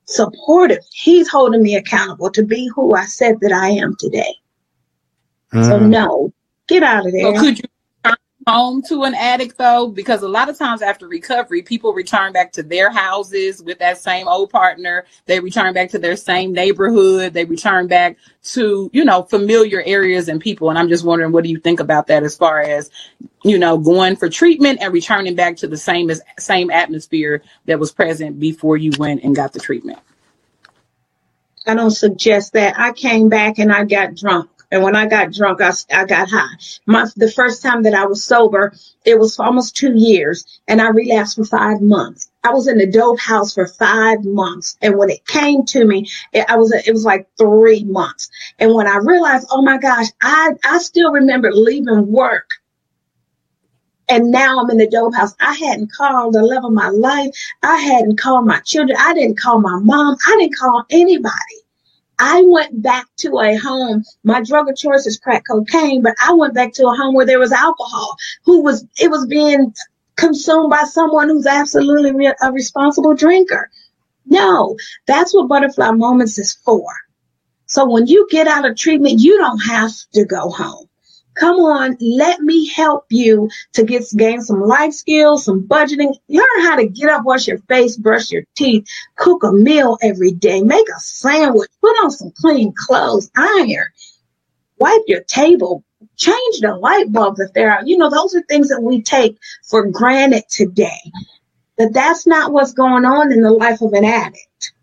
supportive. 0.05 0.83
He's 0.91 1.29
holding 1.29 1.63
me 1.63 1.75
accountable 1.75 2.31
to 2.31 2.43
be 2.43 2.69
who 2.75 2.95
I 2.95 3.05
said 3.05 3.39
that 3.41 3.51
I 3.51 3.69
am 3.69 3.95
today. 3.99 4.35
Mm. 5.53 5.67
So 5.67 5.79
no, 5.79 6.33
get 6.69 6.83
out 6.83 7.05
of 7.05 7.11
there. 7.11 7.35
So 7.35 7.41
could 7.41 7.57
you 7.57 7.65
return 8.05 8.17
home 8.47 8.81
to 8.83 9.03
an 9.03 9.15
addict 9.15 9.57
though? 9.57 9.87
Because 9.89 10.21
a 10.21 10.27
lot 10.27 10.49
of 10.49 10.57
times 10.57 10.81
after 10.81 11.07
recovery 11.07 11.61
people 11.61 11.93
return 11.93 12.31
back 12.31 12.51
to 12.53 12.63
their 12.63 12.91
houses 12.91 13.61
with 13.61 13.79
that 13.79 13.97
same 13.97 14.27
old 14.27 14.49
partner. 14.49 15.05
They 15.25 15.39
return 15.39 15.73
back 15.73 15.89
to 15.91 15.99
their 15.99 16.15
same 16.15 16.53
neighborhood. 16.53 17.33
They 17.33 17.45
return 17.45 17.87
back 17.87 18.17
to 18.43 18.89
you 18.93 19.03
know 19.03 19.23
familiar 19.23 19.81
areas 19.85 20.29
and 20.29 20.39
people. 20.39 20.69
And 20.69 20.79
i'm 20.79 20.89
just 20.89 21.03
wondering 21.03 21.31
what 21.31 21.43
do 21.43 21.49
you 21.49 21.59
think 21.59 21.79
about 21.79 22.07
that 22.07 22.23
as 22.23 22.37
far 22.37 22.61
as 22.61 22.89
you 23.43 23.57
know 23.57 23.77
going 23.77 24.15
for 24.15 24.29
treatment 24.29 24.79
and 24.81 24.93
returning 24.93 25.35
back 25.35 25.57
to 25.57 25.67
the 25.67 25.77
same 25.77 26.09
as 26.09 26.21
same 26.37 26.71
atmosphere 26.71 27.41
that 27.65 27.79
was 27.79 27.91
present 27.91 28.39
before 28.39 28.77
you 28.77 28.91
went 28.97 29.23
and 29.23 29.35
got 29.35 29.53
the 29.53 29.59
treatment? 29.59 29.99
I 31.67 31.75
don't 31.75 31.91
suggest 31.91 32.53
that. 32.53 32.79
I 32.79 32.93
came 32.93 33.29
back 33.29 33.59
and 33.59 33.71
i 33.71 33.83
got 33.83 34.15
drunk 34.15 34.49
and 34.71 34.83
when 34.83 34.95
I 34.95 35.07
got 35.07 35.33
drunk, 35.33 35.61
I, 35.61 35.71
I 35.91 36.05
got 36.05 36.29
high. 36.29 36.55
My, 36.85 37.07
the 37.15 37.31
first 37.31 37.63
time 37.63 37.83
that 37.83 37.95
I 37.95 38.05
was 38.05 38.23
sober, 38.23 38.73
it 39.03 39.17
was 39.17 39.39
almost 39.39 39.75
two 39.75 39.93
years 39.95 40.61
and 40.67 40.81
I 40.81 40.89
relapsed 40.89 41.35
for 41.35 41.45
five 41.45 41.81
months. 41.81 42.29
I 42.43 42.51
was 42.51 42.67
in 42.67 42.77
the 42.77 42.85
dope 42.85 43.19
house 43.19 43.53
for 43.53 43.67
five 43.67 44.23
months. 44.23 44.77
And 44.81 44.97
when 44.97 45.09
it 45.09 45.25
came 45.25 45.65
to 45.65 45.85
me, 45.85 46.07
it, 46.33 46.45
I 46.47 46.55
was, 46.55 46.71
it 46.71 46.91
was 46.91 47.03
like 47.03 47.27
three 47.37 47.83
months. 47.83 48.29
And 48.59 48.73
when 48.75 48.87
I 48.87 48.97
realized, 48.97 49.47
oh 49.49 49.61
my 49.63 49.77
gosh, 49.77 50.07
I, 50.21 50.51
I 50.63 50.77
still 50.79 51.11
remember 51.11 51.51
leaving 51.51 52.11
work 52.11 52.49
and 54.09 54.31
now 54.31 54.59
I'm 54.59 54.69
in 54.71 54.77
the 54.77 54.87
dope 54.87 55.15
house. 55.15 55.35
I 55.39 55.53
hadn't 55.53 55.91
called 55.91 56.33
the 56.33 56.41
love 56.41 56.65
of 56.65 56.71
my 56.71 56.89
life. 56.89 57.29
I 57.61 57.77
hadn't 57.77 58.19
called 58.19 58.45
my 58.45 58.59
children. 58.59 58.97
I 58.99 59.13
didn't 59.13 59.39
call 59.39 59.59
my 59.59 59.79
mom. 59.79 60.17
I 60.27 60.35
didn't 60.39 60.57
call 60.57 60.83
anybody. 60.89 61.59
I 62.19 62.43
went 62.45 62.81
back 62.81 63.07
to 63.19 63.39
a 63.39 63.55
home. 63.55 64.03
My 64.23 64.41
drug 64.43 64.69
of 64.69 64.75
choice 64.75 65.05
is 65.05 65.17
crack 65.17 65.43
cocaine, 65.49 66.01
but 66.01 66.15
I 66.19 66.33
went 66.33 66.53
back 66.53 66.73
to 66.73 66.87
a 66.87 66.95
home 66.95 67.15
where 67.15 67.25
there 67.25 67.39
was 67.39 67.51
alcohol. 67.53 68.15
Who 68.43 68.61
was 68.61 68.85
it 68.99 69.09
was 69.09 69.25
being 69.27 69.73
consumed 70.19 70.69
by 70.69 70.83
someone 70.83 71.29
who's 71.29 71.47
absolutely 71.47 72.13
re- 72.13 72.35
a 72.41 72.51
responsible 72.51 73.15
drinker. 73.15 73.69
No, 74.25 74.77
that's 75.07 75.33
what 75.33 75.47
butterfly 75.47 75.91
moments 75.91 76.37
is 76.37 76.53
for. 76.65 76.85
So 77.65 77.89
when 77.89 78.07
you 78.07 78.27
get 78.29 78.47
out 78.47 78.69
of 78.69 78.75
treatment, 78.75 79.19
you 79.19 79.37
don't 79.37 79.59
have 79.59 79.91
to 80.13 80.25
go 80.25 80.49
home. 80.49 80.88
Come 81.39 81.55
on, 81.55 81.95
let 82.01 82.41
me 82.41 82.67
help 82.67 83.05
you 83.09 83.49
to 83.73 83.83
get 83.83 84.03
gain 84.17 84.41
some 84.41 84.61
life 84.61 84.91
skills, 84.91 85.45
some 85.45 85.63
budgeting. 85.63 86.13
Learn 86.27 86.61
how 86.61 86.75
to 86.75 86.85
get 86.85 87.09
up, 87.09 87.23
wash 87.23 87.47
your 87.47 87.59
face, 87.59 87.95
brush 87.95 88.29
your 88.29 88.43
teeth, 88.57 88.85
cook 89.15 89.43
a 89.43 89.53
meal 89.53 89.97
every 90.01 90.31
day, 90.31 90.61
make 90.61 90.87
a 90.89 90.99
sandwich, 90.99 91.69
put 91.79 91.95
on 92.03 92.11
some 92.11 92.31
clean 92.35 92.73
clothes, 92.75 93.31
iron, 93.37 93.85
wipe 94.79 95.03
your 95.07 95.23
table, 95.23 95.85
change 96.17 96.59
the 96.59 96.75
light 96.75 97.09
bulbs 97.09 97.39
if 97.39 97.53
they're 97.53 97.71
out. 97.71 97.87
You 97.87 97.97
know, 97.97 98.09
those 98.09 98.35
are 98.35 98.41
things 98.41 98.67
that 98.67 98.81
we 98.81 99.01
take 99.01 99.37
for 99.63 99.85
granted 99.87 100.43
today. 100.49 100.99
But 101.77 101.93
that's 101.93 102.27
not 102.27 102.51
what's 102.51 102.73
going 102.73 103.05
on 103.05 103.31
in 103.31 103.41
the 103.41 103.51
life 103.51 103.81
of 103.81 103.93
an 103.93 104.03
addict. 104.03 104.73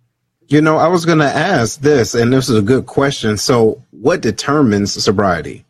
You 0.49 0.63
know, 0.63 0.79
I 0.79 0.89
was 0.89 1.05
going 1.05 1.19
to 1.19 1.25
ask 1.25 1.81
this, 1.81 2.15
and 2.15 2.33
this 2.33 2.49
is 2.49 2.57
a 2.57 2.63
good 2.63 2.87
question. 2.87 3.37
So, 3.37 3.83
what 3.91 4.23
determines 4.23 5.03
sobriety? 5.05 5.66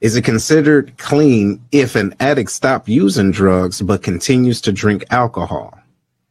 Is 0.00 0.16
it 0.16 0.22
considered 0.22 0.96
clean 0.98 1.60
if 1.72 1.96
an 1.96 2.14
addict 2.20 2.50
stops 2.50 2.88
using 2.88 3.32
drugs 3.32 3.82
but 3.82 4.02
continues 4.02 4.60
to 4.62 4.72
drink 4.72 5.04
alcohol? 5.10 5.78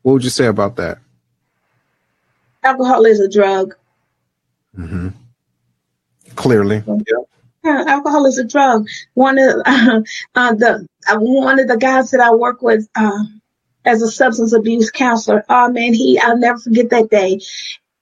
What 0.04 0.14
would 0.14 0.24
you 0.24 0.30
say 0.30 0.46
about 0.46 0.78
that? 0.78 1.00
alcohol 2.68 3.06
is 3.06 3.20
a 3.20 3.30
drug. 3.30 3.76
Mm-hmm. 4.78 5.10
Clearly, 6.36 6.84
yeah. 6.86 6.94
yeah. 7.64 7.84
Alcohol 7.88 8.26
is 8.26 8.38
a 8.38 8.44
drug. 8.44 8.88
One 9.16 9.40
of 9.40 9.62
uh, 9.66 10.02
uh, 10.36 10.54
the 10.54 10.88
uh, 11.08 11.18
one 11.18 11.60
of 11.60 11.68
the 11.68 11.78
guys 11.78 12.12
that 12.12 12.22
I 12.22 12.32
work 12.32 12.62
with 12.62 12.88
uh, 12.96 13.24
as 13.86 14.02
a 14.02 14.12
substance 14.12 14.54
abuse 14.54 14.92
counselor. 14.92 15.44
Oh 15.50 15.72
man, 15.72 15.94
he 15.94 16.20
I'll 16.20 16.38
never 16.38 16.60
forget 16.60 16.90
that 16.92 17.10
day. 17.10 17.40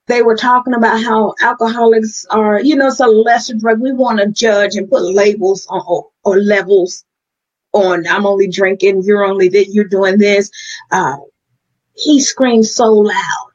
They 0.08 0.22
were 0.22 0.36
talking 0.36 0.74
about 0.74 1.01
how 1.03 1.34
alcoholics 1.41 2.26
are, 2.30 2.62
you 2.62 2.76
know, 2.76 2.88
it's 2.88 2.99
a 2.99 3.08
lesser 3.08 3.56
drug. 3.56 3.80
We 3.80 3.91
want 3.91 4.20
to 4.20 4.28
judge 4.30 4.76
and 4.76 4.89
put 4.89 5.01
labels 5.01 5.66
on 5.68 5.82
or, 5.88 6.10
or 6.24 6.38
levels 6.39 7.03
on. 7.74 8.06
I'm 8.08 8.26
only 8.26 8.47
drinking. 8.47 9.03
You're 9.03 9.26
only 9.26 9.49
that. 9.49 9.70
You're 9.70 9.86
doing 9.86 10.20
this. 10.20 10.51
Uh, 10.91 11.18
he 11.93 12.22
screamed 12.22 12.66
so 12.66 12.93
loud 12.93 13.45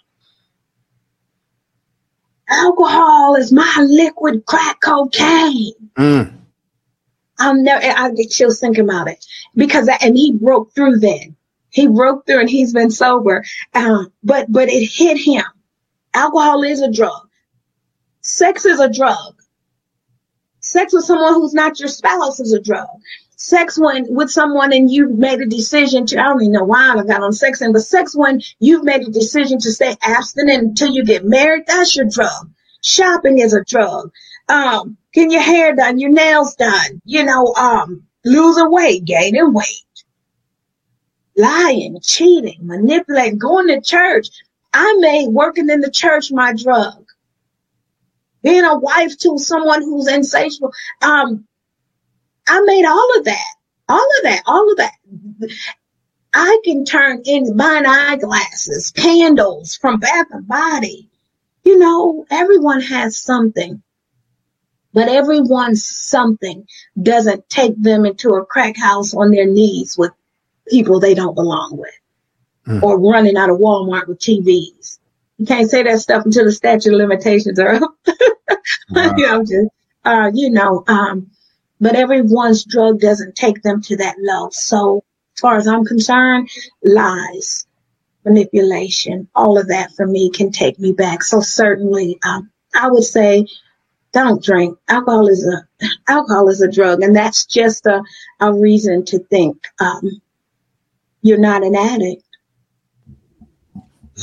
alcohol 2.51 3.37
is 3.37 3.53
my 3.53 3.87
liquid 3.89 4.45
crack 4.45 4.81
cocaine. 4.81 5.73
Mm. 5.97 6.33
I'm 7.39 7.63
never, 7.63 7.83
I 7.83 8.11
get 8.11 8.31
chills 8.31 8.61
thinking 8.61 8.85
about 8.85 9.09
it 9.09 9.25
because, 9.55 9.89
and 10.03 10.17
he 10.17 10.33
broke 10.33 10.75
through 10.75 10.99
then. 10.99 11.37
He 11.71 11.87
broke 11.87 12.27
through 12.27 12.41
and 12.41 12.51
he's 12.51 12.73
been 12.73 12.91
sober. 12.91 13.45
Um, 13.73 14.13
but, 14.23 14.51
but 14.51 14.69
it 14.69 14.87
hit 14.87 15.17
him. 15.17 15.45
Alcohol 16.15 16.63
is 16.63 16.81
a 16.81 16.91
drug. 16.91 17.29
Sex 18.21 18.65
is 18.65 18.81
a 18.81 18.93
drug. 18.93 19.35
Sex 20.61 20.93
with 20.93 21.05
someone 21.05 21.35
who's 21.35 21.55
not 21.55 21.81
your 21.81 21.89
spouse 21.89 22.41
is 22.41 22.53
a 22.53 22.61
drug 22.61 22.89
sex 23.41 23.79
when 23.79 24.05
with 24.15 24.31
someone 24.31 24.73
and 24.73 24.91
you've 24.91 25.17
made 25.17 25.41
a 25.41 25.47
decision 25.47 26.05
to, 26.05 26.21
I 26.21 26.25
don't 26.25 26.43
even 26.43 26.53
know 26.53 26.65
why 26.65 26.95
I 26.95 27.03
got 27.05 27.23
on 27.23 27.33
sex 27.33 27.63
and 27.63 27.73
but 27.73 27.81
sex 27.83 28.15
when 28.15 28.43
you've 28.59 28.85
made 28.85 29.01
a 29.01 29.11
decision 29.11 29.59
to 29.61 29.73
stay 29.73 29.97
abstinent 30.03 30.63
until 30.63 30.91
you 30.91 31.05
get 31.05 31.25
married, 31.25 31.65
that's 31.67 31.97
your 31.97 32.07
drug. 32.07 32.51
Shopping 32.83 33.39
is 33.39 33.55
a 33.55 33.65
drug. 33.65 34.13
Um, 34.49 34.99
getting 35.15 35.31
your 35.31 35.43
hair 35.43 35.75
done, 35.75 35.99
your 35.99 36.11
nails 36.11 36.55
done, 36.55 37.01
you 37.05 37.25
know, 37.25 37.55
um, 37.55 38.05
losing 38.27 38.71
weight, 38.71 39.07
gaining 39.07 39.55
weight, 39.55 40.05
lying, 41.35 41.99
cheating, 42.03 42.59
manipulating, 42.61 43.39
going 43.39 43.69
to 43.69 43.81
church. 43.81 44.29
I 44.73 44.97
made 44.99 45.29
working 45.29 45.68
in 45.68 45.81
the 45.81 45.91
church 45.91 46.31
my 46.31 46.53
drug. 46.55 47.07
Being 48.43 48.64
a 48.64 48.79
wife 48.79 49.18
to 49.18 49.39
someone 49.39 49.83
who's 49.83 50.09
insatiable. 50.09 50.73
Um, 51.03 51.47
I 52.49 52.61
made 52.62 52.85
all 52.85 53.18
of 53.18 53.25
that, 53.25 53.55
all 53.89 54.09
of 54.18 54.23
that, 54.23 54.43
all 54.47 54.71
of 54.71 54.77
that. 54.79 54.93
I 56.33 56.61
can 56.64 56.85
turn 56.85 57.23
in 57.25 57.57
buying 57.57 57.87
eyeglasses, 57.87 58.93
candles 58.93 59.77
from 59.77 60.01
Bath 60.01 60.29
and 60.31 60.47
Body. 60.47 61.11
You 61.64 61.79
know, 61.79 62.25
everyone 62.31 62.81
has 62.81 63.18
something, 63.18 63.83
but 64.95 65.09
everyone's 65.09 65.85
something 65.85 66.66
doesn't 67.01 67.49
take 67.49 67.81
them 67.81 68.07
into 68.07 68.31
a 68.31 68.47
crack 68.47 68.77
house 68.79 69.12
on 69.12 69.31
their 69.31 69.47
knees 69.47 69.99
with 69.99 70.12
people 70.68 71.01
they 71.01 71.14
don't 71.14 71.35
belong 71.35 71.77
with 71.77 72.00
mm. 72.67 72.83
or 72.83 72.99
running 72.99 73.37
out 73.37 73.51
of 73.51 73.59
Walmart 73.59 74.07
with 74.07 74.19
TVs. 74.19 74.99
You 75.39 75.47
can't 75.47 75.71
say 75.71 75.83
that 75.83 76.01
stuff 76.01 76.25
until 76.25 76.45
the 76.45 76.53
statute 76.53 76.93
of 76.93 76.99
limitations 76.99 77.59
are 77.59 77.75
up. 77.75 77.95
wow. 78.91 79.15
you 79.17 79.27
know, 79.27 79.41
just, 79.41 79.69
uh, 80.05 80.31
you 80.35 80.51
know, 80.51 80.85
um, 80.87 81.31
but 81.81 81.97
everyone's 81.97 82.65
drug 82.65 83.01
doesn't 83.01 83.35
take 83.35 83.63
them 83.63 83.81
to 83.83 83.97
that 83.97 84.17
low. 84.19 84.49
So 84.53 85.03
as 85.37 85.41
far 85.41 85.57
as 85.57 85.67
I'm 85.67 85.85
concerned, 85.85 86.51
lies, 86.85 87.67
manipulation, 88.25 89.29
all 89.35 89.59
of 89.59 89.69
that 89.69 89.93
for 89.93 90.07
me 90.07 90.31
can 90.31 90.53
take 90.53 90.79
me 90.79 90.93
back. 90.93 91.23
So 91.23 91.41
certainly, 91.41 92.19
um, 92.23 92.51
I 92.75 92.91
would 92.91 93.05
say 93.05 93.47
don't 94.13 94.43
drink. 94.43 94.79
Alcohol 94.89 95.29
is 95.29 95.47
a 95.47 95.87
alcohol 96.09 96.49
is 96.49 96.61
a 96.61 96.71
drug, 96.71 97.03
and 97.03 97.15
that's 97.15 97.47
just 97.47 97.87
a, 97.87 98.03
a 98.41 98.53
reason 98.53 99.05
to 99.07 99.19
think 99.21 99.69
um, 99.79 100.21
you're 101.23 101.39
not 101.39 101.63
an 101.63 101.77
addict. 101.77 102.25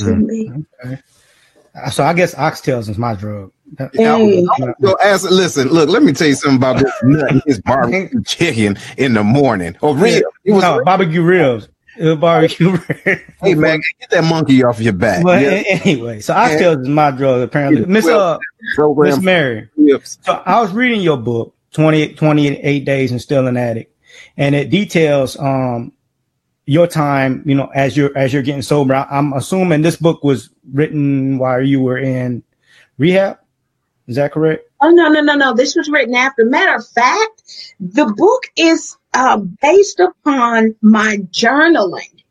Mm. 0.02 0.64
Okay. 0.84 1.02
So 1.92 2.04
I 2.04 2.12
guess 2.12 2.34
oxtails 2.34 2.88
is 2.88 2.98
my 2.98 3.14
drug. 3.14 3.52
Hey. 3.92 4.46
So 4.80 4.94
as 5.02 5.24
listen, 5.24 5.68
look, 5.68 5.88
let 5.88 6.02
me 6.02 6.12
tell 6.12 6.26
you 6.26 6.34
something 6.34 6.56
about 6.56 6.78
this 6.78 6.92
nut 7.02 7.42
his 7.46 7.60
barbecue 7.64 8.22
chicken 8.24 8.78
in 8.96 9.14
the 9.14 9.22
morning. 9.22 9.76
Oh, 9.82 9.94
ribs. 9.94 10.22
It 10.44 10.52
was 10.52 10.62
no, 10.62 10.82
barbecue 10.84 11.22
ribs. 11.22 11.68
It 11.96 12.06
was 12.06 12.16
barbecue 12.16 12.70
ribs. 13.04 13.22
Hey 13.40 13.54
man, 13.54 13.80
get 14.00 14.10
that 14.10 14.24
monkey 14.24 14.64
off 14.64 14.80
your 14.80 14.92
back. 14.94 15.22
But 15.22 15.42
yeah. 15.42 15.62
anyway, 15.66 16.20
so 16.20 16.34
oxtails 16.34 16.82
is 16.82 16.88
my 16.88 17.10
drug 17.10 17.42
apparently. 17.42 17.84
Miss 17.86 18.06
uh, 18.06 18.38
Miss 18.96 19.20
Mary. 19.20 19.68
So 20.04 20.42
I 20.46 20.60
was 20.60 20.72
reading 20.72 21.00
your 21.00 21.16
book, 21.16 21.54
28, 21.72 22.16
28 22.16 22.84
days 22.84 23.10
and 23.10 23.20
still 23.20 23.46
an 23.46 23.56
addict, 23.56 23.94
and 24.36 24.54
it 24.54 24.70
details 24.70 25.38
um 25.38 25.92
your 26.68 26.86
time, 26.86 27.42
you 27.46 27.54
know, 27.54 27.70
as 27.74 27.96
you're 27.96 28.16
as 28.16 28.32
you're 28.32 28.42
getting 28.42 28.60
sober. 28.60 28.94
I'm 29.10 29.32
assuming 29.32 29.80
this 29.80 29.96
book 29.96 30.22
was 30.22 30.50
written 30.74 31.38
while 31.38 31.62
you 31.62 31.80
were 31.80 31.96
in 31.96 32.42
rehab. 32.98 33.38
Is 34.06 34.16
that 34.16 34.32
correct? 34.32 34.68
Oh 34.82 34.90
no, 34.90 35.08
no, 35.08 35.20
no, 35.22 35.34
no. 35.34 35.54
This 35.54 35.74
was 35.74 35.88
written 35.88 36.14
after. 36.14 36.44
Matter 36.44 36.74
of 36.74 36.86
fact, 36.86 37.74
the 37.80 38.04
book 38.04 38.42
is 38.56 38.98
uh, 39.14 39.38
based 39.62 39.98
upon 39.98 40.76
my 40.82 41.16
journaling. 41.30 42.22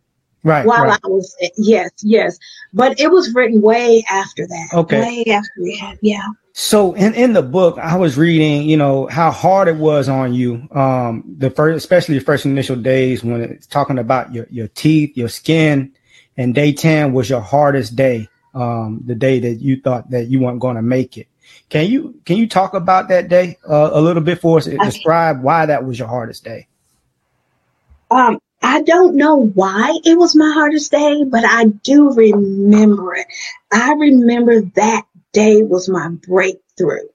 Right. 0.43 0.65
While 0.67 0.85
right. 0.85 0.99
I 1.03 1.07
was 1.07 1.35
yes, 1.57 1.89
yes, 2.03 2.37
but 2.73 2.99
it 2.99 3.11
was 3.11 3.33
written 3.33 3.61
way 3.61 4.05
after 4.07 4.45
that. 4.45 4.69
Okay. 4.71 5.01
Way 5.01 5.33
after 5.33 5.49
rehab. 5.57 5.97
Yeah. 6.01 6.27
So 6.59 6.93
in, 6.93 7.13
in 7.13 7.33
the 7.33 7.43
book, 7.43 7.77
I 7.77 7.97
was 7.97 8.17
reading, 8.17 8.63
you 8.63 8.77
know, 8.77 9.05
how 9.05 9.29
hard 9.29 9.67
it 9.67 9.75
was 9.75 10.09
on 10.09 10.33
you. 10.33 10.67
Um, 10.71 11.23
the 11.37 11.51
first, 11.51 11.77
especially 11.77 12.17
the 12.17 12.25
first 12.25 12.47
initial 12.47 12.75
days 12.75 13.23
when 13.23 13.41
it's 13.41 13.67
talking 13.67 13.99
about 13.99 14.33
your, 14.33 14.47
your 14.49 14.67
teeth, 14.69 15.15
your 15.15 15.29
skin, 15.29 15.93
and 16.35 16.55
day 16.55 16.73
10 16.73 17.13
was 17.13 17.29
your 17.29 17.41
hardest 17.41 17.95
day. 17.95 18.27
Um, 18.55 19.03
the 19.05 19.13
day 19.13 19.39
that 19.39 19.57
you 19.57 19.79
thought 19.79 20.09
that 20.09 20.29
you 20.29 20.39
weren't 20.39 20.59
going 20.59 20.77
to 20.77 20.81
make 20.81 21.15
it. 21.19 21.27
Can 21.69 21.85
you 21.91 22.19
can 22.25 22.37
you 22.37 22.47
talk 22.47 22.73
about 22.73 23.07
that 23.09 23.29
day 23.29 23.59
uh, 23.69 23.91
a 23.93 24.01
little 24.01 24.23
bit 24.23 24.41
for 24.41 24.57
us? 24.57 24.65
Describe 24.65 25.43
why 25.43 25.67
that 25.67 25.85
was 25.85 25.99
your 25.99 26.07
hardest 26.07 26.43
day. 26.43 26.65
Um, 28.09 28.39
I 28.63 28.81
don't 28.81 29.15
know 29.15 29.35
why 29.35 29.99
it 30.03 30.17
was 30.17 30.35
my 30.35 30.51
hardest 30.51 30.89
day, 30.89 31.23
but 31.23 31.45
I 31.45 31.65
do 31.65 32.11
remember 32.13 33.13
it. 33.13 33.27
I 33.71 33.93
remember 33.93 34.61
that 34.61 35.05
day 35.41 35.63
was 35.63 35.89
my 35.89 36.09
breakthrough. 36.09 37.09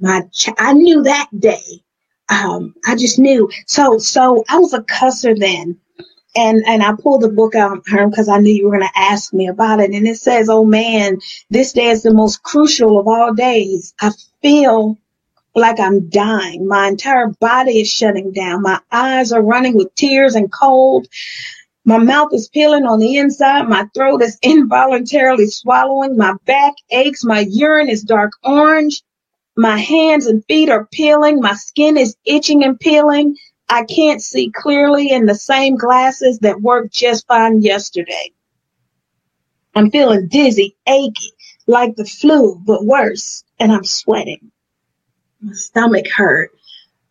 My 0.00 0.22
ch- 0.32 0.50
I 0.58 0.72
knew 0.74 1.04
that 1.04 1.28
day. 1.38 1.82
Um, 2.30 2.74
I 2.86 2.96
just 2.96 3.18
knew. 3.18 3.50
So 3.66 3.98
so 3.98 4.44
I 4.48 4.58
was 4.58 4.74
a 4.74 4.82
cusser 4.82 5.38
then 5.38 5.76
and 6.36 6.64
and 6.66 6.82
I 6.82 6.94
pulled 6.94 7.22
the 7.22 7.28
book 7.28 7.54
out, 7.54 7.84
Herm, 7.88 8.10
because 8.10 8.28
I 8.28 8.38
knew 8.38 8.52
you 8.54 8.66
were 8.68 8.78
going 8.78 8.88
to 8.88 8.98
ask 9.00 9.34
me 9.34 9.48
about 9.48 9.80
it. 9.80 9.90
And 9.92 10.08
it 10.08 10.16
says, 10.18 10.48
"Oh 10.48 10.64
man, 10.64 11.18
this 11.50 11.72
day 11.74 11.88
is 11.88 12.02
the 12.02 12.14
most 12.14 12.42
crucial 12.42 12.98
of 12.98 13.06
all 13.08 13.34
days. 13.34 13.94
I 14.00 14.12
feel 14.42 14.98
like 15.54 15.80
I'm 15.80 16.10
dying. 16.10 16.68
My 16.68 16.88
entire 16.88 17.28
body 17.40 17.80
is 17.80 17.90
shutting 17.90 18.32
down. 18.32 18.62
My 18.62 18.80
eyes 18.92 19.32
are 19.32 19.42
running 19.42 19.76
with 19.76 19.94
tears 19.96 20.36
and 20.36 20.52
cold. 20.52 21.08
My 21.88 21.98
mouth 21.98 22.34
is 22.34 22.48
peeling 22.48 22.84
on 22.84 22.98
the 22.98 23.16
inside. 23.16 23.68
My 23.68 23.86
throat 23.94 24.20
is 24.20 24.38
involuntarily 24.42 25.46
swallowing. 25.46 26.16
My 26.16 26.34
back 26.44 26.74
aches. 26.90 27.24
My 27.24 27.46
urine 27.48 27.88
is 27.88 28.02
dark 28.02 28.32
orange. 28.42 29.04
My 29.56 29.78
hands 29.78 30.26
and 30.26 30.44
feet 30.46 30.68
are 30.68 30.88
peeling. 30.92 31.40
My 31.40 31.54
skin 31.54 31.96
is 31.96 32.16
itching 32.24 32.64
and 32.64 32.78
peeling. 32.78 33.36
I 33.68 33.84
can't 33.84 34.20
see 34.20 34.50
clearly 34.50 35.12
in 35.12 35.26
the 35.26 35.36
same 35.36 35.76
glasses 35.76 36.40
that 36.40 36.60
worked 36.60 36.92
just 36.92 37.24
fine 37.28 37.62
yesterday. 37.62 38.32
I'm 39.76 39.92
feeling 39.92 40.26
dizzy, 40.26 40.76
achy, 40.88 41.32
like 41.68 41.94
the 41.94 42.04
flu, 42.04 42.60
but 42.66 42.84
worse, 42.84 43.44
and 43.60 43.70
I'm 43.70 43.84
sweating. 43.84 44.50
My 45.40 45.52
stomach 45.52 46.08
hurt. 46.08 46.50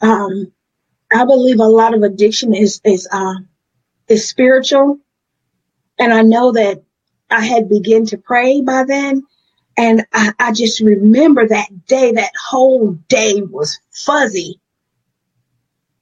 Um, 0.01 0.51
I 1.13 1.23
believe 1.23 1.61
a 1.61 1.63
lot 1.63 1.93
of 1.93 2.03
addiction 2.03 2.53
is 2.53 2.81
is 2.83 3.07
uh, 3.11 3.35
is 4.07 4.27
spiritual, 4.27 4.99
and 5.99 6.13
I 6.13 6.21
know 6.21 6.51
that 6.51 6.83
I 7.29 7.45
had 7.45 7.69
begun 7.69 8.05
to 8.07 8.17
pray 8.17 8.61
by 8.61 8.83
then, 8.83 9.23
and 9.77 10.05
I, 10.13 10.33
I 10.39 10.51
just 10.51 10.79
remember 10.79 11.47
that 11.47 11.85
day. 11.87 12.11
That 12.13 12.31
whole 12.49 12.93
day 13.07 13.41
was 13.41 13.79
fuzzy 13.91 14.59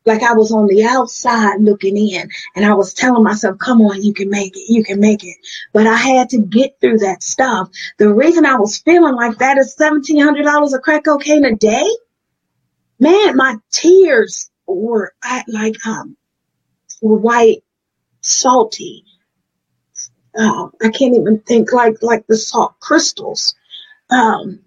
like 0.05 0.23
I 0.23 0.33
was 0.33 0.51
on 0.51 0.67
the 0.67 0.83
outside 0.83 1.61
looking 1.61 1.97
in 1.97 2.29
and 2.55 2.65
I 2.65 2.73
was 2.73 2.93
telling 2.93 3.23
myself, 3.23 3.57
come 3.59 3.81
on, 3.81 4.01
you 4.01 4.13
can 4.13 4.29
make 4.29 4.55
it, 4.55 4.71
you 4.71 4.83
can 4.83 4.99
make 4.99 5.23
it. 5.23 5.37
But 5.71 5.87
I 5.87 5.95
had 5.95 6.29
to 6.29 6.39
get 6.39 6.79
through 6.79 6.99
that 6.99 7.23
stuff. 7.23 7.69
The 7.97 8.13
reason 8.13 8.45
I 8.45 8.55
was 8.55 8.79
feeling 8.79 9.15
like 9.15 9.37
that 9.37 9.57
is 9.57 9.75
$1,700 9.79 10.73
of 10.73 10.81
crack 10.81 11.05
cocaine 11.05 11.45
a 11.45 11.55
day. 11.55 11.87
Man, 12.99 13.35
my 13.35 13.57
tears 13.71 14.49
were 14.67 15.13
like, 15.47 15.75
um, 15.85 16.15
were 17.01 17.17
white, 17.17 17.62
salty. 18.23 19.05
uh, 20.37 20.69
I 20.81 20.89
can't 20.89 21.15
even 21.15 21.39
think 21.39 21.73
like 21.73 22.01
like 22.01 22.25
the 22.27 22.37
salt 22.37 22.79
crystals. 22.79 23.55
Um, 24.09 24.61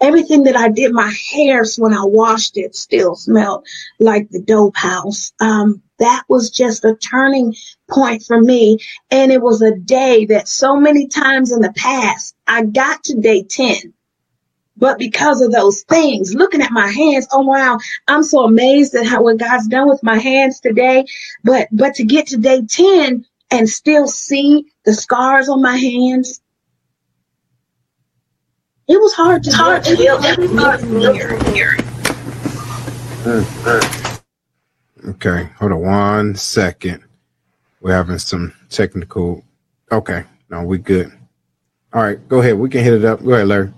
everything 0.00 0.44
that 0.44 0.56
I 0.56 0.68
did, 0.68 0.92
my 0.92 1.12
hairs 1.32 1.76
when 1.76 1.92
I 1.92 2.04
washed 2.04 2.56
it 2.56 2.76
still 2.76 3.16
smelled 3.16 3.66
like 3.98 4.30
the 4.30 4.40
dope 4.40 4.76
house. 4.76 5.32
Um, 5.40 5.82
that 5.98 6.24
was 6.28 6.50
just 6.50 6.84
a 6.84 6.94
turning 6.94 7.54
point 7.90 8.22
for 8.22 8.40
me. 8.40 8.78
And 9.10 9.32
it 9.32 9.42
was 9.42 9.62
a 9.62 9.76
day 9.76 10.26
that 10.26 10.48
so 10.48 10.76
many 10.78 11.08
times 11.08 11.52
in 11.52 11.60
the 11.60 11.72
past, 11.72 12.36
I 12.46 12.64
got 12.64 13.04
to 13.04 13.20
day 13.20 13.42
10. 13.42 13.94
But 14.78 14.98
because 14.98 15.42
of 15.42 15.52
those 15.52 15.82
things, 15.82 16.34
looking 16.34 16.62
at 16.62 16.70
my 16.70 16.88
hands, 16.88 17.26
oh 17.32 17.40
wow, 17.40 17.78
I'm 18.06 18.22
so 18.22 18.44
amazed 18.44 18.94
at 18.94 19.06
how 19.06 19.22
what 19.22 19.38
God's 19.38 19.66
done 19.66 19.88
with 19.88 20.02
my 20.02 20.18
hands 20.18 20.60
today. 20.60 21.04
But 21.44 21.68
but 21.72 21.94
to 21.96 22.04
get 22.04 22.28
to 22.28 22.36
day 22.36 22.62
10 22.64 23.26
and 23.50 23.68
still 23.68 24.06
see 24.06 24.66
the 24.84 24.94
scars 24.94 25.48
on 25.48 25.60
my 25.60 25.76
hands, 25.76 26.40
it 28.86 29.00
was 29.00 29.12
hard 29.14 29.42
to 29.44 29.52
hard 29.52 29.84
to 29.84 29.96
heal 29.96 30.18
mm, 30.18 31.08
mm. 33.42 34.20
Okay, 35.10 35.48
hold 35.58 35.72
on 35.72 35.80
one 35.80 36.34
second. 36.36 37.02
We're 37.80 37.94
having 37.94 38.18
some 38.18 38.52
technical. 38.68 39.42
Okay, 39.90 40.24
no, 40.50 40.62
we 40.62 40.78
good. 40.78 41.10
All 41.92 42.02
right, 42.02 42.28
go 42.28 42.40
ahead. 42.40 42.58
We 42.58 42.68
can 42.68 42.84
hit 42.84 42.94
it 42.94 43.04
up. 43.04 43.24
Go 43.24 43.32
ahead, 43.32 43.48
Larry. 43.48 43.72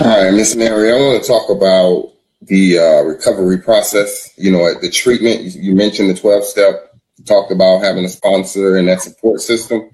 All 0.00 0.06
right, 0.06 0.32
Miss 0.32 0.56
Mary, 0.56 0.90
I 0.90 0.94
want 0.96 1.22
to 1.22 1.28
talk 1.28 1.50
about 1.50 2.14
the 2.40 2.78
uh, 2.78 3.02
recovery 3.02 3.58
process. 3.58 4.32
You 4.38 4.50
know, 4.50 4.72
the 4.80 4.88
treatment. 4.88 5.54
You 5.54 5.74
mentioned 5.74 6.08
the 6.08 6.14
12 6.14 6.42
step, 6.42 6.94
talked 7.26 7.52
about 7.52 7.82
having 7.82 8.06
a 8.06 8.08
sponsor 8.08 8.78
and 8.78 8.88
that 8.88 9.02
support 9.02 9.42
system. 9.42 9.90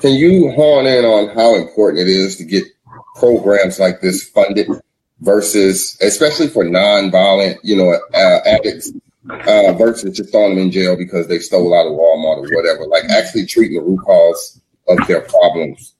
Can 0.00 0.14
you 0.14 0.50
hone 0.52 0.86
in 0.86 1.04
on 1.04 1.34
how 1.34 1.56
important 1.56 2.00
it 2.00 2.08
is 2.08 2.36
to 2.36 2.44
get 2.44 2.64
programs 3.16 3.78
like 3.78 4.00
this 4.00 4.26
funded 4.30 4.66
versus, 5.20 5.98
especially 6.00 6.48
for 6.48 6.64
non-violent, 6.64 7.62
you 7.62 7.76
know, 7.76 7.90
uh, 8.14 8.38
addicts, 8.46 8.92
uh, 9.28 9.74
versus 9.74 10.16
just 10.16 10.30
throwing 10.30 10.54
them 10.54 10.64
in 10.64 10.70
jail 10.70 10.96
because 10.96 11.28
they 11.28 11.38
stole 11.38 11.78
out 11.78 11.86
of 11.86 11.92
Walmart 11.92 12.50
or 12.50 12.56
whatever? 12.56 12.86
Like 12.86 13.04
actually 13.10 13.44
treating 13.44 13.76
the 13.76 13.84
root 13.84 14.00
cause 14.06 14.58
of 14.88 15.06
their 15.06 15.20
problems 15.20 15.94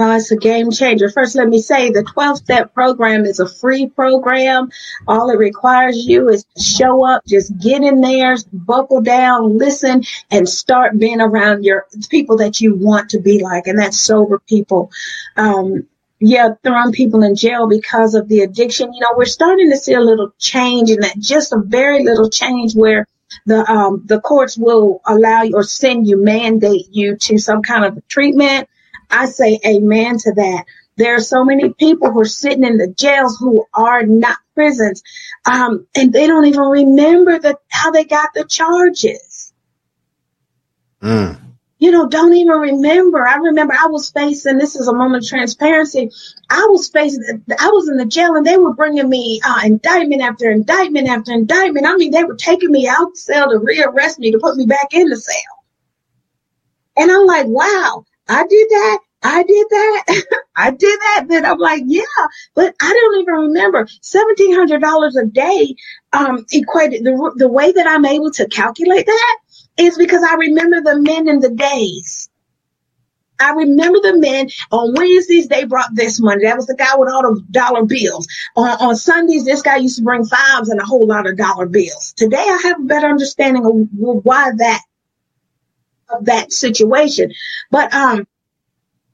it's 0.00 0.30
a 0.30 0.36
game 0.36 0.70
changer. 0.70 1.10
First, 1.10 1.36
let 1.36 1.48
me 1.48 1.60
say 1.60 1.90
the 1.90 2.02
12 2.02 2.38
step 2.38 2.74
program 2.74 3.24
is 3.24 3.38
a 3.38 3.48
free 3.48 3.86
program. 3.86 4.70
All 5.06 5.30
it 5.30 5.38
requires 5.38 6.06
you 6.06 6.28
is 6.30 6.44
to 6.56 6.62
show 6.62 7.04
up, 7.04 7.24
just 7.26 7.56
get 7.58 7.82
in 7.82 8.00
there, 8.00 8.36
buckle 8.52 9.02
down, 9.02 9.58
listen, 9.58 10.04
and 10.30 10.48
start 10.48 10.98
being 10.98 11.20
around 11.20 11.64
your 11.64 11.86
people 12.08 12.38
that 12.38 12.60
you 12.60 12.74
want 12.74 13.10
to 13.10 13.20
be 13.20 13.42
like, 13.42 13.66
and 13.66 13.78
that's 13.78 14.00
sober 14.00 14.38
people. 14.38 14.90
Um, 15.36 15.86
yeah, 16.18 16.50
throwing 16.62 16.92
people 16.92 17.22
in 17.22 17.34
jail 17.34 17.66
because 17.66 18.14
of 18.14 18.28
the 18.28 18.40
addiction. 18.40 18.92
You 18.92 19.00
know, 19.00 19.14
we're 19.16 19.24
starting 19.24 19.70
to 19.70 19.76
see 19.76 19.94
a 19.94 20.00
little 20.00 20.32
change 20.38 20.90
in 20.90 21.00
that, 21.00 21.18
just 21.18 21.52
a 21.52 21.58
very 21.58 22.04
little 22.04 22.28
change 22.28 22.74
where 22.74 23.06
the 23.46 23.70
um, 23.70 24.02
the 24.04 24.20
courts 24.20 24.58
will 24.58 25.00
allow 25.06 25.42
you 25.42 25.54
or 25.54 25.62
send 25.62 26.06
you, 26.06 26.22
mandate 26.22 26.88
you 26.90 27.16
to 27.16 27.38
some 27.38 27.62
kind 27.62 27.84
of 27.84 28.06
treatment 28.08 28.68
I 29.10 29.26
say 29.26 29.58
amen 29.66 30.18
to 30.18 30.32
that. 30.32 30.64
There 30.96 31.14
are 31.14 31.20
so 31.20 31.44
many 31.44 31.72
people 31.72 32.10
who 32.10 32.20
are 32.20 32.26
sitting 32.26 32.64
in 32.64 32.76
the 32.76 32.88
jails 32.88 33.38
who 33.38 33.66
are 33.72 34.02
not 34.02 34.38
prisons, 34.54 35.02
um, 35.46 35.86
and 35.96 36.12
they 36.12 36.26
don't 36.26 36.46
even 36.46 36.60
remember 36.60 37.38
the, 37.38 37.56
how 37.68 37.90
they 37.90 38.04
got 38.04 38.30
the 38.34 38.44
charges. 38.44 39.52
Mm. 41.02 41.40
You 41.78 41.90
know, 41.90 42.06
don't 42.08 42.34
even 42.34 42.52
remember. 42.52 43.26
I 43.26 43.36
remember 43.36 43.72
I 43.72 43.86
was 43.86 44.10
facing, 44.10 44.58
this 44.58 44.76
is 44.76 44.86
a 44.86 44.92
moment 44.92 45.24
of 45.24 45.30
transparency. 45.30 46.10
I 46.50 46.66
was 46.68 46.90
facing, 46.90 47.42
I 47.58 47.68
was 47.68 47.88
in 47.88 47.96
the 47.96 48.04
jail 48.04 48.36
and 48.36 48.44
they 48.44 48.58
were 48.58 48.74
bringing 48.74 49.08
me 49.08 49.40
uh, 49.42 49.60
indictment 49.64 50.20
after 50.20 50.50
indictment 50.50 51.08
after 51.08 51.32
indictment. 51.32 51.86
I 51.86 51.96
mean, 51.96 52.10
they 52.10 52.24
were 52.24 52.36
taking 52.36 52.70
me 52.70 52.86
out 52.86 53.14
the 53.14 53.18
cell 53.18 53.48
to 53.48 53.58
rearrest 53.58 54.18
me 54.18 54.30
to 54.32 54.38
put 54.38 54.56
me 54.56 54.66
back 54.66 54.92
in 54.92 55.08
the 55.08 55.16
cell. 55.16 55.64
And 56.98 57.10
I'm 57.10 57.24
like, 57.24 57.46
wow, 57.46 58.04
I 58.30 58.46
did 58.46 58.68
that. 58.70 59.00
I 59.24 59.42
did 59.44 59.66
that. 59.70 60.24
I 60.56 60.70
did 60.72 61.00
that. 61.00 61.26
Then 61.28 61.46
I'm 61.46 61.58
like, 61.58 61.84
yeah, 61.86 62.02
but 62.54 62.74
I 62.80 62.92
don't 62.92 63.22
even 63.22 63.34
remember. 63.34 63.88
Seventeen 64.02 64.54
hundred 64.54 64.82
dollars 64.82 65.16
a 65.16 65.26
day 65.26 65.76
um, 66.14 66.46
equated 66.52 67.04
the 67.04 67.32
the 67.36 67.48
way 67.48 67.72
that 67.72 67.88
I'm 67.88 68.06
able 68.06 68.32
to 68.32 68.48
calculate 68.48 69.06
that 69.06 69.38
is 69.78 69.98
because 69.98 70.24
I 70.24 70.36
remember 70.36 70.82
the 70.82 71.00
men 71.00 71.28
in 71.28 71.40
the 71.40 71.50
days. 71.50 72.30
I 73.40 73.52
remember 73.52 73.98
the 74.02 74.18
men 74.18 74.50
on 74.70 74.94
Wednesdays, 74.94 75.48
they 75.48 75.64
brought 75.64 75.94
this 75.94 76.20
money. 76.20 76.44
That 76.44 76.56
was 76.56 76.66
the 76.66 76.76
guy 76.76 76.96
with 76.96 77.10
all 77.10 77.22
the 77.22 77.42
dollar 77.50 77.86
bills. 77.86 78.28
On, 78.56 78.68
on 78.68 78.96
Sundays, 78.96 79.46
this 79.46 79.62
guy 79.62 79.76
used 79.76 79.98
to 79.98 80.04
bring 80.04 80.26
fives 80.26 80.68
and 80.68 80.80
a 80.80 80.84
whole 80.84 81.06
lot 81.06 81.28
of 81.28 81.38
dollar 81.38 81.66
bills. 81.66 82.12
Today, 82.16 82.36
I 82.38 82.60
have 82.64 82.80
a 82.80 82.84
better 82.84 83.08
understanding 83.08 83.64
of 83.66 83.74
why 84.24 84.52
that 84.58 84.82
of 86.12 86.26
that 86.26 86.52
situation. 86.52 87.32
But 87.70 87.92
um, 87.94 88.26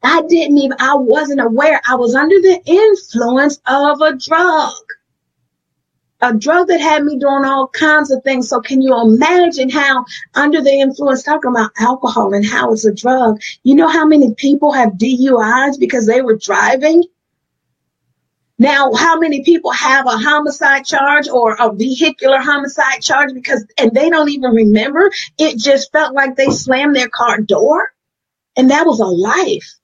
I 0.03 0.22
didn't 0.22 0.59
even, 0.59 0.76
I 0.80 0.94
wasn't 0.94 1.40
aware 1.40 1.80
I 1.88 1.97
was 1.97 2.14
under 2.14 2.40
the 2.40 2.61
influence 2.64 3.61
of 3.66 4.01
a 4.01 4.16
drug. 4.16 4.72
A 6.22 6.32
drug 6.32 6.68
that 6.68 6.80
had 6.80 7.05
me 7.05 7.18
doing 7.18 7.44
all 7.44 7.68
kinds 7.68 8.11
of 8.11 8.22
things. 8.22 8.49
So 8.49 8.61
can 8.61 8.80
you 8.80 8.99
imagine 8.99 9.68
how 9.68 10.05
under 10.34 10.62
the 10.62 10.72
influence, 10.72 11.22
talking 11.22 11.51
about 11.51 11.72
alcohol 11.78 12.32
and 12.32 12.44
how 12.47 12.72
it's 12.72 12.86
a 12.86 12.94
drug, 12.94 13.40
you 13.64 13.74
know 13.74 13.88
how 13.88 14.07
many 14.07 14.34
people 14.34 14.72
have 14.72 14.92
DUIs 14.92 15.78
because 15.78 16.07
they 16.07 16.22
were 16.22 16.36
driving? 16.36 17.05
Now, 18.59 18.92
how 18.94 19.18
many 19.18 19.42
people 19.42 19.70
have 19.72 20.07
a 20.07 20.16
homicide 20.16 20.86
charge 20.86 21.28
or 21.28 21.57
a 21.61 21.72
vehicular 21.74 22.38
homicide 22.38 23.02
charge 23.02 23.34
because, 23.34 23.66
and 23.76 23.92
they 23.92 24.09
don't 24.09 24.30
even 24.30 24.52
remember? 24.52 25.11
It 25.38 25.59
just 25.59 25.92
felt 25.92 26.14
like 26.14 26.36
they 26.36 26.50
slammed 26.50 26.96
their 26.96 27.09
car 27.09 27.40
door. 27.40 27.92
And 28.57 28.70
that 28.70 28.86
was 28.86 29.00
a 29.00 29.04
life. 29.04 29.74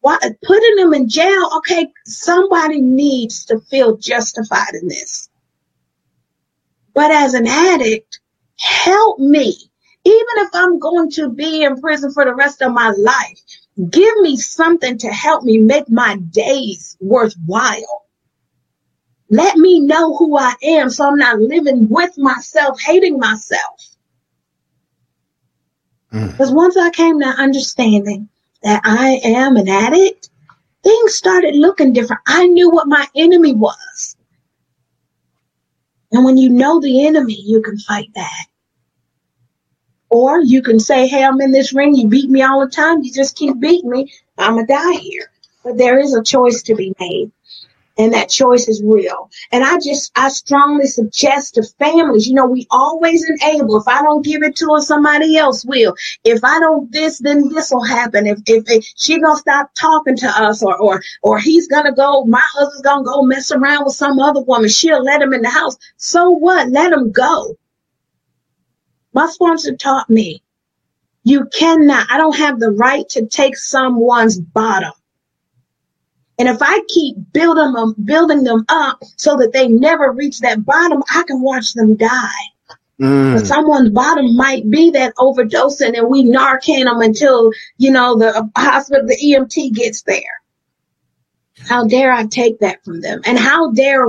Why, 0.00 0.18
putting 0.42 0.76
them 0.76 0.92
in 0.92 1.08
jail, 1.08 1.50
okay, 1.58 1.86
somebody 2.04 2.80
needs 2.80 3.44
to 3.46 3.60
feel 3.60 3.96
justified 3.96 4.74
in 4.74 4.88
this. 4.88 5.28
But 6.94 7.12
as 7.12 7.34
an 7.34 7.46
addict, 7.46 8.20
help 8.58 9.18
me. 9.18 9.56
Even 10.04 10.26
if 10.36 10.50
I'm 10.52 10.78
going 10.78 11.10
to 11.12 11.30
be 11.30 11.62
in 11.62 11.80
prison 11.80 12.12
for 12.12 12.24
the 12.24 12.34
rest 12.34 12.60
of 12.60 12.72
my 12.72 12.90
life, 12.90 13.40
Give 13.90 14.16
me 14.18 14.36
something 14.36 14.98
to 14.98 15.08
help 15.08 15.42
me 15.42 15.58
make 15.58 15.88
my 15.88 16.16
days 16.16 16.96
worthwhile. 17.00 18.04
Let 19.30 19.56
me 19.56 19.80
know 19.80 20.16
who 20.16 20.38
I 20.38 20.54
am 20.62 20.90
so 20.90 21.08
I'm 21.08 21.16
not 21.16 21.40
living 21.40 21.88
with 21.88 22.16
myself, 22.16 22.80
hating 22.80 23.18
myself. 23.18 23.80
Mm. 26.12 26.30
Because 26.30 26.52
mm. 26.52 26.56
once 26.56 26.76
I 26.76 26.90
came 26.90 27.18
to 27.20 27.26
understanding 27.26 28.28
that 28.62 28.80
I 28.84 29.20
am 29.24 29.56
an 29.56 29.68
addict, 29.68 30.30
things 30.84 31.14
started 31.14 31.56
looking 31.56 31.92
different. 31.92 32.22
I 32.26 32.46
knew 32.46 32.70
what 32.70 32.86
my 32.86 33.08
enemy 33.16 33.54
was. 33.54 34.16
And 36.12 36.24
when 36.24 36.36
you 36.36 36.48
know 36.48 36.80
the 36.80 37.06
enemy, 37.06 37.36
you 37.40 37.60
can 37.60 37.76
fight 37.78 38.12
back. 38.14 38.48
Or 40.14 40.38
you 40.38 40.62
can 40.62 40.78
say, 40.78 41.08
hey, 41.08 41.24
I'm 41.24 41.40
in 41.40 41.50
this 41.50 41.74
ring. 41.74 41.96
You 41.96 42.06
beat 42.06 42.30
me 42.30 42.40
all 42.40 42.60
the 42.60 42.70
time. 42.70 43.02
You 43.02 43.12
just 43.12 43.34
keep 43.34 43.58
beating 43.58 43.90
me. 43.90 44.12
I'm 44.38 44.54
going 44.54 44.66
to 44.68 44.72
die 44.72 44.92
here. 44.92 45.28
But 45.64 45.76
there 45.76 45.98
is 45.98 46.14
a 46.14 46.22
choice 46.22 46.62
to 46.62 46.76
be 46.76 46.94
made. 47.00 47.32
And 47.98 48.12
that 48.12 48.28
choice 48.28 48.68
is 48.68 48.80
real. 48.80 49.28
And 49.50 49.64
I 49.64 49.80
just, 49.80 50.12
I 50.14 50.28
strongly 50.28 50.86
suggest 50.86 51.56
to 51.56 51.64
families, 51.80 52.28
you 52.28 52.34
know, 52.34 52.46
we 52.46 52.68
always 52.70 53.28
enable. 53.28 53.76
If 53.76 53.88
I 53.88 54.02
don't 54.02 54.24
give 54.24 54.44
it 54.44 54.54
to 54.58 54.74
her, 54.74 54.80
somebody 54.80 55.36
else 55.36 55.64
will. 55.64 55.96
If 56.22 56.44
I 56.44 56.60
don't 56.60 56.92
this, 56.92 57.18
then 57.18 57.48
this 57.48 57.72
will 57.72 57.84
happen. 57.84 58.28
If, 58.28 58.38
if, 58.46 58.70
if 58.70 58.86
she 58.96 59.18
gonna 59.20 59.36
stop 59.36 59.70
talking 59.74 60.16
to 60.18 60.28
us 60.28 60.62
or, 60.62 60.76
or, 60.76 61.02
or 61.22 61.40
he's 61.40 61.66
gonna 61.66 61.92
go, 61.92 62.22
my 62.24 62.42
husband's 62.52 62.82
gonna 62.82 63.04
go 63.04 63.22
mess 63.22 63.50
around 63.50 63.84
with 63.84 63.96
some 63.96 64.20
other 64.20 64.42
woman. 64.42 64.68
She'll 64.68 65.02
let 65.02 65.22
him 65.22 65.32
in 65.32 65.42
the 65.42 65.50
house. 65.50 65.76
So 65.96 66.30
what? 66.30 66.68
Let 66.68 66.92
him 66.92 67.10
go. 67.10 67.56
My 69.14 69.26
sponsor 69.26 69.76
taught 69.76 70.10
me 70.10 70.42
you 71.24 71.46
cannot, 71.46 72.06
I 72.10 72.18
don't 72.18 72.36
have 72.36 72.60
the 72.60 72.70
right 72.70 73.08
to 73.10 73.26
take 73.26 73.56
someone's 73.56 74.38
bottom. 74.38 74.92
And 76.38 76.48
if 76.48 76.58
I 76.60 76.80
keep 76.88 77.16
building 77.32 77.72
them, 77.72 77.94
building 78.04 78.44
them 78.44 78.64
up 78.68 79.02
so 79.16 79.36
that 79.36 79.52
they 79.52 79.68
never 79.68 80.12
reach 80.12 80.40
that 80.40 80.64
bottom, 80.64 81.02
I 81.14 81.22
can 81.26 81.40
watch 81.40 81.72
them 81.72 81.96
die. 81.96 82.28
Mm. 83.00 83.34
But 83.34 83.46
someone's 83.46 83.90
bottom 83.90 84.36
might 84.36 84.68
be 84.68 84.90
that 84.90 85.14
overdosing 85.16 85.96
and 85.96 86.08
we 86.08 86.24
Narcan 86.24 86.84
them 86.84 87.00
until, 87.00 87.50
you 87.78 87.90
know, 87.90 88.16
the 88.16 88.50
hospital, 88.56 89.06
the 89.06 89.16
EMT 89.16 89.74
gets 89.74 90.02
there. 90.02 90.42
How 91.68 91.86
dare 91.86 92.12
I 92.12 92.26
take 92.26 92.58
that 92.60 92.84
from 92.84 93.00
them? 93.00 93.22
And 93.24 93.38
how 93.38 93.70
dare 93.70 94.06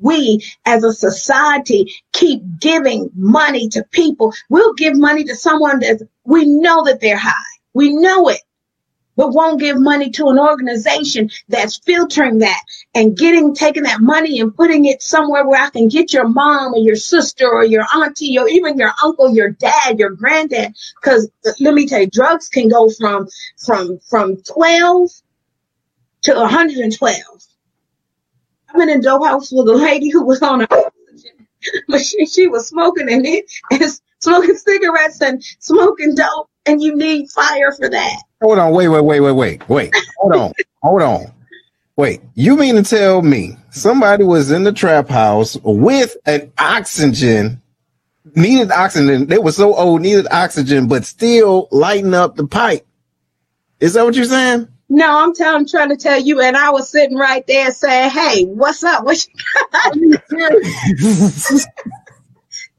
we 0.00 0.44
as 0.64 0.84
a 0.84 0.92
society 0.92 1.92
keep 2.12 2.42
giving 2.60 3.10
money 3.14 3.68
to 3.70 3.84
people, 3.90 4.32
we'll 4.48 4.74
give 4.74 4.96
money 4.96 5.24
to 5.24 5.34
someone 5.34 5.80
that 5.80 6.06
we 6.24 6.46
know 6.46 6.84
that 6.84 7.00
they're 7.00 7.16
high. 7.16 7.32
We 7.74 7.92
know 7.92 8.28
it 8.28 8.40
but 9.18 9.32
won't 9.32 9.58
give 9.58 9.78
money 9.80 10.10
to 10.10 10.28
an 10.28 10.38
organization 10.38 11.28
that's 11.48 11.78
filtering 11.78 12.38
that 12.38 12.62
and 12.94 13.16
getting 13.16 13.52
taking 13.52 13.82
that 13.82 14.00
money 14.00 14.38
and 14.38 14.54
putting 14.54 14.84
it 14.84 15.02
somewhere 15.02 15.44
where 15.44 15.60
I 15.60 15.70
can 15.70 15.88
get 15.88 16.12
your 16.12 16.28
mom 16.28 16.72
or 16.72 16.78
your 16.78 16.94
sister 16.94 17.48
or 17.48 17.64
your 17.64 17.84
auntie 17.96 18.38
or 18.38 18.48
even 18.48 18.78
your 18.78 18.92
uncle, 19.02 19.34
your 19.34 19.50
dad, 19.50 19.98
your 19.98 20.10
granddad. 20.10 20.72
Because 21.02 21.28
uh, 21.44 21.50
let 21.58 21.74
me 21.74 21.88
tell 21.88 22.00
you, 22.00 22.06
drugs 22.06 22.48
can 22.48 22.68
go 22.68 22.88
from 22.90 23.26
from 23.58 23.98
from 24.08 24.36
12 24.36 25.10
to 26.22 26.34
112. 26.34 27.47
I'm 28.68 28.80
in 28.82 28.90
a 28.90 29.00
dope 29.00 29.24
house 29.24 29.50
with 29.52 29.68
a 29.68 29.74
lady 29.74 30.10
who 30.10 30.24
was 30.24 30.42
on 30.42 30.62
a 30.62 30.68
but 31.88 32.00
she, 32.00 32.26
she 32.26 32.46
was 32.46 32.68
smoking 32.68 33.10
and 33.10 33.26
it 33.26 33.50
and 33.70 33.82
smoking 34.20 34.56
cigarettes 34.56 35.20
and 35.20 35.42
smoking 35.58 36.14
dope, 36.14 36.48
and 36.66 36.82
you 36.82 36.96
need 36.96 37.30
fire 37.30 37.72
for 37.72 37.88
that. 37.88 38.22
Hold 38.42 38.58
on, 38.58 38.72
wait, 38.72 38.88
wait, 38.88 39.04
wait, 39.04 39.20
wait, 39.20 39.32
wait, 39.32 39.68
wait. 39.68 39.94
Hold 40.18 40.34
on, 40.34 40.52
hold 40.82 41.02
on. 41.02 41.32
Wait, 41.96 42.20
you 42.34 42.56
mean 42.56 42.76
to 42.76 42.82
tell 42.82 43.22
me 43.22 43.56
somebody 43.70 44.22
was 44.22 44.52
in 44.52 44.62
the 44.62 44.72
trap 44.72 45.08
house 45.08 45.56
with 45.64 46.16
an 46.26 46.52
oxygen, 46.56 47.60
needed 48.36 48.70
oxygen. 48.70 49.26
They 49.26 49.38
were 49.38 49.52
so 49.52 49.74
old, 49.74 50.02
needed 50.02 50.28
oxygen, 50.30 50.86
but 50.86 51.04
still 51.04 51.66
lighting 51.72 52.14
up 52.14 52.36
the 52.36 52.46
pipe. 52.46 52.86
Is 53.80 53.94
that 53.94 54.04
what 54.04 54.14
you're 54.14 54.26
saying? 54.26 54.68
No, 54.88 55.18
I'm 55.22 55.34
telling, 55.34 55.60
I'm 55.60 55.66
trying 55.66 55.90
to 55.90 55.96
tell 55.96 56.18
you, 56.18 56.40
and 56.40 56.56
I 56.56 56.70
was 56.70 56.90
sitting 56.90 57.16
right 57.16 57.46
there 57.46 57.70
saying, 57.72 58.10
"Hey, 58.10 58.44
what's 58.44 58.82
up? 58.82 59.04
What 59.04 59.26
you 59.94 60.16
got?" 60.16 61.66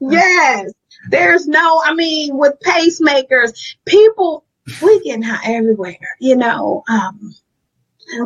yes, 0.00 0.72
there's 1.08 1.46
no. 1.46 1.80
I 1.84 1.94
mean, 1.94 2.36
with 2.36 2.54
pacemakers, 2.64 3.76
people 3.84 4.44
we 4.82 5.20
high 5.22 5.54
everywhere. 5.54 6.16
You 6.18 6.36
know, 6.36 6.82
um, 6.88 7.34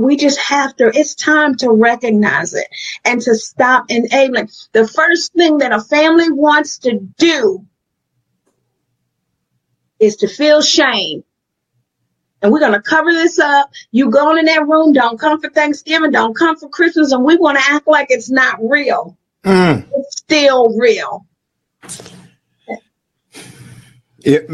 we 0.01 0.16
just 0.16 0.39
have 0.39 0.74
to. 0.76 0.91
It's 0.95 1.14
time 1.14 1.57
to 1.57 1.70
recognize 1.70 2.55
it 2.55 2.68
and 3.05 3.20
to 3.20 3.35
stop 3.35 3.87
enabling. 3.91 4.49
The 4.72 4.89
first 4.89 5.35
thing 5.35 5.59
that 5.59 5.72
a 5.72 5.80
family 5.80 6.30
wants 6.30 6.78
to 6.78 7.01
do 7.18 7.66
is 10.01 10.16
to 10.16 10.28
feel 10.28 10.62
shame 10.62 11.24
and 12.45 12.53
we're 12.53 12.61
going 12.61 12.73
to 12.73 12.83
cover 12.83 13.11
this 13.11 13.39
up. 13.39 13.73
You 13.91 14.11
go 14.11 14.37
in 14.37 14.45
that 14.45 14.69
room, 14.69 14.93
don't 14.93 15.19
come 15.19 15.41
for 15.41 15.49
Thanksgiving, 15.49 16.11
don't 16.11 16.37
come 16.37 16.57
for 16.57 16.69
Christmas, 16.69 17.11
and 17.11 17.25
we 17.25 17.39
want 17.39 17.59
to 17.59 17.65
act 17.67 17.89
like 17.89 18.09
it's 18.11 18.31
not 18.31 18.59
real. 18.63 19.17
Mm. 19.45 19.89
It's 19.95 20.19
still 20.19 20.79
real. 20.79 21.27
It, 24.19 24.47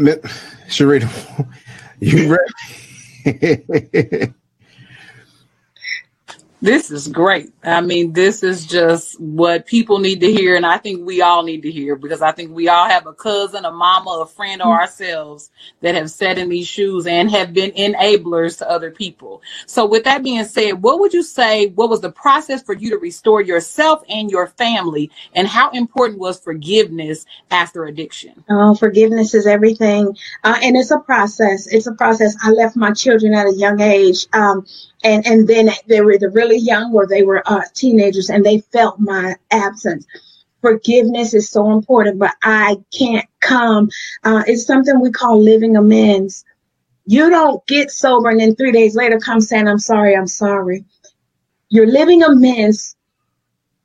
Sharita, 0.67 1.47
you 1.99 2.37
ready? 3.25 4.33
This 6.63 6.91
is 6.91 7.07
great. 7.07 7.51
I 7.63 7.81
mean, 7.81 8.13
this 8.13 8.43
is 8.43 8.67
just 8.67 9.19
what 9.19 9.65
people 9.65 9.97
need 9.97 10.19
to 10.19 10.31
hear, 10.31 10.55
and 10.55 10.63
I 10.63 10.77
think 10.77 11.07
we 11.07 11.23
all 11.23 11.41
need 11.41 11.63
to 11.63 11.71
hear 11.71 11.95
because 11.95 12.21
I 12.21 12.33
think 12.33 12.51
we 12.51 12.69
all 12.69 12.87
have 12.87 13.07
a 13.07 13.13
cousin, 13.13 13.65
a 13.65 13.71
mama, 13.71 14.11
a 14.21 14.27
friend, 14.27 14.61
or 14.61 14.65
mm-hmm. 14.65 14.81
ourselves 14.81 15.49
that 15.81 15.95
have 15.95 16.11
sat 16.11 16.37
in 16.37 16.49
these 16.49 16.67
shoes 16.67 17.07
and 17.07 17.31
have 17.31 17.51
been 17.51 17.71
enablers 17.71 18.59
to 18.59 18.69
other 18.69 18.91
people. 18.91 19.41
So, 19.65 19.87
with 19.87 20.03
that 20.03 20.21
being 20.21 20.43
said, 20.45 20.83
what 20.83 20.99
would 20.99 21.15
you 21.15 21.23
say? 21.23 21.65
What 21.65 21.89
was 21.89 22.01
the 22.01 22.11
process 22.11 22.61
for 22.61 22.75
you 22.75 22.91
to 22.91 22.97
restore 22.97 23.41
yourself 23.41 24.03
and 24.07 24.29
your 24.29 24.45
family, 24.45 25.09
and 25.33 25.47
how 25.47 25.71
important 25.71 26.19
was 26.19 26.39
forgiveness 26.39 27.25
after 27.49 27.85
addiction? 27.85 28.43
Oh, 28.51 28.75
forgiveness 28.75 29.33
is 29.33 29.47
everything, 29.47 30.15
uh, 30.43 30.59
and 30.61 30.77
it's 30.77 30.91
a 30.91 30.99
process. 30.99 31.65
It's 31.65 31.87
a 31.87 31.93
process. 31.93 32.35
I 32.43 32.51
left 32.51 32.75
my 32.75 32.91
children 32.91 33.33
at 33.33 33.47
a 33.47 33.53
young 33.53 33.81
age. 33.81 34.27
Um, 34.31 34.67
and 35.03 35.25
and 35.25 35.47
then 35.47 35.69
they 35.87 36.01
were 36.01 36.17
the 36.17 36.29
really 36.29 36.50
young 36.57 36.93
or 36.93 37.07
they 37.07 37.23
were 37.23 37.43
uh, 37.45 37.61
teenagers 37.73 38.29
and 38.29 38.45
they 38.45 38.59
felt 38.59 38.99
my 38.99 39.35
absence. 39.51 40.05
Forgiveness 40.61 41.33
is 41.33 41.49
so 41.49 41.71
important 41.71 42.19
but 42.19 42.35
i 42.43 42.77
can't 42.97 43.27
come. 43.39 43.89
Uh, 44.23 44.43
it's 44.47 44.65
something 44.65 44.99
we 44.99 45.11
call 45.11 45.41
living 45.41 45.75
amends. 45.75 46.45
You 47.05 47.29
don't 47.29 47.65
get 47.67 47.91
sober 47.91 48.29
and 48.29 48.39
then 48.39 48.55
three 48.55 48.71
days 48.71 48.95
later 48.95 49.19
come 49.19 49.41
saying 49.41 49.67
i'm 49.67 49.79
sorry 49.79 50.15
i'm 50.15 50.27
sorry. 50.27 50.85
You're 51.69 51.87
living 51.87 52.23
amends. 52.23 52.95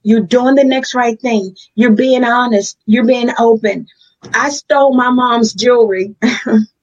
You're 0.02 0.20
doing 0.20 0.54
the 0.54 0.64
next 0.64 0.94
right 0.94 1.20
thing. 1.20 1.56
You're 1.74 1.92
being 1.92 2.24
honest. 2.24 2.78
You're 2.86 3.06
being 3.06 3.30
open. 3.38 3.86
I 4.34 4.50
stole 4.50 4.94
my 4.94 5.10
mom's 5.10 5.52
jewelry 5.52 6.14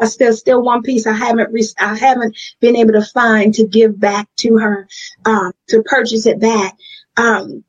I 0.00 0.06
still 0.06 0.32
still 0.32 0.62
one 0.62 0.82
piece 0.82 1.06
I 1.06 1.12
haven't 1.12 1.52
re- 1.52 1.74
I 1.78 1.96
haven't 1.96 2.36
been 2.60 2.76
able 2.76 2.92
to 2.92 3.02
find 3.02 3.52
to 3.54 3.66
give 3.66 3.98
back 3.98 4.28
to 4.38 4.58
her 4.58 4.88
um, 5.24 5.52
to 5.68 5.82
purchase 5.82 6.26
it 6.26 6.40
back. 6.40 6.76
Um, 7.16 7.64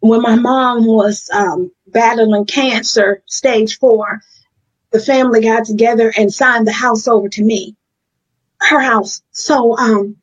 when 0.00 0.22
my 0.22 0.36
mom 0.36 0.86
was 0.86 1.28
um, 1.32 1.72
battling 1.88 2.44
cancer, 2.44 3.22
stage 3.26 3.78
four, 3.78 4.20
the 4.92 5.00
family 5.00 5.40
got 5.40 5.64
together 5.64 6.12
and 6.16 6.32
signed 6.32 6.66
the 6.66 6.72
house 6.72 7.08
over 7.08 7.28
to 7.28 7.42
me, 7.42 7.76
her 8.60 8.80
house. 8.80 9.22
So 9.32 9.76
um, 9.76 10.16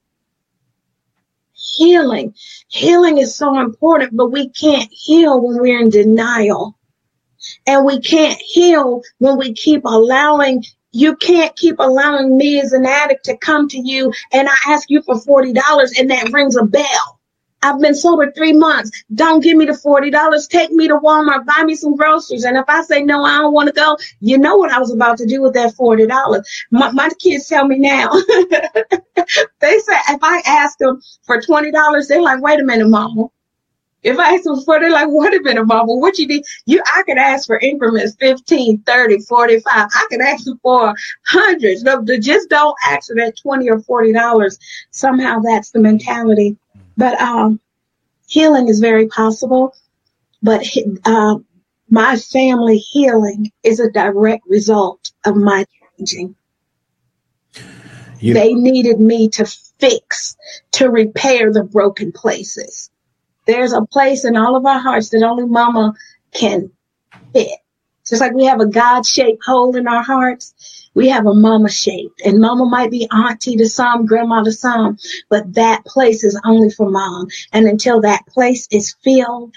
healing, 1.54 2.34
healing 2.70 3.18
is 3.18 3.36
so 3.36 3.60
important, 3.60 4.16
but 4.16 4.32
we 4.32 4.50
can't 4.50 4.90
heal 4.92 5.42
when 5.42 5.60
we're 5.60 5.82
in 5.82 5.90
denial. 5.90 6.78
And 7.68 7.86
we 7.86 8.00
can't 8.00 8.40
heal 8.40 9.02
when 9.18 9.38
we 9.38 9.54
keep 9.54 9.84
allowing 9.84 10.64
you 10.94 11.16
can't 11.18 11.56
keep 11.56 11.76
allowing 11.80 12.38
me 12.38 12.62
as 12.62 12.72
an 12.72 12.86
addict 12.86 13.26
to 13.26 13.38
come 13.38 13.68
to 13.68 13.80
you 13.80 14.14
and 14.32 14.48
I 14.48 14.56
ask 14.68 14.90
you 14.90 15.02
for 15.02 15.16
$40 15.16 16.00
and 16.00 16.10
that 16.10 16.32
rings 16.32 16.56
a 16.56 16.64
bell. 16.64 17.20
I've 17.64 17.80
been 17.80 17.96
sober 17.96 18.30
three 18.32 18.52
months. 18.52 18.92
Don't 19.16 19.42
give 19.42 19.56
me 19.56 19.66
the 19.66 19.72
$40. 19.72 20.50
Take 20.50 20.72
me 20.72 20.88
to 20.90 20.98
Walmart, 20.98 21.46
buy 21.46 21.64
me 21.64 21.76
some 21.76 21.96
groceries. 21.96 22.44
And 22.44 22.58
if 22.58 22.66
I 22.68 22.84
say, 22.84 23.02
no, 23.04 23.24
I 23.24 23.38
don't 23.38 23.54
want 23.54 23.68
to 23.68 23.74
go, 23.74 23.98
you 24.20 24.38
know 24.38 24.58
what 24.58 24.72
I 24.72 24.80
was 24.80 24.94
about 24.94 25.18
to 25.20 25.26
do 25.26 25.42
with 25.42 25.54
that 25.54 25.74
$40. 25.76 26.44
My, 26.72 26.92
my 26.92 27.10
kids 27.20 27.48
tell 27.48 27.66
me 27.66 27.80
now. 27.80 28.12
they 29.62 29.80
say, 29.80 29.98
if 30.10 30.20
I 30.22 30.42
ask 30.46 30.78
them 30.78 31.02
for 31.24 31.42
$20, 31.42 32.08
they're 32.08 32.22
like, 32.22 32.42
wait 32.42 32.60
a 32.60 32.64
minute, 32.64 32.90
mama. 32.90 33.28
If 34.04 34.20
I 34.20 34.34
ask 34.36 34.44
them 34.44 34.62
for, 34.62 34.80
they're 34.80 34.92
like, 34.92 35.08
what 35.08 35.34
have 35.34 35.44
been 35.44 35.58
a 35.58 35.66
mama, 35.66 35.96
what 35.96 36.18
you 36.18 36.28
need? 36.28 36.44
You, 36.66 36.82
I 36.94 37.04
could 37.04 37.18
ask 37.18 37.48
for 37.48 37.58
increments 37.60 38.16
15, 38.20 38.82
30, 38.84 39.20
45. 39.20 39.64
I 39.76 40.08
could 40.10 40.22
ask 40.22 40.46
for 40.62 40.94
hundreds. 41.26 41.84
No, 41.84 42.04
just 42.20 42.50
don't 42.50 42.76
ask 42.86 43.08
for 43.08 43.16
that 43.16 43.38
20 43.42 43.70
or 43.70 43.80
$40. 43.80 44.58
Somehow 44.92 45.40
that's 45.40 45.72
the 45.72 45.80
mentality. 45.80 46.58
But, 46.98 47.20
um, 47.22 47.60
healing 48.28 48.68
is 48.68 48.80
very 48.80 49.08
possible. 49.08 49.76
But, 50.42 50.68
uh, 51.06 51.38
my 51.90 52.18
family 52.18 52.78
healing 52.78 53.52
is 53.64 53.80
a 53.80 53.92
direct 53.92 54.44
result 54.48 55.12
of 55.26 55.36
my 55.36 55.66
changing. 55.98 56.36
You- 58.20 58.34
they 58.34 58.54
needed 58.54 59.00
me 59.00 59.30
to 59.30 59.46
fix, 59.80 60.36
to 60.74 60.90
repair 60.90 61.52
the 61.52 61.64
broken 61.64 62.12
places 62.12 62.90
there's 63.46 63.74
a 63.74 63.86
place 63.86 64.26
in 64.26 64.38
all 64.38 64.56
of 64.56 64.66
our 64.66 64.80
hearts 64.80 65.10
that 65.10 65.24
only 65.24 65.46
mama 65.46 65.94
can 66.34 66.72
fit. 67.34 67.60
Just 68.08 68.22
like 68.22 68.34
we 68.34 68.46
have 68.46 68.60
a 68.60 68.66
God 68.66 69.06
shaped 69.06 69.44
hole 69.46 69.76
in 69.76 69.88
our 69.88 70.04
hearts, 70.04 70.90
we 70.94 71.10
have 71.10 71.26
a 71.26 71.34
mama 71.34 71.70
shaped. 71.70 72.22
And 72.26 72.40
mama 72.40 72.66
might 72.66 72.92
be 72.92 73.08
auntie 73.12 73.56
to 73.58 73.68
some, 73.68 74.06
grandma 74.06 74.44
to 74.44 74.52
some, 74.52 74.98
but 75.30 75.54
that 75.54 75.86
place 75.86 76.24
is 76.24 76.40
only 76.44 76.70
for 76.70 76.90
mom. 76.90 77.28
And 77.54 77.66
until 77.66 78.02
that 78.02 78.26
place 78.28 78.68
is 78.72 78.96
filled, 79.04 79.56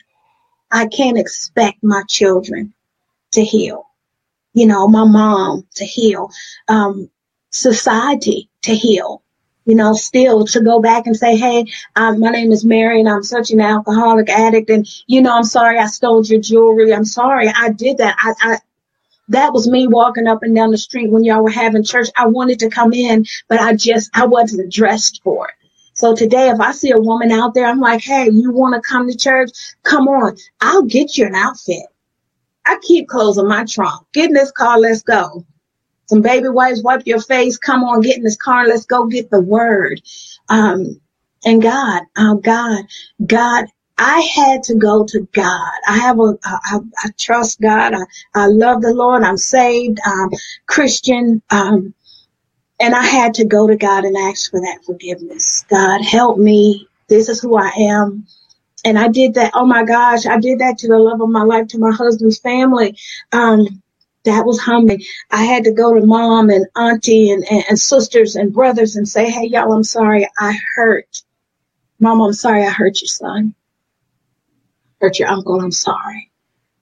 I 0.71 0.87
can't 0.87 1.19
expect 1.19 1.83
my 1.83 2.03
children 2.09 2.73
to 3.33 3.45
heal. 3.45 3.85
You 4.55 4.67
know, 4.67 4.89
my 4.89 5.05
mom 5.05 5.67
to 5.75 5.85
heal, 5.85 6.31
um, 6.69 7.11
society 7.51 8.49
to 8.63 8.75
heal 8.75 9.23
you 9.67 9.75
know, 9.75 9.93
still 9.93 10.47
to 10.47 10.61
go 10.61 10.81
back 10.81 11.07
and 11.07 11.17
say, 11.17 11.37
hey, 11.37 11.67
um, 11.97 12.21
my 12.21 12.31
name 12.31 12.53
is 12.53 12.65
Mary 12.65 13.01
and 13.01 13.09
I'm 13.09 13.25
such 13.25 13.51
an 13.51 13.61
alcoholic 13.61 14.31
addict. 14.31 14.71
And, 14.71 14.89
you 15.07 15.21
know, 15.21 15.37
I'm 15.37 15.45
sorry 15.45 15.79
I 15.79 15.87
stole 15.87 16.25
your 16.25 16.41
jewelry. 16.41 16.95
I'm 16.95 17.05
sorry 17.05 17.49
I 17.49 17.71
did 17.71 17.99
that. 17.99 18.17
I, 18.19 18.35
I, 18.41 18.59
that 19.29 19.53
was 19.53 19.69
me 19.69 19.89
walking 19.89 20.29
up 20.29 20.45
and 20.45 20.55
down 20.55 20.71
the 20.71 20.79
street 20.79 21.11
when 21.11 21.25
y'all 21.25 21.43
were 21.43 21.51
having 21.51 21.83
church. 21.83 22.09
I 22.17 22.27
wanted 22.27 22.61
to 22.61 22.71
come 22.71 22.93
in, 22.93 23.27
but 23.49 23.61
I 23.61 23.75
just, 23.75 24.09
I 24.15 24.27
wasn't 24.27 24.73
dressed 24.73 25.21
for 25.25 25.49
it. 25.49 25.55
So 25.95 26.15
today, 26.15 26.51
if 26.51 26.61
I 26.61 26.71
see 26.73 26.93
a 26.93 27.01
woman 27.01 27.33
out 27.33 27.55
there, 27.55 27.67
I'm 27.67 27.81
like, 27.81 28.03
hey, 28.03 28.29
you 28.31 28.53
want 28.53 28.75
to 28.75 28.89
come 28.89 29.11
to 29.11 29.17
church? 29.17 29.51
Come 29.83 30.07
on. 30.07 30.37
I'll 30.61 30.83
get 30.83 31.17
you 31.17 31.27
an 31.27 31.35
outfit. 31.35 31.87
I 32.65 32.79
keep 32.83 33.09
clothes 33.09 33.39
in 33.39 33.49
my 33.49 33.65
trunk. 33.65 34.07
Get 34.13 34.27
in 34.27 34.35
this 34.35 34.53
car. 34.53 34.79
Let's 34.79 35.03
go 35.03 35.45
some 36.07 36.23
baby 36.23 36.49
wipes, 36.49 36.83
wipe 36.83 37.07
your 37.07 37.21
face, 37.21 37.59
come 37.59 37.85
on, 37.85 38.01
get 38.01 38.17
in 38.17 38.23
this 38.23 38.37
car, 38.37 38.67
let's 38.67 38.87
go 38.87 39.07
get 39.07 39.31
the 39.31 39.41
word. 39.41 40.01
Um, 40.49 41.01
and 41.45 41.63
God, 41.63 42.03
oh 42.17 42.37
God, 42.37 42.85
God 43.25 43.67
I 43.99 44.21
had 44.21 44.63
to 44.65 44.75
go 44.75 45.07
to 45.07 45.27
God. 45.33 45.73
I 45.89 45.97
have 45.99 46.21
a, 46.21 46.37
I, 46.45 46.81
I 47.03 47.09
trust 47.19 47.61
God. 47.61 47.95
I, 47.95 48.03
I 48.35 48.47
love 48.47 48.83
the 48.83 48.93
Lord. 48.93 49.23
I'm 49.23 49.39
saved. 49.39 49.99
I'm 50.05 50.29
Christian. 50.67 51.43
Um, 51.51 51.95
and 52.79 52.95
I 52.95 53.03
had 53.03 53.35
to 53.35 53.47
go 53.47 53.67
to 53.67 53.77
God 53.77 54.05
and 54.05 54.17
ask 54.17 54.51
for 54.51 54.61
that 54.61 54.85
forgiveness. 54.85 55.65
God, 55.71 56.03
help 56.05 56.39
me. 56.39 56.89
This 57.09 57.29
is 57.29 57.41
who 57.41 57.57
I 57.57 57.71
am. 57.79 58.27
And 58.85 58.99
I 58.99 59.09
did 59.09 59.35
that. 59.35 59.53
Oh 59.55 59.65
my 59.65 59.85
gosh, 59.85 60.27
I 60.27 60.39
did 60.39 60.59
that 60.59 60.79
to 60.79 60.89
the 60.89 60.99
love 60.99 61.23
of 61.23 61.31
my 61.31 61.43
life, 61.43 61.69
to 61.69 61.79
my 61.79 61.93
husband's 61.93 62.39
family. 62.39 62.99
Um, 63.33 63.83
that 64.27 64.47
was 64.47 64.61
humbling. 64.61 65.03
I 65.33 65.45
had 65.45 65.65
to 65.67 65.73
go 65.73 65.95
to 65.95 66.07
mom 66.07 66.51
and 66.51 66.67
auntie 66.77 67.33
and, 67.33 67.45
and, 67.51 67.65
and 67.71 67.81
sisters 67.81 68.37
and 68.37 68.55
brothers 68.55 68.97
and 68.97 69.09
say, 69.09 69.31
Hey, 69.31 69.49
y'all, 69.49 69.73
I'm 69.73 69.85
sorry. 69.85 70.29
I 70.39 70.59
hurt. 70.77 71.23
Mom, 72.01 72.21
I'm 72.23 72.35
sorry. 72.35 72.65
I 72.65 72.71
hurt 72.71 73.03
your 73.03 73.09
son. 73.09 73.55
Hurt 75.01 75.19
your 75.19 75.29
uncle. 75.29 75.61
I'm 75.61 75.73
sorry. 75.73 76.31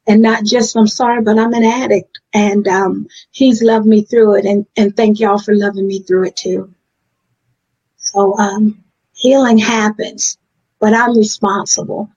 And 0.09 0.23
not 0.23 0.45
just 0.45 0.77
I'm 0.77 0.89
sorry, 0.89 1.23
but 1.23 1.39
I'm 1.39 1.55
an 1.55 1.65
addict 1.65 2.21
and, 2.35 2.69
um, 2.69 3.09
he's 3.33 3.63
loved 3.63 3.87
me 3.87 4.03
through 4.05 4.37
it. 4.37 4.47
And, 4.47 4.67
and 4.77 4.97
thank 4.97 5.21
y'all 5.21 5.39
for 5.39 5.55
loving 5.57 5.87
me 5.87 6.01
through 6.01 6.29
it 6.29 6.37
too. 6.37 6.75
So, 7.99 8.39
um, 8.39 8.85
healing 9.15 9.59
happens, 9.59 10.39
but 10.81 10.95
I'm 10.95 11.17
responsible 11.17 12.11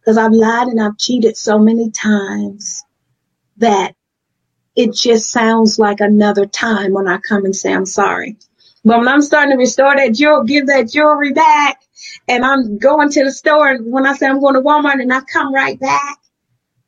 because 0.00 0.18
I've 0.18 0.32
lied 0.32 0.68
and 0.68 0.82
I've 0.82 0.98
cheated 0.98 1.36
so 1.36 1.58
many 1.58 1.90
times 1.90 2.84
that 3.58 3.95
it 4.76 4.94
just 4.94 5.30
sounds 5.30 5.78
like 5.78 6.00
another 6.00 6.46
time 6.46 6.92
when 6.92 7.08
I 7.08 7.18
come 7.18 7.44
and 7.44 7.56
say 7.56 7.72
I'm 7.72 7.86
sorry. 7.86 8.36
But 8.84 8.98
when 8.98 9.08
I'm 9.08 9.22
starting 9.22 9.52
to 9.52 9.58
restore 9.58 9.96
that 9.96 10.14
jewelry, 10.14 10.46
give 10.46 10.66
that 10.68 10.88
jewelry 10.90 11.32
back, 11.32 11.80
and 12.28 12.44
I'm 12.44 12.78
going 12.78 13.10
to 13.10 13.24
the 13.24 13.32
store, 13.32 13.68
and 13.68 13.92
when 13.92 14.06
I 14.06 14.12
say 14.14 14.26
I'm 14.26 14.40
going 14.40 14.54
to 14.54 14.60
Walmart, 14.60 15.00
and 15.00 15.12
I 15.12 15.20
come 15.22 15.52
right 15.52 15.78
back, 15.80 16.18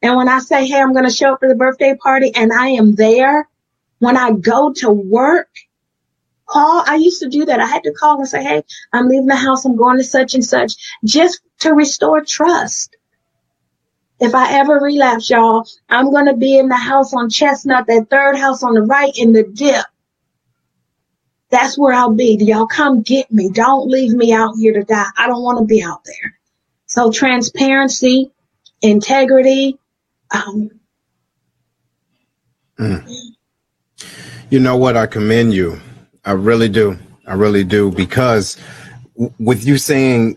and 0.02 0.14
when 0.16 0.28
I 0.28 0.38
say, 0.38 0.66
hey, 0.66 0.80
I'm 0.80 0.92
going 0.92 1.06
to 1.06 1.10
show 1.10 1.32
up 1.32 1.40
for 1.40 1.48
the 1.48 1.56
birthday 1.56 1.96
party, 1.96 2.30
and 2.34 2.52
I 2.52 2.68
am 2.68 2.94
there, 2.94 3.48
when 3.98 4.16
I 4.16 4.30
go 4.32 4.72
to 4.74 4.90
work, 4.90 5.48
call. 6.48 6.82
I 6.86 6.96
used 6.96 7.20
to 7.22 7.28
do 7.28 7.44
that. 7.46 7.60
I 7.60 7.66
had 7.66 7.84
to 7.84 7.92
call 7.92 8.18
and 8.18 8.28
say, 8.28 8.42
hey, 8.42 8.62
I'm 8.92 9.08
leaving 9.08 9.26
the 9.26 9.36
house. 9.36 9.64
I'm 9.64 9.76
going 9.76 9.98
to 9.98 10.04
such 10.04 10.34
and 10.34 10.44
such, 10.44 10.74
just 11.04 11.40
to 11.60 11.72
restore 11.72 12.24
trust. 12.24 12.96
If 14.20 14.34
I 14.34 14.58
ever 14.58 14.80
relapse, 14.80 15.30
y'all, 15.30 15.66
I'm 15.88 16.10
going 16.10 16.26
to 16.26 16.34
be 16.34 16.58
in 16.58 16.68
the 16.68 16.76
house 16.76 17.14
on 17.14 17.30
Chestnut, 17.30 17.86
that 17.86 18.10
third 18.10 18.36
house 18.36 18.62
on 18.62 18.74
the 18.74 18.82
right 18.82 19.12
in 19.16 19.32
the 19.32 19.44
dip. 19.44 19.84
That's 21.50 21.78
where 21.78 21.94
I'll 21.94 22.12
be. 22.12 22.36
Y'all 22.40 22.66
come 22.66 23.02
get 23.02 23.30
me. 23.32 23.48
Don't 23.50 23.88
leave 23.88 24.12
me 24.12 24.32
out 24.32 24.54
here 24.58 24.72
to 24.72 24.82
die. 24.82 25.06
I 25.16 25.28
don't 25.28 25.42
want 25.42 25.60
to 25.60 25.64
be 25.64 25.82
out 25.82 26.04
there. 26.04 26.38
So 26.86 27.12
transparency, 27.12 28.32
integrity. 28.82 29.78
Um, 30.30 30.70
mm. 32.78 33.34
You 34.50 34.60
know 34.60 34.76
what? 34.76 34.96
I 34.96 35.06
commend 35.06 35.54
you. 35.54 35.80
I 36.24 36.32
really 36.32 36.68
do. 36.68 36.98
I 37.26 37.34
really 37.34 37.64
do 37.64 37.90
because 37.92 38.58
with 39.38 39.64
you 39.64 39.78
saying 39.78 40.36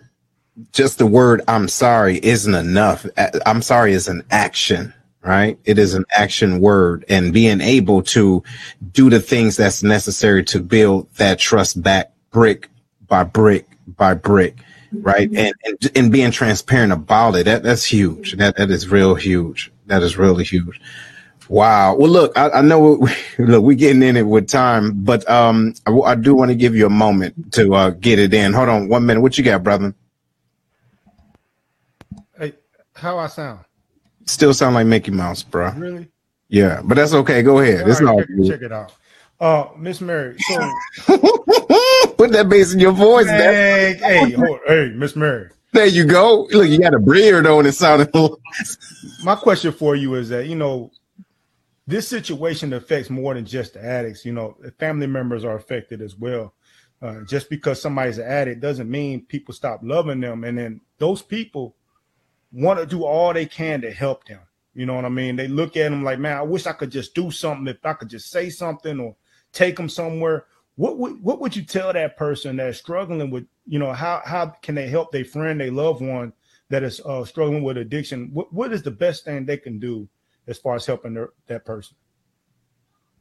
just 0.71 0.97
the 0.97 1.05
word 1.05 1.41
I'm 1.47 1.67
sorry 1.67 2.23
isn't 2.23 2.53
enough. 2.53 3.05
I'm 3.45 3.61
sorry 3.61 3.93
is 3.93 4.07
an 4.07 4.23
action, 4.31 4.93
right? 5.21 5.57
It 5.65 5.79
is 5.79 5.93
an 5.93 6.05
action 6.11 6.59
word 6.59 7.05
and 7.09 7.33
being 7.33 7.61
able 7.61 8.03
to 8.03 8.43
do 8.91 9.09
the 9.09 9.19
things 9.19 9.57
that's 9.57 9.83
necessary 9.83 10.43
to 10.45 10.59
build 10.59 11.13
that 11.15 11.39
trust 11.39 11.81
back 11.81 12.11
brick 12.31 12.69
by 13.07 13.23
brick 13.23 13.67
by 13.97 14.13
brick. 14.13 14.57
Right. 14.93 15.31
Mm-hmm. 15.31 15.37
And, 15.37 15.55
and, 15.63 15.97
and 15.97 16.11
being 16.11 16.31
transparent 16.31 16.91
about 16.91 17.35
it. 17.35 17.45
That, 17.45 17.63
that's 17.63 17.85
huge. 17.85 18.33
That, 18.33 18.57
that 18.57 18.69
is 18.69 18.89
real 18.89 19.15
huge. 19.15 19.71
That 19.85 20.03
is 20.03 20.17
really 20.17 20.43
huge. 20.43 20.81
Wow. 21.47 21.95
Well, 21.95 22.11
look, 22.11 22.37
I, 22.37 22.49
I 22.49 22.61
know 22.61 22.97
we, 22.99 23.09
look, 23.45 23.63
we're 23.63 23.77
getting 23.77 24.03
in 24.03 24.17
it 24.17 24.27
with 24.27 24.49
time, 24.49 25.01
but, 25.03 25.29
um, 25.29 25.75
I, 25.87 25.91
I 25.93 26.15
do 26.15 26.35
want 26.35 26.49
to 26.49 26.55
give 26.55 26.75
you 26.75 26.85
a 26.85 26.89
moment 26.89 27.53
to, 27.53 27.73
uh, 27.73 27.89
get 27.91 28.19
it 28.19 28.33
in. 28.33 28.51
Hold 28.51 28.67
on 28.67 28.89
one 28.89 29.05
minute. 29.05 29.21
What 29.21 29.37
you 29.37 29.45
got, 29.45 29.63
brother? 29.63 29.95
How 33.01 33.17
I 33.17 33.25
sound? 33.25 33.65
Still 34.27 34.53
sound 34.53 34.75
like 34.75 34.85
Mickey 34.85 35.09
Mouse, 35.09 35.41
bro. 35.41 35.71
Really? 35.71 36.07
Yeah, 36.49 36.83
but 36.85 36.97
that's 36.97 37.15
okay. 37.15 37.41
Go 37.41 37.57
ahead. 37.57 37.81
All 37.81 38.15
right, 38.15 38.27
check, 38.27 38.47
check, 38.47 38.61
it 38.61 38.71
out. 38.71 38.93
Uh, 39.39 39.69
Miss 39.75 40.01
Mary. 40.01 40.37
So 40.37 40.59
put 42.15 42.31
that 42.31 42.45
bass 42.47 42.73
in 42.73 42.79
your 42.79 42.91
voice, 42.91 43.25
hey, 43.25 43.97
hey, 43.99 44.31
hold, 44.33 44.59
hey, 44.67 44.91
Miss 44.93 45.15
Mary. 45.15 45.49
There 45.71 45.87
you 45.87 46.05
go. 46.05 46.47
Look, 46.51 46.69
you 46.69 46.77
got 46.77 46.93
a 46.93 46.99
beard 46.99 47.47
on. 47.47 47.65
It 47.65 47.71
sounded. 47.71 48.11
My 49.23 49.33
question 49.33 49.71
for 49.71 49.95
you 49.95 50.13
is 50.13 50.29
that 50.29 50.45
you 50.45 50.55
know 50.55 50.91
this 51.87 52.07
situation 52.07 52.71
affects 52.71 53.09
more 53.09 53.33
than 53.33 53.47
just 53.47 53.73
the 53.73 53.83
addicts. 53.83 54.25
You 54.25 54.33
know, 54.33 54.57
family 54.77 55.07
members 55.07 55.43
are 55.43 55.55
affected 55.55 56.03
as 56.03 56.15
well. 56.15 56.53
Uh, 57.01 57.21
just 57.21 57.49
because 57.49 57.81
somebody's 57.81 58.19
an 58.19 58.27
addict 58.27 58.61
doesn't 58.61 58.91
mean 58.91 59.25
people 59.25 59.55
stop 59.55 59.79
loving 59.81 60.19
them, 60.19 60.43
and 60.43 60.55
then 60.55 60.81
those 60.99 61.23
people 61.23 61.75
want 62.51 62.79
to 62.79 62.85
do 62.85 63.03
all 63.03 63.33
they 63.33 63.45
can 63.45 63.81
to 63.81 63.91
help 63.91 64.25
them. 64.25 64.39
You 64.73 64.85
know 64.85 64.95
what 64.95 65.05
I 65.05 65.09
mean? 65.09 65.35
They 65.35 65.47
look 65.47 65.75
at 65.75 65.89
them 65.89 66.03
like, 66.03 66.19
man, 66.19 66.37
I 66.37 66.41
wish 66.41 66.65
I 66.65 66.73
could 66.73 66.91
just 66.91 67.13
do 67.13 67.29
something. 67.31 67.67
If 67.67 67.85
I 67.85 67.93
could 67.93 68.09
just 68.09 68.29
say 68.29 68.49
something 68.49 68.99
or 68.99 69.15
take 69.51 69.75
them 69.75 69.89
somewhere, 69.89 70.45
what 70.75 70.97
would 70.97 71.21
what 71.21 71.41
would 71.41 71.55
you 71.55 71.63
tell 71.63 71.91
that 71.91 72.15
person 72.15 72.55
that's 72.55 72.77
struggling 72.77 73.29
with, 73.29 73.45
you 73.65 73.79
know, 73.79 73.91
how 73.91 74.21
how 74.23 74.47
can 74.61 74.75
they 74.75 74.87
help 74.87 75.11
their 75.11 75.25
friend, 75.25 75.59
their 75.59 75.71
loved 75.71 76.01
one 76.01 76.31
that 76.69 76.83
is 76.83 77.01
uh, 77.01 77.25
struggling 77.25 77.63
with 77.63 77.77
addiction? 77.77 78.29
What 78.33 78.53
what 78.53 78.71
is 78.71 78.81
the 78.81 78.91
best 78.91 79.25
thing 79.25 79.45
they 79.45 79.57
can 79.57 79.77
do 79.77 80.07
as 80.47 80.57
far 80.57 80.75
as 80.75 80.85
helping 80.85 81.13
their, 81.13 81.31
that 81.47 81.65
person? 81.65 81.97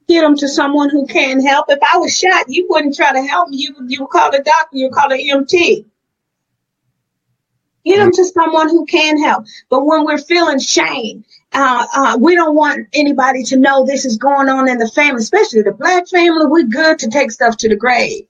Get 0.07 0.23
them 0.23 0.37
to 0.37 0.49
someone 0.49 0.91
who 0.91 1.07
can 1.07 1.45
help. 1.45 1.67
If 1.69 1.81
I 1.83 1.99
was 1.99 2.17
shot, 2.17 2.47
you 2.49 2.67
wouldn't 2.71 2.97
try 2.97 3.13
to 3.13 3.23
help 3.23 3.49
me. 3.49 3.57
You 3.59 3.75
you 3.89 4.03
would 4.03 4.11
call 4.11 4.31
the 4.31 4.39
doctor. 4.39 4.77
You 4.77 4.87
would 4.87 4.95
call 4.95 5.09
the 5.09 5.17
EMT. 5.17 5.90
Get 7.85 7.99
them 7.99 8.13
to 8.13 8.25
someone 8.27 8.69
who 8.69 8.85
can 8.85 9.23
help. 9.23 9.47
But 9.71 9.87
when 9.87 10.05
we're 10.05 10.19
feeling 10.19 10.59
shame, 10.59 11.25
uh, 11.53 11.87
uh, 11.95 12.19
we 12.21 12.35
don't 12.35 12.55
want 12.55 12.89
anybody 12.93 13.43
to 13.45 13.57
know 13.57 13.85
this 13.85 14.05
is 14.05 14.19
going 14.19 14.49
on 14.49 14.69
in 14.69 14.79
the 14.79 14.89
family, 14.89 15.21
especially 15.21 15.63
the 15.63 15.73
black 15.73 16.07
family. 16.09 16.47
We're 16.47 16.65
good 16.65 16.99
to 17.01 17.09
take 17.09 17.31
stuff 17.31 17.57
to 17.59 17.69
the 17.69 17.77
grave. 17.77 18.27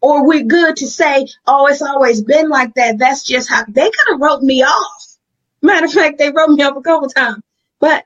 Or 0.00 0.26
we're 0.26 0.44
good 0.44 0.76
to 0.76 0.86
say, 0.86 1.28
oh, 1.46 1.66
it's 1.66 1.80
always 1.80 2.22
been 2.22 2.48
like 2.50 2.74
that. 2.74 2.98
That's 2.98 3.22
just 3.22 3.48
how 3.48 3.64
they 3.68 3.90
could 3.90 4.12
have 4.12 4.20
wrote 4.20 4.42
me 4.42 4.62
off. 4.62 5.16
Matter 5.62 5.86
of 5.86 5.92
fact, 5.92 6.18
they 6.18 6.30
wrote 6.30 6.50
me 6.50 6.62
off 6.62 6.76
a 6.76 6.82
couple 6.82 7.08
times. 7.08 7.42
But 7.80 8.04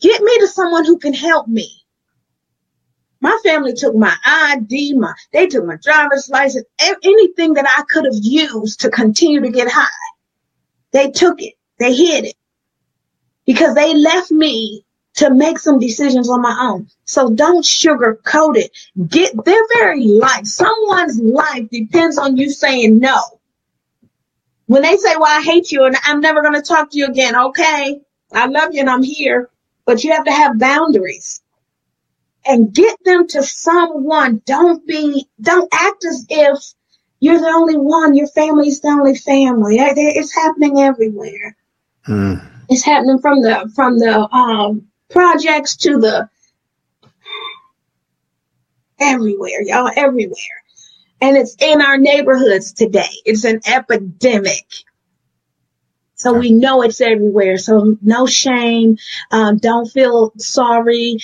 get 0.00 0.20
me 0.22 0.38
to 0.40 0.48
someone 0.48 0.84
who 0.84 0.98
can 0.98 1.14
help 1.14 1.46
me. 1.46 1.79
My 3.20 3.36
family 3.44 3.74
took 3.74 3.94
my 3.94 4.14
ID, 4.24 4.94
my 4.94 5.12
they 5.32 5.46
took 5.46 5.66
my 5.66 5.76
driver's 5.76 6.30
license, 6.30 6.66
anything 6.80 7.54
that 7.54 7.66
I 7.68 7.82
could 7.90 8.06
have 8.06 8.20
used 8.22 8.80
to 8.80 8.90
continue 8.90 9.40
to 9.40 9.50
get 9.50 9.70
high. 9.70 9.86
They 10.92 11.10
took 11.10 11.42
it. 11.42 11.54
They 11.78 11.94
hid 11.94 12.24
it. 12.24 12.36
Because 13.44 13.74
they 13.74 13.94
left 13.94 14.30
me 14.30 14.84
to 15.14 15.30
make 15.30 15.58
some 15.58 15.78
decisions 15.78 16.30
on 16.30 16.40
my 16.40 16.56
own. 16.60 16.88
So 17.04 17.30
don't 17.30 17.64
sugarcoat 17.64 18.56
it. 18.56 18.70
Get 19.08 19.32
their 19.44 19.62
very 19.74 20.04
life. 20.04 20.46
Someone's 20.46 21.20
life 21.20 21.68
depends 21.70 22.16
on 22.16 22.36
you 22.36 22.48
saying 22.50 22.98
no. 22.98 23.20
When 24.66 24.82
they 24.82 24.96
say, 24.96 25.16
well, 25.16 25.38
I 25.38 25.42
hate 25.42 25.72
you 25.72 25.84
and 25.84 25.96
I'm 26.04 26.20
never 26.20 26.42
going 26.42 26.54
to 26.54 26.62
talk 26.62 26.90
to 26.90 26.98
you 26.98 27.06
again. 27.06 27.36
Okay. 27.36 28.00
I 28.32 28.46
love 28.46 28.72
you 28.72 28.80
and 28.80 28.88
I'm 28.88 29.02
here, 29.02 29.50
but 29.84 30.04
you 30.04 30.12
have 30.12 30.24
to 30.24 30.32
have 30.32 30.58
boundaries 30.58 31.42
and 32.46 32.72
get 32.72 32.96
them 33.04 33.26
to 33.28 33.42
someone. 33.42 34.42
Don't 34.44 34.86
be, 34.86 35.28
don't 35.40 35.68
act 35.72 36.04
as 36.04 36.26
if 36.28 36.58
you're 37.20 37.38
the 37.38 37.46
only 37.46 37.76
one. 37.76 38.16
Your 38.16 38.28
family's 38.28 38.80
the 38.80 38.88
only 38.88 39.14
family. 39.14 39.76
It's 39.78 40.34
happening 40.34 40.80
everywhere. 40.80 41.56
Mm. 42.08 42.46
It's 42.68 42.84
happening 42.84 43.18
from 43.18 43.42
the 43.42 43.70
from 43.74 43.98
the 43.98 44.32
um, 44.34 44.88
projects 45.10 45.76
to 45.78 45.98
the 45.98 46.30
everywhere, 48.98 49.62
y'all, 49.62 49.90
everywhere. 49.94 50.36
And 51.20 51.36
it's 51.36 51.56
in 51.60 51.82
our 51.82 51.98
neighborhoods 51.98 52.72
today. 52.72 53.10
It's 53.26 53.44
an 53.44 53.60
epidemic. 53.66 54.66
So 56.14 56.34
we 56.34 56.52
know 56.52 56.82
it's 56.82 57.00
everywhere. 57.00 57.58
So 57.58 57.96
no 58.00 58.26
shame. 58.26 58.98
Um, 59.30 59.58
don't 59.58 59.86
feel 59.86 60.32
sorry 60.36 61.18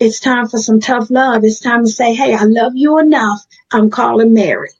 it's 0.00 0.20
time 0.20 0.48
for 0.48 0.58
some 0.58 0.80
tough 0.80 1.10
love. 1.10 1.44
It's 1.44 1.60
time 1.60 1.84
to 1.84 1.90
say, 1.90 2.14
hey, 2.14 2.34
I 2.34 2.44
love 2.44 2.72
you 2.74 2.98
enough. 2.98 3.40
I'm 3.72 3.90
calling 3.90 4.32
Mary. 4.34 4.70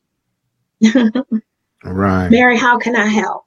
right. 1.84 2.28
Mary, 2.28 2.58
how 2.58 2.78
can 2.78 2.96
I 2.96 3.06
help? 3.06 3.44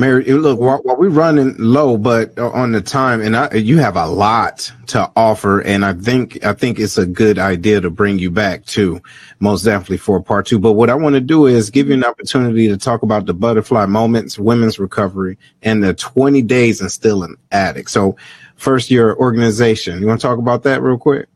Mary, 0.00 0.24
look, 0.24 0.58
while, 0.58 0.78
while, 0.78 0.96
we're 0.96 1.10
running 1.10 1.54
low, 1.58 1.98
but 1.98 2.38
on 2.38 2.72
the 2.72 2.80
time, 2.80 3.20
and 3.20 3.36
I, 3.36 3.52
you 3.52 3.76
have 3.78 3.96
a 3.96 4.06
lot 4.06 4.72
to 4.86 5.12
offer, 5.14 5.60
and 5.60 5.84
I 5.84 5.92
think 5.92 6.42
I 6.42 6.54
think 6.54 6.78
it's 6.78 6.96
a 6.96 7.04
good 7.04 7.38
idea 7.38 7.82
to 7.82 7.90
bring 7.90 8.18
you 8.18 8.30
back 8.30 8.64
to 8.66 9.02
most 9.40 9.62
definitely 9.62 9.98
for 9.98 10.22
part 10.22 10.46
two. 10.46 10.58
But 10.58 10.72
what 10.72 10.88
I 10.88 10.94
want 10.94 11.16
to 11.16 11.20
do 11.20 11.44
is 11.44 11.68
give 11.68 11.88
you 11.88 11.94
an 11.94 12.04
opportunity 12.04 12.66
to 12.68 12.78
talk 12.78 13.02
about 13.02 13.26
the 13.26 13.34
butterfly 13.34 13.84
moments, 13.84 14.38
women's 14.38 14.78
recovery, 14.78 15.36
and 15.62 15.84
the 15.84 15.92
20 15.92 16.40
days 16.42 16.80
and 16.80 16.90
still 16.90 17.22
an 17.22 17.36
addict. 17.52 17.90
So, 17.90 18.16
first, 18.60 18.90
your 18.90 19.16
organization. 19.16 20.00
You 20.00 20.06
want 20.06 20.20
to 20.20 20.26
talk 20.26 20.38
about 20.38 20.62
that 20.64 20.82
real 20.82 20.98
quick? 20.98 21.28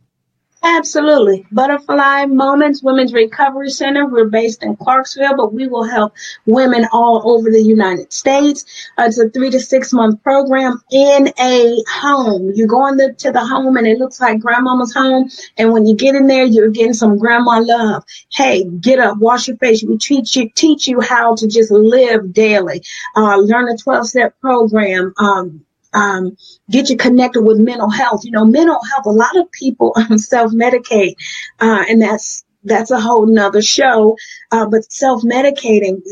Absolutely. 0.65 1.45
Butterfly 1.53 2.25
Moments 2.25 2.83
Women's 2.83 3.13
Recovery 3.13 3.69
Center. 3.69 4.07
We're 4.07 4.31
based 4.31 4.63
in 4.63 4.77
Clarksville, 4.77 5.37
but 5.37 5.53
we 5.53 5.69
will 5.69 5.85
help 5.85 6.15
women 6.47 6.87
all 6.91 7.31
over 7.31 7.51
the 7.51 7.63
United 7.63 8.15
States. 8.15 8.65
It's 8.97 9.19
a 9.19 9.29
three 9.29 9.51
to 9.51 9.61
six 9.61 9.93
month 9.93 10.23
program 10.23 10.81
in 10.91 11.31
a 11.39 11.83
home. 11.87 12.51
You 12.55 12.67
go 12.67 12.87
into 12.87 13.13
to 13.13 13.31
the 13.31 13.45
home 13.45 13.77
and 13.77 13.87
it 13.87 13.99
looks 13.99 14.23
like 14.23 14.41
grandmama's 14.41 14.95
home. 14.95 15.29
And 15.59 15.71
when 15.71 15.87
you 15.87 15.95
get 15.95 16.15
in 16.15 16.29
there, 16.29 16.45
you're 16.45 16.71
getting 16.71 16.95
some 16.95 17.19
grandma 17.19 17.61
love. 17.63 18.05
Hey, 18.33 18.65
get 18.65 18.99
up, 18.99 19.19
wash 19.19 19.49
your 19.49 19.59
face. 19.59 19.85
We 19.85 19.99
teach 19.99 20.35
you, 20.35 20.49
teach 20.49 20.87
you 20.87 21.03
how 21.03 21.35
to 21.35 21.47
just 21.47 21.73
live 21.73 22.33
daily. 22.33 22.83
Uh, 23.15 23.37
learn 23.37 23.69
a 23.69 23.77
12 23.77 24.07
step 24.09 24.41
program. 24.41 25.13
Um, 25.19 25.64
um, 25.95 26.37
get 26.71 26.91
you 26.91 26.97
connected 26.97 27.43
with 27.43 27.59
mental 27.59 27.89
health. 27.89 28.25
You 28.25 28.33
know, 28.33 28.45
mental 28.45 28.81
health, 28.83 29.07
a 29.07 29.11
lot 29.11 29.37
of 29.37 29.51
people 29.53 29.93
um, 29.97 30.19
self 30.19 30.53
medicate, 30.53 31.15
uh, 31.61 31.85
and 31.89 32.03
that's, 32.03 32.45
that's 32.65 32.91
a 32.91 33.01
whole 33.01 33.27
nother 33.27 33.63
show. 33.63 34.17
Uh, 34.51 34.67
but 34.67 34.91
self 34.93 35.23
medicating, 35.23 36.03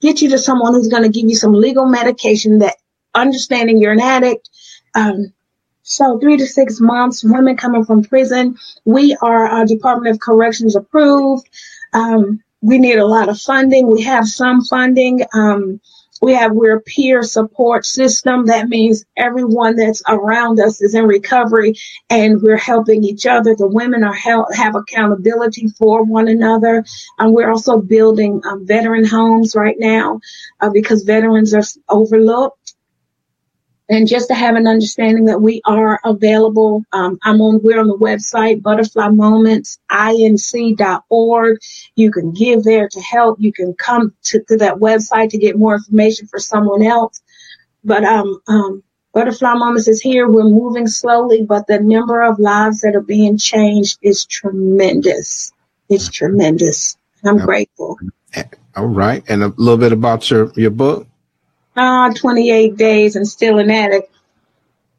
get 0.00 0.22
you 0.22 0.30
to 0.30 0.38
someone 0.38 0.74
who's 0.74 0.88
going 0.88 1.02
to 1.02 1.08
give 1.08 1.28
you 1.28 1.36
some 1.36 1.52
legal 1.52 1.86
medication 1.86 2.60
that 2.60 2.76
understanding 3.14 3.78
you're 3.78 3.92
an 3.92 4.00
addict. 4.00 4.48
Um, 4.94 5.32
so 5.82 6.18
three 6.18 6.36
to 6.36 6.46
six 6.46 6.80
months, 6.80 7.24
women 7.24 7.56
coming 7.56 7.84
from 7.84 8.04
prison. 8.04 8.58
We 8.84 9.16
are 9.22 9.64
Department 9.64 10.14
of 10.14 10.20
Corrections 10.20 10.76
approved. 10.76 11.48
Um, 11.94 12.42
we 12.60 12.78
need 12.78 12.98
a 12.98 13.06
lot 13.06 13.28
of 13.28 13.40
funding. 13.40 13.86
We 13.86 14.02
have 14.02 14.26
some 14.26 14.62
funding. 14.64 15.22
Um, 15.32 15.80
we 16.20 16.34
have 16.34 16.52
we're 16.52 16.76
a 16.76 16.80
peer 16.80 17.22
support 17.22 17.86
system. 17.86 18.46
That 18.46 18.68
means 18.68 19.04
everyone 19.16 19.76
that's 19.76 20.02
around 20.08 20.60
us 20.60 20.80
is 20.80 20.94
in 20.94 21.06
recovery 21.06 21.74
and 22.10 22.42
we're 22.42 22.56
helping 22.56 23.04
each 23.04 23.26
other. 23.26 23.54
The 23.54 23.68
women 23.68 24.04
are 24.04 24.14
help, 24.14 24.54
have 24.54 24.74
accountability 24.74 25.68
for 25.68 26.04
one 26.04 26.28
another. 26.28 26.84
And 27.18 27.32
we're 27.32 27.50
also 27.50 27.80
building 27.80 28.40
um, 28.44 28.66
veteran 28.66 29.04
homes 29.04 29.54
right 29.54 29.76
now 29.78 30.20
uh, 30.60 30.70
because 30.70 31.02
veterans 31.04 31.54
are 31.54 31.62
overlooked 31.88 32.57
and 33.88 34.06
just 34.06 34.28
to 34.28 34.34
have 34.34 34.54
an 34.54 34.66
understanding 34.66 35.24
that 35.26 35.40
we 35.40 35.62
are 35.64 35.98
available. 36.04 36.84
Um, 36.92 37.18
I'm 37.22 37.40
on, 37.40 37.60
we're 37.62 37.80
on 37.80 37.88
the 37.88 37.96
website, 37.96 38.62
butterfly 38.62 39.08
moments, 39.08 39.78
inc.org. 39.90 41.58
You 41.96 42.10
can 42.10 42.32
give 42.32 42.64
there 42.64 42.88
to 42.88 43.00
help. 43.00 43.40
You 43.40 43.52
can 43.52 43.74
come 43.74 44.14
to, 44.24 44.42
to 44.48 44.56
that 44.58 44.76
website 44.76 45.30
to 45.30 45.38
get 45.38 45.58
more 45.58 45.76
information 45.76 46.26
for 46.26 46.38
someone 46.38 46.82
else. 46.82 47.20
But, 47.82 48.04
um, 48.04 48.40
um, 48.48 48.82
Butterfly 49.14 49.54
Moments 49.54 49.88
is 49.88 50.02
here. 50.02 50.28
We're 50.28 50.44
moving 50.44 50.86
slowly, 50.86 51.42
but 51.42 51.66
the 51.66 51.80
number 51.80 52.22
of 52.22 52.38
lives 52.38 52.82
that 52.82 52.94
are 52.94 53.00
being 53.00 53.38
changed 53.38 53.98
is 54.02 54.26
tremendous. 54.26 55.50
It's 55.88 56.08
tremendous. 56.10 56.96
I'm 57.24 57.38
grateful. 57.38 57.98
All 58.76 58.86
right. 58.86 59.24
And 59.28 59.42
a 59.42 59.48
little 59.56 59.78
bit 59.78 59.92
about 59.92 60.30
your, 60.30 60.52
your 60.54 60.70
book 60.70 61.08
uh, 61.78 62.12
28 62.12 62.76
days 62.76 63.16
and 63.16 63.26
still 63.26 63.58
an 63.58 63.70
addict 63.70 64.10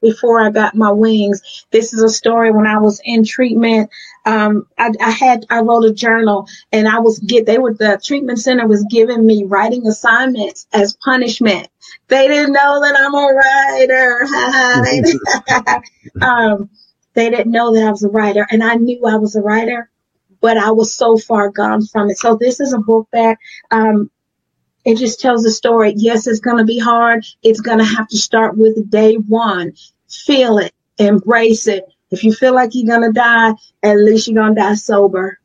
before 0.02 0.42
I 0.42 0.50
got 0.50 0.76
my 0.76 0.92
wings. 0.92 1.66
This 1.72 1.94
is 1.94 2.02
a 2.02 2.10
story 2.10 2.52
when 2.52 2.66
I 2.66 2.80
was 2.80 3.02
in 3.04 3.26
treatment. 3.26 3.90
Um, 4.26 4.68
I, 4.78 4.92
I, 5.02 5.12
had, 5.12 5.46
I 5.50 5.60
wrote 5.60 5.86
a 5.86 5.94
journal 5.94 6.48
and 6.72 6.88
I 6.88 7.00
was 7.00 7.20
get, 7.20 7.46
they 7.46 7.58
were, 7.58 7.74
the 7.74 8.00
treatment 8.04 8.40
center 8.40 8.68
was 8.68 8.86
giving 8.90 9.26
me 9.26 9.44
writing 9.46 9.88
assignments 9.88 10.68
as 10.72 10.96
punishment. 11.04 11.68
They 12.08 12.28
didn't 12.28 12.54
know 12.54 12.82
that 12.82 12.96
I'm 12.98 13.14
a 13.16 13.28
writer. 13.82 14.26
um, 16.22 16.70
they 17.14 17.30
didn't 17.30 17.52
know 17.52 17.74
that 17.74 17.86
I 17.86 17.92
was 17.92 18.04
a 18.04 18.10
writer 18.10 18.48
and 18.50 18.64
I 18.64 18.76
knew 18.76 19.06
I 19.06 19.16
was 19.16 19.36
a 19.36 19.42
writer, 19.42 19.90
but 20.42 20.58
I 20.58 20.72
was 20.72 20.94
so 20.94 21.18
far 21.18 21.50
gone 21.50 21.86
from 21.86 22.10
it. 22.10 22.18
So 22.18 22.36
this 22.36 22.60
is 22.60 22.74
a 22.74 22.80
book 22.80 23.08
that, 23.12 23.38
um, 23.72 24.10
it 24.86 24.98
just 24.98 25.20
tells 25.20 25.44
the 25.44 25.52
story. 25.52 25.94
Yes, 25.96 26.28
it's 26.28 26.40
going 26.40 26.58
to 26.58 26.64
be 26.64 26.80
hard. 26.80 27.26
It's 27.44 27.62
going 27.62 27.80
to 27.80 27.86
have 27.86 28.08
to 28.10 28.18
start 28.18 28.58
with 28.58 28.90
day 28.90 29.16
one. 29.16 29.74
Feel 30.10 30.58
it, 30.60 30.74
embrace 30.98 31.68
it. 31.68 31.86
If 32.12 32.24
you 32.24 32.34
feel 32.34 32.54
like 32.56 32.72
you're 32.74 32.88
going 32.88 33.08
to 33.08 33.14
die, 33.14 33.54
at 33.84 33.98
least 33.98 34.28
you're 34.28 34.42
going 34.42 34.56
to 34.56 34.62
die 34.62 34.76
sober. 34.76 35.40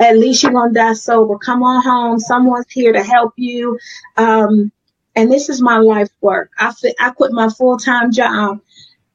At 0.00 0.16
least 0.16 0.42
you're 0.42 0.52
going 0.52 0.72
to 0.72 0.78
die 0.78 0.94
sober. 0.94 1.38
Come 1.38 1.62
on 1.62 1.82
home. 1.82 2.18
Someone's 2.18 2.70
here 2.70 2.92
to 2.92 3.02
help 3.02 3.34
you. 3.36 3.78
Um, 4.16 4.72
and 5.14 5.30
this 5.30 5.48
is 5.48 5.60
my 5.60 5.78
life 5.78 6.10
work. 6.20 6.50
I, 6.58 6.72
fi- 6.72 6.94
I 6.98 7.10
quit 7.10 7.32
my 7.32 7.48
full 7.50 7.78
time 7.78 8.12
job 8.12 8.60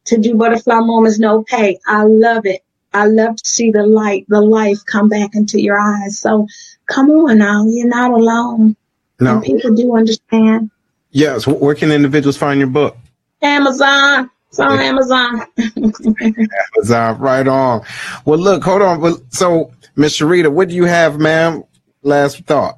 to 0.06 0.18
do 0.18 0.36
butterfly 0.36 0.80
moments, 0.80 1.20
no 1.20 1.44
pay. 1.44 1.80
I 1.88 2.04
love 2.04 2.46
it. 2.46 2.62
I 2.94 3.06
love 3.06 3.38
to 3.38 3.50
see 3.50 3.72
the 3.72 3.86
light, 3.86 4.26
the 4.28 4.42
life 4.42 4.86
come 4.86 5.10
back 5.10 5.32
into 5.34 5.60
your 5.60 5.80
eyes. 5.80 6.20
So 6.20 6.48
come 6.86 7.10
on 7.10 7.40
now. 7.40 7.66
You're 7.66 7.88
not 7.88 8.12
alone. 8.12 8.76
No. 9.24 9.36
And 9.36 9.44
people 9.44 9.74
do 9.74 9.96
understand. 9.96 10.70
Yes. 11.12 11.48
Where 11.48 11.76
can 11.76 11.92
individuals 11.92 12.38
find 12.38 12.60
your 12.60 12.70
book? 12.70 12.98
Amazon. 13.42 14.30
It's 14.50 14.60
on 14.60 14.80
Amazon. 14.80 15.48
Amazon, 16.78 17.20
right 17.20 17.48
on. 17.48 17.84
Well, 18.26 18.38
look, 18.38 18.64
hold 18.64 18.84
on. 18.84 19.32
So, 19.32 19.72
Miss 19.96 20.20
Sharita, 20.20 20.52
what 20.52 20.70
do 20.70 20.76
you 20.76 20.86
have, 20.86 21.20
ma'am? 21.20 21.64
Last 22.04 22.46
thought. 22.46 22.78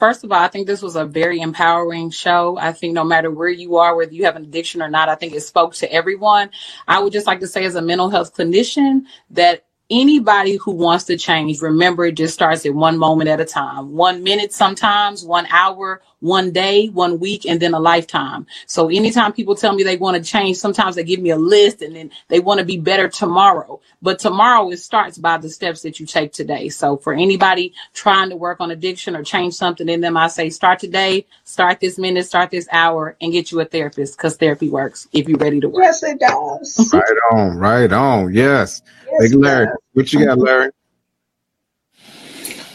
First 0.00 0.24
of 0.24 0.32
all, 0.32 0.38
I 0.42 0.48
think 0.48 0.66
this 0.66 0.82
was 0.82 0.96
a 0.96 1.04
very 1.04 1.40
empowering 1.40 2.10
show. 2.10 2.58
I 2.58 2.72
think 2.72 2.94
no 2.94 3.04
matter 3.04 3.30
where 3.30 3.48
you 3.48 3.76
are, 3.76 3.96
whether 3.96 4.12
you 4.12 4.24
have 4.24 4.36
an 4.36 4.42
addiction 4.42 4.82
or 4.82 4.90
not, 4.90 5.08
I 5.08 5.14
think 5.14 5.34
it 5.34 5.40
spoke 5.42 5.74
to 5.76 5.92
everyone. 5.92 6.50
I 6.88 6.98
would 6.98 7.12
just 7.12 7.26
like 7.26 7.40
to 7.40 7.46
say, 7.46 7.64
as 7.64 7.76
a 7.76 7.82
mental 7.82 8.10
health 8.10 8.34
clinician, 8.34 9.04
that 9.30 9.64
anybody 9.90 10.56
who 10.56 10.72
wants 10.72 11.04
to 11.04 11.16
change, 11.16 11.60
remember 11.60 12.04
it 12.06 12.16
just 12.16 12.34
starts 12.34 12.64
at 12.64 12.74
one 12.74 12.98
moment 12.98 13.28
at 13.28 13.40
a 13.40 13.44
time. 13.44 13.92
One 13.92 14.22
minute 14.22 14.52
sometimes, 14.52 15.24
one 15.24 15.46
hour, 15.50 16.00
one 16.20 16.52
day, 16.52 16.88
one 16.88 17.20
week, 17.20 17.44
and 17.44 17.60
then 17.60 17.74
a 17.74 17.78
lifetime. 17.78 18.46
So 18.66 18.88
anytime 18.88 19.32
people 19.32 19.54
tell 19.54 19.74
me 19.74 19.82
they 19.82 19.96
want 19.96 20.16
to 20.16 20.22
change, 20.22 20.56
sometimes 20.56 20.96
they 20.96 21.04
give 21.04 21.20
me 21.20 21.30
a 21.30 21.36
list 21.36 21.82
and 21.82 21.94
then 21.94 22.10
they 22.28 22.40
want 22.40 22.60
to 22.60 22.64
be 22.64 22.78
better 22.78 23.08
tomorrow. 23.08 23.80
But 24.00 24.18
tomorrow 24.18 24.70
it 24.70 24.78
starts 24.78 25.18
by 25.18 25.36
the 25.36 25.50
steps 25.50 25.82
that 25.82 26.00
you 26.00 26.06
take 26.06 26.32
today. 26.32 26.70
So 26.70 26.96
for 26.96 27.12
anybody 27.12 27.74
trying 27.92 28.30
to 28.30 28.36
work 28.36 28.60
on 28.60 28.70
addiction 28.70 29.14
or 29.14 29.22
change 29.22 29.54
something 29.54 29.88
in 29.88 30.00
them, 30.00 30.16
I 30.16 30.28
say 30.28 30.48
start 30.48 30.78
today, 30.78 31.26
start 31.44 31.80
this 31.80 31.98
minute, 31.98 32.24
start 32.24 32.50
this 32.50 32.68
hour, 32.72 33.16
and 33.20 33.32
get 33.32 33.52
you 33.52 33.60
a 33.60 33.66
therapist 33.66 34.16
because 34.16 34.36
therapy 34.36 34.70
works 34.70 35.06
if 35.12 35.28
you're 35.28 35.38
ready 35.38 35.60
to 35.60 35.68
work. 35.68 35.82
Yes, 35.82 36.02
it 36.02 36.20
does. 36.20 36.90
Right 36.92 37.18
on, 37.32 37.58
right 37.58 37.92
on. 37.92 38.32
Yes. 38.32 38.80
Larry, 39.20 39.68
what 39.92 40.12
you 40.12 40.24
got, 40.24 40.38
Larry? 40.38 40.70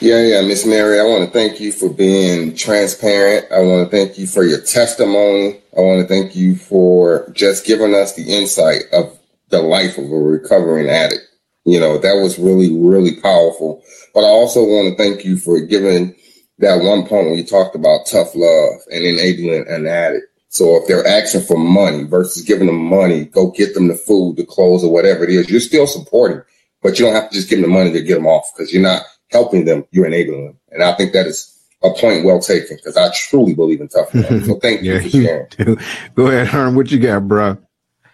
Yeah, 0.01 0.21
yeah, 0.21 0.41
Miss 0.41 0.65
Mary, 0.65 0.97
I 0.97 1.03
want 1.03 1.25
to 1.25 1.31
thank 1.31 1.59
you 1.59 1.73
for 1.73 1.89
being 1.89 2.55
transparent. 2.55 3.51
I 3.51 3.59
want 3.59 3.89
to 3.89 3.97
thank 3.97 4.17
you 4.17 4.27
for 4.27 4.43
your 4.43 4.61
testimony. 4.61 5.59
I 5.77 5.81
want 5.81 6.01
to 6.01 6.07
thank 6.07 6.37
you 6.37 6.55
for 6.55 7.29
just 7.33 7.65
giving 7.65 7.93
us 7.93 8.15
the 8.15 8.23
insight 8.23 8.83
of 8.93 9.19
the 9.49 9.61
life 9.61 9.97
of 9.97 10.05
a 10.05 10.15
recovering 10.15 10.89
addict. 10.89 11.27
You 11.65 11.81
know, 11.81 11.97
that 11.97 12.13
was 12.13 12.39
really, 12.39 12.73
really 12.73 13.19
powerful. 13.19 13.83
But 14.13 14.21
I 14.21 14.29
also 14.29 14.63
want 14.63 14.89
to 14.89 14.95
thank 14.95 15.25
you 15.25 15.37
for 15.37 15.59
giving 15.59 16.15
that 16.59 16.81
one 16.81 17.05
point 17.05 17.27
when 17.27 17.35
you 17.37 17.43
talked 17.43 17.75
about 17.75 18.05
tough 18.05 18.35
love 18.35 18.75
and 18.91 19.03
enabling 19.03 19.67
an 19.67 19.85
addict. 19.85 20.27
So 20.50 20.78
if 20.78 20.88
they're 20.88 21.06
asking 21.06 21.41
for 21.41 21.58
money 21.58 22.04
versus 22.04 22.43
giving 22.43 22.68
them 22.68 22.84
money, 22.84 23.26
go 23.26 23.52
get 23.52 23.74
them 23.74 23.88
the 23.88 23.95
food, 23.95 24.36
the 24.36 24.45
clothes, 24.45 24.84
or 24.84 24.91
whatever 24.91 25.24
it 25.24 25.30
is, 25.30 25.50
you're 25.50 25.60
still 25.60 25.88
supporting, 25.88 26.41
but 26.82 26.97
you 26.97 27.06
don't 27.06 27.14
have 27.14 27.30
to 27.30 27.36
just 27.36 27.50
give 27.50 27.62
them 27.62 27.70
the 27.70 27.78
money 27.78 27.91
to 27.93 28.02
get 28.02 28.16
them 28.16 28.26
off 28.26 28.52
because 28.56 28.74
you're 28.74 28.82
not 28.82 29.04
helping 29.30 29.66
them, 29.66 29.86
you're 29.91 30.08
enabling 30.08 30.45
them. 30.45 30.58
And 30.72 30.84
I 30.84 30.95
think 30.95 31.14
that 31.14 31.28
is 31.28 31.56
a 31.84 31.91
point 31.91 32.26
well 32.26 32.39
taken 32.39 32.78
because 32.78 32.97
I 32.97 33.12
truly 33.14 33.54
believe 33.54 33.80
in 33.80 33.88
tough 33.88 34.12
love. 34.14 34.45
So 34.45 34.56
thank 34.60 34.82
you 34.82 34.93
yeah, 34.93 35.02
for 35.02 35.10
sharing. 35.10 35.78
Go 36.16 36.28
ahead, 36.28 36.47
Herm. 36.47 36.76
What 36.76 36.91
you 36.91 37.00
got, 37.00 37.28
bro? 37.28 37.58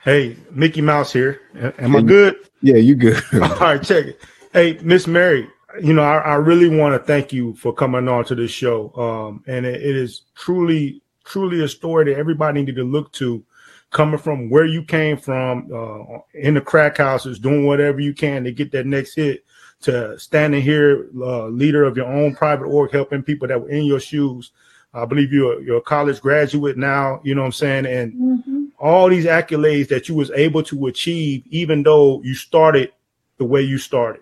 Hey, 0.04 0.38
Mickey 0.52 0.82
Mouse 0.82 1.12
here. 1.12 1.42
Am 1.80 1.96
I 1.96 2.02
good? 2.02 2.36
Yeah, 2.62 2.76
you 2.76 2.96
good. 2.96 3.24
All 3.34 3.40
right, 3.40 3.82
check 3.82 4.06
it. 4.06 4.22
Hey, 4.54 4.78
Miss 4.84 5.08
Mary, 5.08 5.50
you 5.82 5.94
know, 5.94 6.04
I, 6.04 6.18
I 6.18 6.36
really 6.36 6.70
want 6.70 6.94
to 6.94 7.00
thank 7.00 7.34
you 7.34 7.56
for 7.56 7.74
coming 7.74 8.08
on 8.08 8.24
to 8.26 8.36
this 8.36 8.52
show. 8.52 8.94
Um, 8.96 9.44
and 9.48 9.66
it, 9.66 9.82
it 9.82 9.96
is 9.96 10.22
truly, 10.36 11.02
truly 11.26 11.63
a 11.63 11.67
story 11.67 12.05
that 12.05 12.19
everybody 12.19 12.59
needed 12.59 12.76
to 12.78 12.84
look 12.84 13.11
to 13.13 13.43
coming 13.91 14.19
from 14.19 14.49
where 14.49 14.65
you 14.65 14.84
came 14.84 15.17
from, 15.17 15.69
uh, 15.73 16.19
in 16.34 16.53
the 16.53 16.61
crack 16.61 16.97
houses, 16.97 17.39
doing 17.39 17.65
whatever 17.65 17.99
you 17.99 18.13
can 18.13 18.43
to 18.43 18.51
get 18.51 18.71
that 18.71 18.86
next 18.86 19.15
hit 19.15 19.45
to 19.82 20.17
standing 20.19 20.61
here, 20.61 21.07
uh, 21.21 21.47
leader 21.47 21.84
of 21.84 21.95
your 21.97 22.07
own 22.07 22.36
private 22.36 22.65
org, 22.65 22.91
helping 22.91 23.23
people 23.23 23.47
that 23.47 23.61
were 23.61 23.69
in 23.69 23.86
your 23.86 23.99
shoes. 23.99 24.51
I 24.93 25.05
believe 25.05 25.34
you're 25.34 25.61
you're 25.61 25.78
a 25.78 25.82
college 25.82 26.21
graduate 26.21 26.78
now. 26.78 27.19
You 27.23 27.36
know 27.36 27.41
what 27.41 27.47
I'm 27.47 27.51
saying, 27.53 27.86
and 27.86 28.13
Mm-hmm. 28.13 28.65
all 28.80 29.09
these 29.09 29.26
accolades 29.26 29.89
that 29.89 30.07
you 30.09 30.15
was 30.15 30.32
able 30.32 30.63
to 30.63 30.88
achieve, 30.88 31.43
even 31.49 31.84
though 31.84 32.21
you 32.23 32.34
started 32.34 32.91
the 33.38 33.45
way 33.45 33.61
you 33.61 33.78
started. 33.78 34.21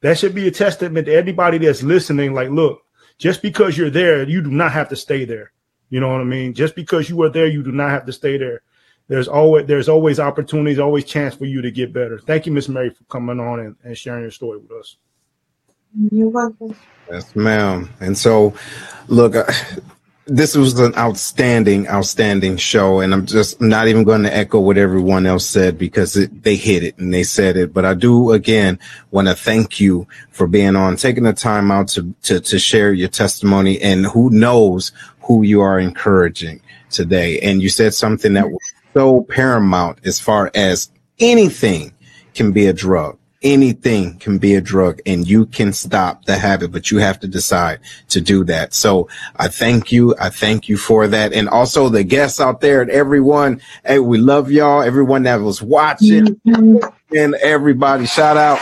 That 0.00 0.18
should 0.18 0.34
be 0.34 0.46
a 0.46 0.50
testament 0.50 1.06
to 1.06 1.16
anybody 1.16 1.58
that's 1.58 1.82
listening. 1.82 2.34
Like, 2.34 2.50
look, 2.50 2.82
just 3.18 3.40
because 3.40 3.78
you're 3.78 3.90
there, 3.90 4.28
you 4.28 4.42
do 4.42 4.50
not 4.50 4.72
have 4.72 4.88
to 4.90 4.96
stay 4.96 5.24
there. 5.24 5.52
You 5.94 6.00
know 6.00 6.08
what 6.08 6.20
I 6.20 6.24
mean? 6.24 6.54
Just 6.54 6.74
because 6.74 7.08
you 7.08 7.22
are 7.22 7.28
there, 7.28 7.46
you 7.46 7.62
do 7.62 7.70
not 7.70 7.90
have 7.90 8.04
to 8.06 8.12
stay 8.12 8.36
there. 8.36 8.62
There's 9.06 9.28
always 9.28 9.66
there's 9.66 9.88
always 9.88 10.18
opportunities, 10.18 10.80
always 10.80 11.04
chance 11.04 11.36
for 11.36 11.44
you 11.44 11.62
to 11.62 11.70
get 11.70 11.92
better. 11.92 12.18
Thank 12.18 12.46
you, 12.46 12.52
Miss 12.52 12.68
Mary, 12.68 12.90
for 12.90 13.04
coming 13.04 13.38
on 13.38 13.60
and, 13.60 13.76
and 13.84 13.96
sharing 13.96 14.22
your 14.22 14.32
story 14.32 14.58
with 14.58 14.72
us. 14.72 14.96
You're 16.10 16.30
welcome. 16.30 16.74
Yes, 17.08 17.36
ma'am. 17.36 17.88
And 18.00 18.18
so, 18.18 18.54
look, 19.06 19.36
uh, 19.36 19.44
this 20.26 20.56
was 20.56 20.78
an 20.78 20.94
outstanding, 20.96 21.86
outstanding 21.88 22.56
show. 22.56 23.00
And 23.00 23.12
I'm 23.12 23.26
just 23.26 23.60
not 23.60 23.88
even 23.88 24.04
going 24.04 24.22
to 24.22 24.34
echo 24.34 24.58
what 24.58 24.78
everyone 24.78 25.26
else 25.26 25.46
said 25.46 25.76
because 25.76 26.16
it, 26.16 26.42
they 26.42 26.56
hit 26.56 26.82
it 26.82 26.96
and 26.98 27.12
they 27.12 27.24
said 27.24 27.56
it. 27.56 27.74
But 27.74 27.84
I 27.84 27.94
do, 27.94 28.32
again, 28.32 28.78
want 29.10 29.28
to 29.28 29.34
thank 29.34 29.80
you 29.80 30.08
for 30.30 30.46
being 30.46 30.76
on, 30.76 30.96
taking 30.96 31.24
the 31.24 31.34
time 31.34 31.70
out 31.70 31.88
to, 31.88 32.14
to, 32.22 32.40
to 32.40 32.58
share 32.58 32.92
your 32.92 33.08
testimony. 33.08 33.80
And 33.80 34.06
who 34.06 34.30
knows 34.30 34.92
who 35.24 35.42
you 35.42 35.60
are 35.60 35.78
encouraging 35.78 36.60
today. 36.90 37.40
And 37.40 37.62
you 37.62 37.68
said 37.68 37.94
something 37.94 38.34
that 38.34 38.50
was 38.50 38.72
so 38.92 39.22
paramount 39.22 39.98
as 40.04 40.20
far 40.20 40.50
as 40.54 40.90
anything 41.18 41.92
can 42.34 42.52
be 42.52 42.66
a 42.66 42.72
drug 42.72 43.18
anything 43.44 44.16
can 44.18 44.38
be 44.38 44.54
a 44.54 44.60
drug 44.60 45.00
and 45.06 45.28
you 45.28 45.46
can 45.46 45.72
stop 45.72 46.24
the 46.24 46.36
habit, 46.36 46.72
but 46.72 46.90
you 46.90 46.98
have 46.98 47.20
to 47.20 47.28
decide 47.28 47.78
to 48.08 48.20
do 48.20 48.42
that. 48.44 48.72
So 48.72 49.08
I 49.36 49.48
thank 49.48 49.92
you. 49.92 50.14
I 50.18 50.30
thank 50.30 50.68
you 50.68 50.78
for 50.78 51.06
that. 51.06 51.32
And 51.32 51.48
also 51.48 51.90
the 51.90 52.02
guests 52.02 52.40
out 52.40 52.62
there 52.62 52.80
and 52.80 52.90
everyone. 52.90 53.60
Hey, 53.84 53.98
we 53.98 54.18
love 54.18 54.50
y'all. 54.50 54.82
Everyone 54.82 55.24
that 55.24 55.40
was 55.42 55.62
watching 55.62 56.40
mm-hmm. 56.46 57.16
and 57.16 57.34
everybody 57.34 58.06
shout 58.06 58.38
out. 58.38 58.58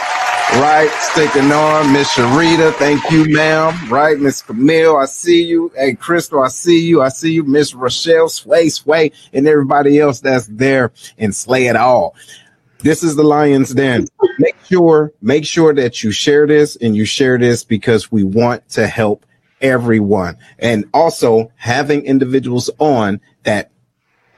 Right, 0.61 0.91
sticking 1.01 1.51
on 1.51 1.93
Miss 1.93 2.09
Sharita. 2.11 2.75
Thank 2.75 3.11
you, 3.11 3.25
ma'am. 3.35 3.91
Right, 3.91 4.19
Miss 4.19 4.43
Camille. 4.43 4.97
I 4.97 5.07
see 5.07 5.43
you. 5.43 5.73
Hey, 5.75 5.95
Crystal. 5.95 6.43
I 6.43 6.49
see 6.49 6.87
you. 6.87 7.01
I 7.01 7.09
see 7.09 7.33
you, 7.33 7.43
Miss 7.43 7.75
Rochelle, 7.75 8.29
Sway, 8.29 8.69
Sway, 8.69 9.13
and 9.33 9.49
everybody 9.49 9.99
else 9.99 10.21
that's 10.21 10.47
there 10.49 10.93
and 11.17 11.35
slay 11.35 11.69
it 11.69 11.77
all. 11.77 12.15
This 12.81 13.03
is 13.03 13.17
the 13.17 13.23
Lions 13.23 13.73
Den. 13.73 14.07
Make 14.39 14.57
sure, 14.65 15.13
make 15.23 15.47
sure 15.47 15.73
that 15.75 16.05
you 16.05 16.11
share 16.11 16.47
this 16.47 16.77
and 16.77 16.95
you 16.95 17.07
share 17.07 17.39
this 17.39 17.65
because 17.65 18.13
we 18.13 18.23
want 18.23 18.69
to 18.71 18.87
help 18.87 19.25
everyone. 19.63 20.37
And 20.59 20.85
also 20.93 21.51
having 21.57 22.05
individuals 22.05 22.69
on 22.79 23.21
that 23.45 23.71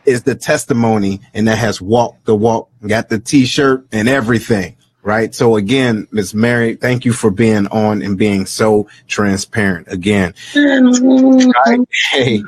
is 0.04 0.22
the 0.22 0.36
testimony 0.36 1.20
and 1.34 1.48
that 1.48 1.58
has 1.58 1.80
walked 1.82 2.24
the 2.26 2.36
walk, 2.36 2.70
got 2.86 3.08
the 3.08 3.18
t-shirt 3.18 3.86
and 3.90 4.08
everything. 4.08 4.76
Right. 5.04 5.34
So 5.34 5.56
again, 5.56 6.08
Miss 6.12 6.32
Mary, 6.32 6.76
thank 6.76 7.04
you 7.04 7.12
for 7.12 7.30
being 7.30 7.66
on 7.66 8.00
and 8.00 8.16
being 8.16 8.46
so 8.46 8.88
transparent 9.06 9.86
again. 9.92 10.32
Mm-hmm. 10.54 11.50
Right? 11.66 11.80
Hey, 12.10 12.42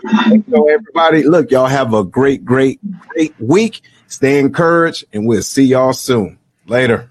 so 0.51 0.69
everybody, 0.69 1.25
look, 1.25 1.51
y'all 1.51 1.67
have 1.67 1.93
a 1.93 2.03
great, 2.03 2.45
great, 2.47 2.81
great 3.11 3.35
week. 3.39 3.83
Stay 4.07 4.39
encouraged, 4.39 5.05
and 5.13 5.27
we'll 5.27 5.43
see 5.43 5.65
y'all 5.65 5.93
soon. 5.93 6.39
Later. 6.67 7.11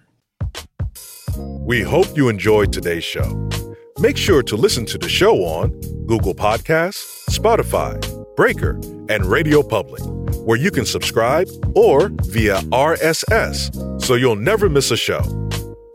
We 1.37 1.81
hope 1.81 2.17
you 2.17 2.29
enjoyed 2.29 2.73
today's 2.73 3.03
show. 3.03 3.49
Make 3.99 4.17
sure 4.17 4.41
to 4.43 4.55
listen 4.55 4.85
to 4.87 4.97
the 4.97 5.09
show 5.09 5.43
on 5.43 5.69
Google 6.07 6.33
Podcasts, 6.33 7.25
Spotify, 7.29 8.24
Breaker, 8.35 8.79
and 9.09 9.25
Radio 9.25 9.63
Public, 9.63 10.01
where 10.45 10.57
you 10.57 10.71
can 10.71 10.85
subscribe 10.85 11.47
or 11.75 12.09
via 12.23 12.57
RSS 12.71 14.01
so 14.01 14.15
you'll 14.15 14.35
never 14.35 14.69
miss 14.69 14.91
a 14.91 14.97
show. 14.97 15.21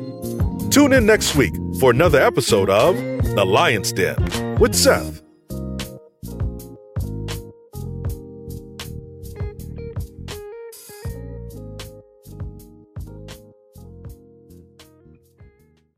Tune 0.69 0.93
in 0.93 1.05
next 1.07 1.35
week 1.37 1.55
for 1.79 1.91
another 1.91 2.21
episode 2.21 2.71
of 2.71 2.97
The 2.97 3.45
Lion's 3.45 3.93
Den 3.93 4.59
with 4.59 4.75
Seth. 4.75 5.22